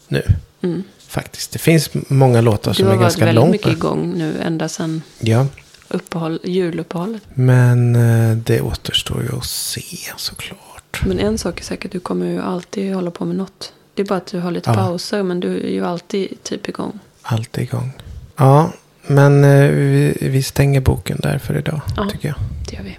nu. 0.08 0.22
Mm. 0.62 0.82
Faktiskt. 1.08 1.50
Det 1.52 1.58
finns 1.58 1.90
många 2.08 2.40
låtar 2.40 2.70
Du 2.70 2.74
som 2.74 2.86
har 2.86 2.92
är 2.92 2.96
varit 2.96 3.04
ganska 3.04 3.20
väldigt 3.24 3.34
långt 3.34 3.52
mycket 3.52 3.72
igång 3.72 4.14
nu 4.18 4.34
ända 4.42 4.68
sedan 4.68 5.02
Ja, 5.20 5.46
uppehåll, 5.94 6.40
juluppehållet. 6.44 7.22
men 7.34 7.96
eh, 7.96 8.36
det 8.36 8.60
återstår 8.60 9.22
ju 9.22 9.38
att 9.38 9.46
se 9.46 9.82
såklart. 10.16 11.02
Men 11.06 11.18
en 11.18 11.38
sak 11.38 11.60
är 11.60 11.64
säkert, 11.64 11.92
du 11.92 12.00
kommer 12.00 12.26
ju 12.26 12.40
alltid 12.42 12.94
hålla 12.94 13.10
på 13.10 13.24
med 13.24 13.36
något. 13.36 13.72
Det 13.94 14.02
är 14.02 14.06
bara 14.06 14.16
att 14.16 14.26
du 14.26 14.38
har 14.40 14.50
lite 14.50 14.70
Ja. 14.70 14.74
pauser, 14.76 15.22
men 15.22 15.40
du 15.40 15.56
är 15.56 15.70
ju 15.70 15.84
alltid 15.86 16.42
typ 16.42 16.68
igång. 16.68 16.98
Allt 17.22 17.58
är 17.58 17.62
igång. 17.62 17.92
Ja, 18.36 18.72
men 19.06 19.44
eh, 19.44 19.70
vi, 19.70 20.16
vi 20.20 20.42
stänger 20.42 20.80
boken 20.80 21.18
där 21.22 21.38
för 21.38 21.58
idag. 21.58 21.80
Ja. 21.96 22.08
Tycker 22.12 22.28
jag. 22.28 22.36
Det 22.70 22.76
gör 22.76 22.82
vi. 22.82 22.98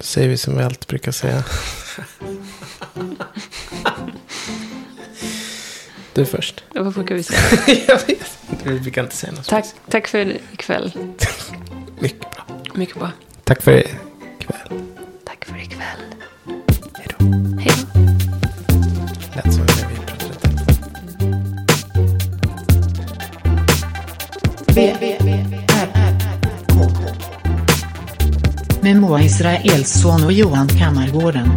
Säger 0.00 0.28
vi 0.28 0.36
som 0.36 0.56
vi 0.58 0.62
alltid 0.64 0.86
brukar 0.88 1.12
säga. 1.12 1.44
Du 6.14 6.26
först. 6.26 6.64
Vad 6.74 6.94
brukar 6.94 7.14
vi 7.14 7.22
säga? 7.22 7.40
jag 7.88 7.96
vet 8.06 8.08
inte. 8.50 8.68
Vi 8.68 8.80
brukar 8.80 9.02
inte 9.02 9.16
säga 9.16 9.32
något. 9.32 9.46
Tack, 9.48 9.66
tack 9.90 10.06
för 10.08 10.36
ikväll. 10.52 10.92
Mycket 12.00 12.20
bra. 12.20 12.44
Mycket 12.74 12.96
bra. 12.96 13.10
Tack 13.44 13.62
för 13.62 13.78
ikväll. 14.38 14.82
Tack 15.24 15.44
för 15.44 15.56
ikväll. 15.56 16.00
Hej 16.94 17.06
då. 17.18 17.24
Hej 17.60 17.72
då. 17.76 18.00
Lät 19.34 19.54
som 19.54 19.66
när 19.66 19.88
vi 19.88 19.96
pratade. 20.06 20.48
V, 24.74 24.96
V, 25.00 25.16
R, 25.68 25.88
R, 25.94 26.14
K. 26.68 26.80
Med 28.80 28.96
Moa 28.96 29.22
Israelsson 29.22 30.24
och 30.24 30.32
Johan 30.32 30.68
Kammargården. 30.68 31.50